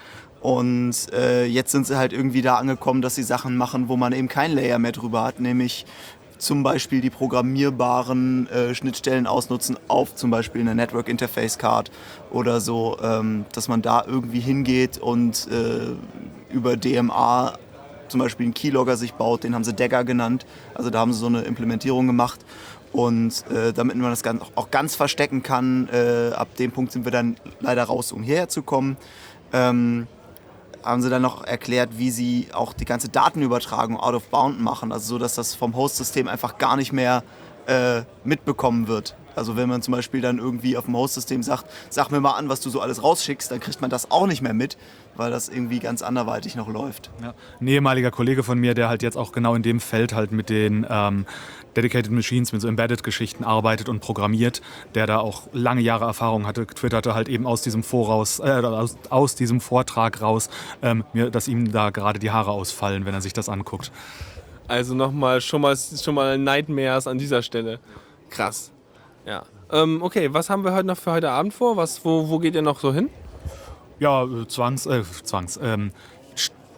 Und 0.42 1.12
äh, 1.12 1.44
jetzt 1.46 1.70
sind 1.70 1.86
sie 1.86 1.96
halt 1.96 2.12
irgendwie 2.12 2.42
da 2.42 2.56
angekommen, 2.56 3.00
dass 3.00 3.14
sie 3.14 3.22
Sachen 3.22 3.56
machen, 3.56 3.88
wo 3.88 3.96
man 3.96 4.12
eben 4.12 4.28
kein 4.28 4.52
Layer 4.52 4.80
mehr 4.80 4.92
drüber 4.92 5.22
hat, 5.22 5.38
nämlich 5.38 5.86
zum 6.36 6.64
Beispiel 6.64 7.00
die 7.00 7.10
programmierbaren 7.10 8.48
äh, 8.48 8.74
Schnittstellen 8.74 9.28
ausnutzen 9.28 9.78
auf 9.86 10.16
zum 10.16 10.32
Beispiel 10.32 10.60
eine 10.60 10.74
Network 10.74 11.08
Interface 11.08 11.56
Card 11.56 11.92
oder 12.32 12.60
so, 12.60 12.98
ähm, 13.00 13.44
dass 13.52 13.68
man 13.68 13.80
da 13.80 14.04
irgendwie 14.04 14.40
hingeht 14.40 14.98
und 14.98 15.46
äh, 15.48 15.94
über 16.52 16.76
DMA 16.76 17.52
zum 18.08 18.18
Beispiel 18.18 18.46
einen 18.46 18.54
Keylogger 18.54 18.96
sich 18.96 19.14
baut, 19.14 19.44
den 19.44 19.54
haben 19.54 19.62
sie 19.62 19.72
Dagger 19.72 20.02
genannt. 20.02 20.44
Also 20.74 20.90
da 20.90 20.98
haben 20.98 21.12
sie 21.12 21.20
so 21.20 21.26
eine 21.26 21.42
Implementierung 21.42 22.08
gemacht. 22.08 22.40
Und 22.92 23.44
äh, 23.50 23.72
damit 23.72 23.96
man 23.96 24.10
das 24.10 24.22
auch 24.54 24.70
ganz 24.70 24.96
verstecken 24.96 25.42
kann, 25.42 25.88
äh, 25.90 26.32
ab 26.34 26.54
dem 26.56 26.72
Punkt 26.72 26.92
sind 26.92 27.06
wir 27.06 27.12
dann 27.12 27.36
leider 27.60 27.84
raus, 27.84 28.12
um 28.12 28.22
hierher 28.22 28.48
zu 28.48 28.62
kommen. 28.62 28.98
Ähm, 29.52 30.08
haben 30.82 31.02
sie 31.02 31.10
dann 31.10 31.22
noch 31.22 31.44
erklärt, 31.44 31.98
wie 31.98 32.10
sie 32.10 32.48
auch 32.52 32.72
die 32.72 32.84
ganze 32.84 33.08
Datenübertragung 33.08 33.98
out 33.98 34.14
of 34.14 34.24
bound 34.28 34.60
machen, 34.60 34.92
also 34.92 35.14
so, 35.14 35.18
dass 35.18 35.34
das 35.34 35.54
vom 35.54 35.76
Host-System 35.76 36.28
einfach 36.28 36.58
gar 36.58 36.76
nicht 36.76 36.92
mehr 36.92 37.22
äh, 37.66 38.02
mitbekommen 38.24 38.88
wird. 38.88 39.14
Also 39.36 39.56
wenn 39.56 39.68
man 39.68 39.82
zum 39.82 39.92
Beispiel 39.92 40.20
dann 40.20 40.38
irgendwie 40.38 40.76
auf 40.76 40.86
dem 40.86 40.96
Host-System 40.96 41.42
sagt, 41.42 41.66
sag 41.90 42.10
mir 42.10 42.20
mal 42.20 42.32
an, 42.32 42.48
was 42.48 42.60
du 42.60 42.70
so 42.70 42.80
alles 42.80 43.02
rausschickst, 43.02 43.50
dann 43.50 43.60
kriegt 43.60 43.80
man 43.80 43.90
das 43.90 44.10
auch 44.10 44.26
nicht 44.26 44.42
mehr 44.42 44.54
mit, 44.54 44.76
weil 45.16 45.30
das 45.30 45.48
irgendwie 45.48 45.78
ganz 45.78 46.02
anderweitig 46.02 46.56
noch 46.56 46.68
läuft. 46.68 47.10
Ja. 47.22 47.34
Ein 47.60 47.68
ehemaliger 47.68 48.10
Kollege 48.10 48.42
von 48.42 48.58
mir, 48.58 48.74
der 48.74 48.88
halt 48.88 49.02
jetzt 49.02 49.16
auch 49.16 49.32
genau 49.32 49.54
in 49.54 49.62
dem 49.62 49.80
Feld 49.80 50.14
halt 50.14 50.32
mit 50.32 50.48
den 50.48 50.86
ähm, 50.88 51.26
Dedicated 51.76 52.10
Machines, 52.10 52.52
mit 52.52 52.60
so 52.60 52.68
Embedded-Geschichten 52.68 53.44
arbeitet 53.44 53.88
und 53.88 54.00
programmiert, 54.00 54.60
der 54.94 55.06
da 55.06 55.18
auch 55.18 55.48
lange 55.52 55.80
Jahre 55.80 56.04
Erfahrung 56.04 56.46
hatte, 56.46 56.66
twitterte 56.66 57.14
halt 57.14 57.28
eben 57.28 57.46
aus 57.46 57.62
diesem 57.62 57.82
Voraus, 57.82 58.40
äh, 58.40 58.42
aus, 58.42 58.96
aus 59.10 59.34
diesem 59.34 59.60
Vortrag 59.60 60.20
raus, 60.20 60.50
ähm, 60.82 61.04
mir, 61.12 61.30
dass 61.30 61.48
ihm 61.48 61.72
da 61.72 61.90
gerade 61.90 62.18
die 62.18 62.30
Haare 62.30 62.50
ausfallen, 62.50 63.04
wenn 63.04 63.14
er 63.14 63.20
sich 63.20 63.32
das 63.32 63.48
anguckt. 63.48 63.90
Also 64.68 64.94
nochmal 64.94 65.40
schon 65.40 65.60
mal, 65.60 65.76
schon 65.76 66.14
mal 66.14 66.38
Nightmares 66.38 67.06
an 67.06 67.18
dieser 67.18 67.42
Stelle. 67.42 67.80
Krass. 68.30 68.72
Ja. 69.26 69.44
Ähm, 69.70 70.02
okay, 70.02 70.32
was 70.32 70.50
haben 70.50 70.64
wir 70.64 70.72
heute 70.74 70.86
noch 70.86 70.98
für 70.98 71.12
heute 71.12 71.30
Abend 71.30 71.54
vor? 71.54 71.76
Was, 71.76 72.04
wo, 72.04 72.28
wo 72.28 72.38
geht 72.38 72.54
ihr 72.54 72.62
noch 72.62 72.80
so 72.80 72.92
hin? 72.92 73.08
Ja, 73.98 74.24
äh, 74.24 74.46
Zwangs, 74.48 74.86
äh, 74.86 75.02
Zwangs, 75.22 75.58
ähm, 75.62 75.92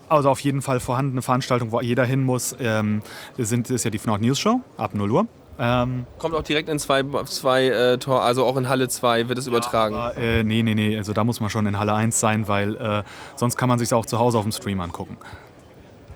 also 0.08 0.30
auf 0.30 0.40
jeden 0.40 0.62
Fall 0.62 0.80
vorhandene 0.80 1.22
Veranstaltung, 1.22 1.72
wo 1.72 1.80
jeder 1.80 2.04
hin 2.04 2.22
muss, 2.22 2.54
ähm, 2.60 3.02
sind, 3.38 3.70
ist 3.70 3.84
ja 3.84 3.90
die 3.90 3.98
FNOT 3.98 4.20
News 4.20 4.38
Show 4.38 4.60
ab 4.76 4.94
0 4.94 5.10
Uhr. 5.10 5.26
Ähm, 5.58 6.06
Kommt 6.18 6.34
auch 6.34 6.42
direkt 6.42 6.68
in 6.68 6.78
zwei, 6.78 7.02
zwei 7.24 7.66
äh, 7.68 7.98
Tor, 7.98 8.22
also 8.22 8.44
auch 8.44 8.56
in 8.56 8.68
Halle 8.68 8.88
2 8.88 9.28
wird 9.28 9.38
es 9.38 9.46
übertragen. 9.46 9.94
aber, 9.94 10.16
äh, 10.16 10.42
nee, 10.42 10.62
nee, 10.62 10.74
nee, 10.74 10.96
also 10.96 11.12
da 11.12 11.22
muss 11.22 11.40
man 11.40 11.48
schon 11.48 11.66
in 11.66 11.78
Halle 11.78 11.94
1 11.94 12.18
sein, 12.18 12.48
weil 12.48 12.76
äh, 12.76 13.02
sonst 13.36 13.56
kann 13.56 13.68
man 13.68 13.78
sich 13.78 13.92
auch 13.94 14.04
zu 14.04 14.18
Hause 14.18 14.38
auf 14.38 14.44
dem 14.44 14.52
Stream 14.52 14.80
angucken. 14.80 15.16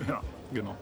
Ja, 0.08 0.20
genau. 0.52 0.74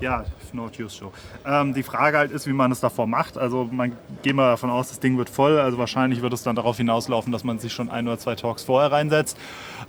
Ja, 0.00 0.24
No 0.52 0.70
News 0.78 0.96
Show. 0.96 1.12
Ähm, 1.46 1.74
die 1.74 1.82
Frage 1.82 2.18
halt 2.18 2.30
ist, 2.30 2.46
wie 2.46 2.52
man 2.52 2.72
es 2.72 2.80
davor 2.80 3.06
macht. 3.06 3.38
Also 3.38 3.68
man 3.70 3.92
geht 4.22 4.34
mal 4.34 4.50
davon 4.50 4.70
aus, 4.70 4.88
das 4.88 5.00
Ding 5.00 5.18
wird 5.18 5.30
voll. 5.30 5.58
Also 5.58 5.78
wahrscheinlich 5.78 6.22
wird 6.22 6.32
es 6.32 6.42
dann 6.42 6.56
darauf 6.56 6.76
hinauslaufen, 6.76 7.32
dass 7.32 7.44
man 7.44 7.58
sich 7.58 7.72
schon 7.72 7.90
ein 7.90 8.06
oder 8.06 8.18
zwei 8.18 8.34
Talks 8.34 8.62
vorher 8.62 8.92
reinsetzt. 8.92 9.36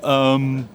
Ähm, 0.03 0.65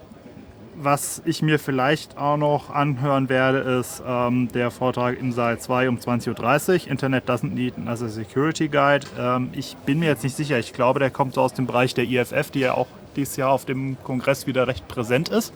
was 0.80 1.22
ich 1.24 1.42
mir 1.42 1.58
vielleicht 1.58 2.16
auch 2.16 2.36
noch 2.36 2.70
anhören 2.70 3.28
werde, 3.28 3.58
ist 3.58 4.00
ähm, 4.06 4.48
der 4.52 4.70
Vortrag 4.70 5.18
im 5.18 5.32
Saal 5.32 5.58
2 5.58 5.88
um 5.88 5.96
20.30 5.96 6.84
Uhr. 6.84 6.90
Internet 6.90 7.28
doesn't 7.28 7.52
need 7.52 7.74
as 7.86 8.02
a 8.02 8.08
security 8.08 8.68
guide. 8.68 9.06
Ähm, 9.18 9.50
ich 9.52 9.76
bin 9.86 9.98
mir 9.98 10.06
jetzt 10.06 10.22
nicht 10.22 10.36
sicher. 10.36 10.58
Ich 10.58 10.72
glaube, 10.72 11.00
der 11.00 11.10
kommt 11.10 11.34
so 11.34 11.40
aus 11.40 11.52
dem 11.52 11.66
Bereich 11.66 11.94
der 11.94 12.04
IFF, 12.04 12.52
die 12.52 12.60
ja 12.60 12.74
auch 12.74 12.86
dieses 13.16 13.36
Jahr 13.36 13.50
auf 13.50 13.64
dem 13.64 13.96
Kongress 14.04 14.46
wieder 14.46 14.68
recht 14.68 14.86
präsent 14.86 15.28
ist. 15.30 15.52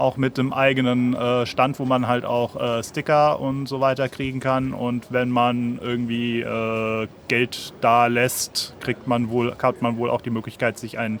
Auch 0.00 0.16
mit 0.16 0.38
dem 0.38 0.54
eigenen 0.54 1.14
äh, 1.14 1.44
Stand, 1.44 1.78
wo 1.78 1.84
man 1.84 2.08
halt 2.08 2.24
auch 2.24 2.56
äh, 2.56 2.82
Sticker 2.82 3.38
und 3.38 3.66
so 3.66 3.80
weiter 3.80 4.08
kriegen 4.08 4.40
kann. 4.40 4.72
Und 4.72 5.12
wenn 5.12 5.28
man 5.28 5.78
irgendwie 5.78 6.40
äh, 6.40 7.06
Geld 7.28 7.74
da 7.82 8.06
lässt, 8.06 8.74
kriegt 8.80 9.06
man 9.06 9.28
wohl, 9.28 9.54
hat 9.62 9.82
man 9.82 9.98
wohl 9.98 10.08
auch 10.08 10.22
die 10.22 10.30
Möglichkeit, 10.30 10.78
sich 10.78 10.98
ein 10.98 11.20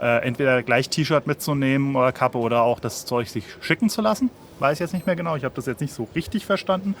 äh, 0.00 0.24
entweder 0.24 0.62
gleich 0.62 0.88
T-Shirt 0.88 1.26
mitzunehmen 1.26 1.96
oder 1.96 2.12
Kappe 2.12 2.38
oder 2.38 2.62
auch 2.62 2.80
das 2.80 3.04
Zeug 3.04 3.28
sich 3.28 3.44
schicken 3.60 3.90
zu 3.90 4.00
lassen. 4.00 4.30
Weiß 4.58 4.78
jetzt 4.78 4.94
nicht 4.94 5.06
mehr 5.06 5.16
genau, 5.16 5.36
ich 5.36 5.44
habe 5.44 5.54
das 5.54 5.66
jetzt 5.66 5.80
nicht 5.80 5.92
so 5.92 6.08
richtig 6.14 6.46
verstanden. 6.46 6.94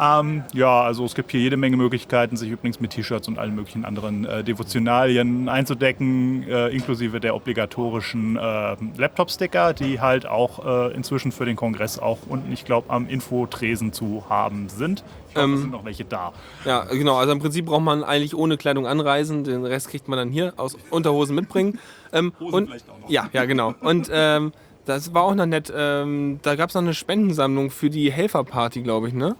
Ähm, 0.00 0.44
ja, 0.54 0.82
also 0.82 1.04
es 1.04 1.14
gibt 1.14 1.32
hier 1.32 1.40
jede 1.40 1.56
Menge 1.56 1.76
Möglichkeiten, 1.76 2.36
sich 2.36 2.50
übrigens 2.50 2.78
mit 2.80 2.92
T-Shirts 2.92 3.26
und 3.26 3.38
allen 3.38 3.54
möglichen 3.54 3.84
anderen 3.84 4.24
äh, 4.24 4.44
Devotionalien 4.44 5.48
einzudecken, 5.48 6.44
äh, 6.48 6.68
inklusive 6.68 7.18
der 7.20 7.34
obligatorischen 7.34 8.36
äh, 8.36 8.76
Laptop-Sticker, 8.96 9.72
die 9.72 10.00
halt 10.00 10.26
auch 10.26 10.64
äh, 10.64 10.94
inzwischen 10.94 11.32
für 11.32 11.44
den 11.44 11.56
Kongress 11.56 11.98
auch 11.98 12.18
unten, 12.28 12.52
ich 12.52 12.64
glaube, 12.64 12.90
am 12.90 13.08
Infotresen 13.08 13.92
zu 13.92 14.24
haben 14.28 14.68
sind. 14.68 15.02
Ich 15.28 15.34
glaube, 15.34 15.48
Ähm, 15.48 15.54
es 15.54 15.60
sind 15.62 15.72
noch 15.72 15.84
welche 15.84 16.04
da. 16.04 16.32
Ja, 16.64 16.84
genau. 16.84 17.16
Also 17.16 17.32
im 17.32 17.40
Prinzip 17.40 17.66
braucht 17.66 17.82
man 17.82 18.04
eigentlich 18.04 18.36
ohne 18.36 18.56
Kleidung 18.56 18.86
anreisen. 18.86 19.42
Den 19.44 19.64
Rest 19.64 19.88
kriegt 19.88 20.06
man 20.08 20.18
dann 20.18 20.30
hier 20.30 20.54
aus 20.56 20.76
Unterhosen 20.90 21.34
mitbringen. 21.34 21.78
Ähm, 22.10 22.32
und, 22.38 22.68
vielleicht 22.68 22.88
auch 22.88 22.98
noch. 23.00 23.10
Ja, 23.10 23.28
ja, 23.34 23.44
genau. 23.44 23.74
Und 23.82 24.08
ähm, 24.10 24.52
das 24.86 25.12
war 25.12 25.24
auch 25.24 25.34
noch 25.34 25.44
nett. 25.44 25.70
Ähm, 25.76 26.40
da 26.40 26.54
gab 26.54 26.70
es 26.70 26.74
noch 26.74 26.80
eine 26.80 26.94
Spendensammlung 26.94 27.70
für 27.70 27.90
die 27.90 28.10
Helferparty, 28.10 28.80
glaube 28.80 29.08
ich, 29.08 29.14
ne? 29.14 29.36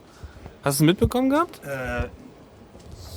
Hast 0.62 0.80
du 0.80 0.84
es 0.84 0.86
mitbekommen 0.86 1.30
gehabt? 1.30 1.60
Äh, 1.64 2.08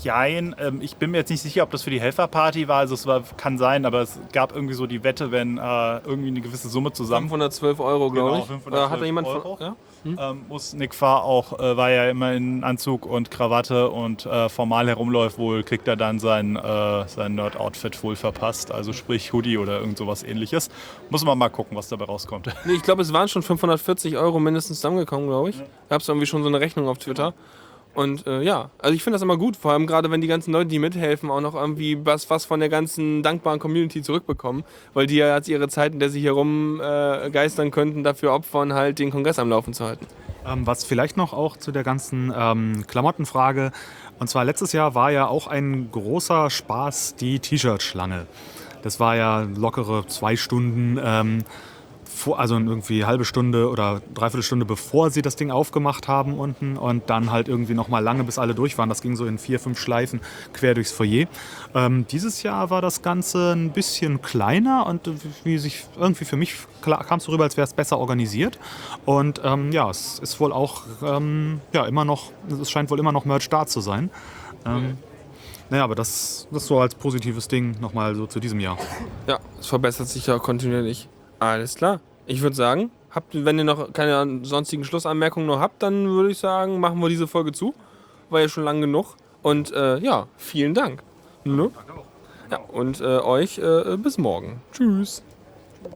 jein, 0.03 0.55
ähm, 0.59 0.79
ich 0.81 0.95
bin 0.97 1.11
mir 1.11 1.17
jetzt 1.17 1.29
nicht 1.29 1.41
sicher, 1.41 1.63
ob 1.63 1.71
das 1.71 1.83
für 1.83 1.89
die 1.89 2.01
Helferparty 2.01 2.67
war. 2.67 2.77
Also 2.79 2.93
es 2.95 3.05
war, 3.07 3.23
kann 3.37 3.57
sein, 3.57 3.85
aber 3.85 4.01
es 4.01 4.19
gab 4.33 4.53
irgendwie 4.55 4.73
so 4.73 4.87
die 4.87 5.03
Wette, 5.03 5.31
wenn 5.31 5.57
äh, 5.57 5.97
irgendwie 5.99 6.29
eine 6.29 6.41
gewisse 6.41 6.69
Summe 6.69 6.91
zusammen 6.93 7.27
512 7.29 7.79
Euro, 7.79 8.09
glaube 8.11 8.29
Genau, 8.31 8.39
ich. 8.41 8.45
512 8.47 8.67
Oder 8.67 8.89
hat 8.89 9.01
da 9.01 9.05
jemand 9.05 9.27
Euro. 9.27 9.57
Von, 9.57 9.75
ja? 10.05 10.31
ähm, 10.31 10.45
muss 10.49 10.73
Nick 10.73 10.95
Farr 10.95 11.23
auch, 11.23 11.59
äh, 11.59 11.77
war 11.77 11.91
ja 11.91 12.09
immer 12.09 12.33
in 12.33 12.63
Anzug 12.63 13.05
und 13.05 13.29
Krawatte 13.31 13.89
und 13.89 14.25
äh, 14.25 14.49
formal 14.49 14.87
herumläuft, 14.87 15.37
wohl 15.37 15.63
kriegt 15.63 15.87
er 15.87 15.95
dann 15.95 16.19
sein, 16.19 16.55
äh, 16.55 17.07
sein 17.07 17.35
Nerd-Outfit 17.35 18.03
wohl 18.03 18.15
verpasst. 18.15 18.71
Also 18.71 18.93
sprich 18.93 19.31
Hoodie 19.33 19.57
oder 19.57 19.79
irgend 19.79 19.97
sowas 19.97 20.23
ähnliches. 20.23 20.69
Muss 21.09 21.23
man 21.23 21.37
mal 21.37 21.49
gucken, 21.49 21.77
was 21.77 21.87
dabei 21.89 22.05
rauskommt. 22.05 22.47
Nee, 22.65 22.73
ich 22.73 22.83
glaube, 22.83 23.01
es 23.01 23.13
waren 23.13 23.27
schon 23.27 23.43
540 23.43 24.17
Euro 24.17 24.39
mindestens 24.39 24.77
zusammengekommen, 24.77 25.27
glaube 25.27 25.49
ich. 25.51 25.61
Gab 25.89 26.01
es 26.01 26.07
irgendwie 26.07 26.25
schon 26.27 26.41
so 26.43 26.49
eine 26.49 26.59
Rechnung 26.59 26.87
auf 26.87 26.97
Twitter. 26.97 27.33
Und 27.93 28.25
äh, 28.25 28.41
ja, 28.41 28.69
also 28.79 28.95
ich 28.95 29.03
finde 29.03 29.15
das 29.15 29.21
immer 29.21 29.37
gut, 29.37 29.57
vor 29.57 29.73
allem 29.73 29.85
gerade 29.85 30.09
wenn 30.11 30.21
die 30.21 30.27
ganzen 30.27 30.53
Leute, 30.53 30.69
die 30.69 30.79
mithelfen, 30.79 31.29
auch 31.29 31.41
noch 31.41 31.55
irgendwie 31.55 32.05
was, 32.05 32.29
was 32.29 32.45
von 32.45 32.59
der 32.59 32.69
ganzen 32.69 33.21
dankbaren 33.21 33.59
Community 33.59 34.01
zurückbekommen, 34.01 34.63
weil 34.93 35.07
die 35.07 35.15
ja 35.15 35.35
jetzt 35.35 35.49
ihre 35.49 35.67
Zeit, 35.67 35.93
in 35.93 35.99
der 35.99 36.09
sie 36.09 36.21
hier 36.21 36.31
rumgeistern 36.31 37.67
äh, 37.67 37.71
könnten, 37.71 38.03
dafür 38.03 38.33
opfern, 38.33 38.73
halt 38.73 38.99
den 38.99 39.11
Kongress 39.11 39.39
am 39.39 39.49
Laufen 39.49 39.73
zu 39.73 39.85
halten. 39.85 40.05
Ähm, 40.45 40.65
was 40.65 40.85
vielleicht 40.85 41.17
noch 41.17 41.33
auch 41.33 41.57
zu 41.57 41.71
der 41.71 41.83
ganzen 41.83 42.33
ähm, 42.35 42.85
Klamottenfrage, 42.87 43.71
und 44.19 44.27
zwar 44.29 44.45
letztes 44.45 44.71
Jahr 44.71 44.95
war 44.95 45.11
ja 45.11 45.27
auch 45.27 45.47
ein 45.47 45.89
großer 45.91 46.49
Spaß 46.49 47.15
die 47.15 47.39
T-Shirt-Schlange. 47.39 48.27
Das 48.83 48.99
war 48.99 49.15
ja 49.15 49.41
lockere 49.41 50.05
zwei 50.07 50.35
Stunden. 50.35 50.99
Ähm, 51.03 51.43
vor, 52.21 52.39
also 52.39 52.55
irgendwie 52.55 53.05
halbe 53.05 53.25
Stunde 53.25 53.69
oder 53.69 54.01
dreiviertel 54.13 54.43
Stunde 54.43 54.65
bevor 54.65 55.09
sie 55.09 55.21
das 55.21 55.35
Ding 55.35 55.51
aufgemacht 55.51 56.07
haben 56.07 56.37
unten 56.37 56.77
und 56.77 57.09
dann 57.09 57.31
halt 57.31 57.47
irgendwie 57.47 57.73
noch 57.73 57.87
mal 57.87 57.99
lange, 57.99 58.23
bis 58.23 58.37
alle 58.37 58.55
durch 58.55 58.77
waren. 58.77 58.89
Das 58.89 59.01
ging 59.01 59.15
so 59.15 59.25
in 59.25 59.37
vier, 59.37 59.59
fünf 59.59 59.79
Schleifen 59.79 60.21
quer 60.53 60.73
durchs 60.73 60.91
Foyer. 60.91 61.27
Ähm, 61.73 62.05
dieses 62.07 62.43
Jahr 62.43 62.69
war 62.69 62.81
das 62.81 63.01
Ganze 63.01 63.53
ein 63.53 63.71
bisschen 63.71 64.21
kleiner 64.21 64.85
und 64.85 65.09
wie 65.43 65.57
sich 65.57 65.85
irgendwie 65.99 66.25
für 66.25 66.37
mich 66.37 66.55
kam 66.81 67.17
es 67.17 67.23
so 67.25 67.31
rüber, 67.31 67.43
als 67.43 67.57
wäre 67.57 67.65
es 67.65 67.73
besser 67.73 67.97
organisiert. 67.97 68.59
Und 69.05 69.41
ähm, 69.43 69.71
ja, 69.71 69.89
es 69.89 70.19
ist 70.19 70.39
wohl 70.39 70.53
auch 70.53 70.83
ähm, 71.03 71.61
ja, 71.73 71.85
immer 71.85 72.05
noch, 72.05 72.31
es 72.61 72.69
scheint 72.69 72.89
wohl 72.91 72.99
immer 72.99 73.11
noch 73.11 73.25
Merch 73.25 73.49
da 73.49 73.65
zu 73.65 73.81
sein. 73.81 74.09
Ähm, 74.65 74.97
naja, 75.71 75.85
aber 75.85 75.95
das, 75.95 76.47
das 76.51 76.67
so 76.67 76.79
als 76.79 76.93
positives 76.95 77.47
Ding 77.47 77.79
nochmal 77.79 78.13
so 78.13 78.27
zu 78.27 78.39
diesem 78.39 78.59
Jahr. 78.59 78.77
Ja, 79.25 79.39
es 79.59 79.67
verbessert 79.67 80.07
sich 80.07 80.27
ja 80.27 80.37
kontinuierlich. 80.37 81.07
Alles 81.39 81.75
klar. 81.75 82.01
Ich 82.25 82.41
würde 82.41 82.55
sagen, 82.55 82.91
habt, 83.09 83.45
wenn 83.45 83.57
ihr 83.57 83.63
noch 83.63 83.93
keine 83.93 84.43
sonstigen 84.43 84.83
Schlussanmerkungen 84.83 85.47
noch 85.47 85.59
habt, 85.59 85.83
dann 85.83 86.07
würde 86.07 86.31
ich 86.31 86.37
sagen, 86.37 86.79
machen 86.79 86.99
wir 86.99 87.09
diese 87.09 87.27
Folge 87.27 87.51
zu. 87.51 87.73
War 88.29 88.41
ja 88.41 88.49
schon 88.49 88.63
lang 88.63 88.81
genug. 88.81 89.15
Und 89.41 89.71
äh, 89.73 89.97
ja, 89.99 90.27
vielen 90.37 90.73
Dank. 90.73 91.03
Ne? 91.43 91.71
Ja, 92.49 92.57
und 92.57 93.01
äh, 93.01 93.19
euch 93.19 93.57
äh, 93.57 93.97
bis 93.97 94.17
morgen. 94.17 94.61
Tschüss. 94.71 95.23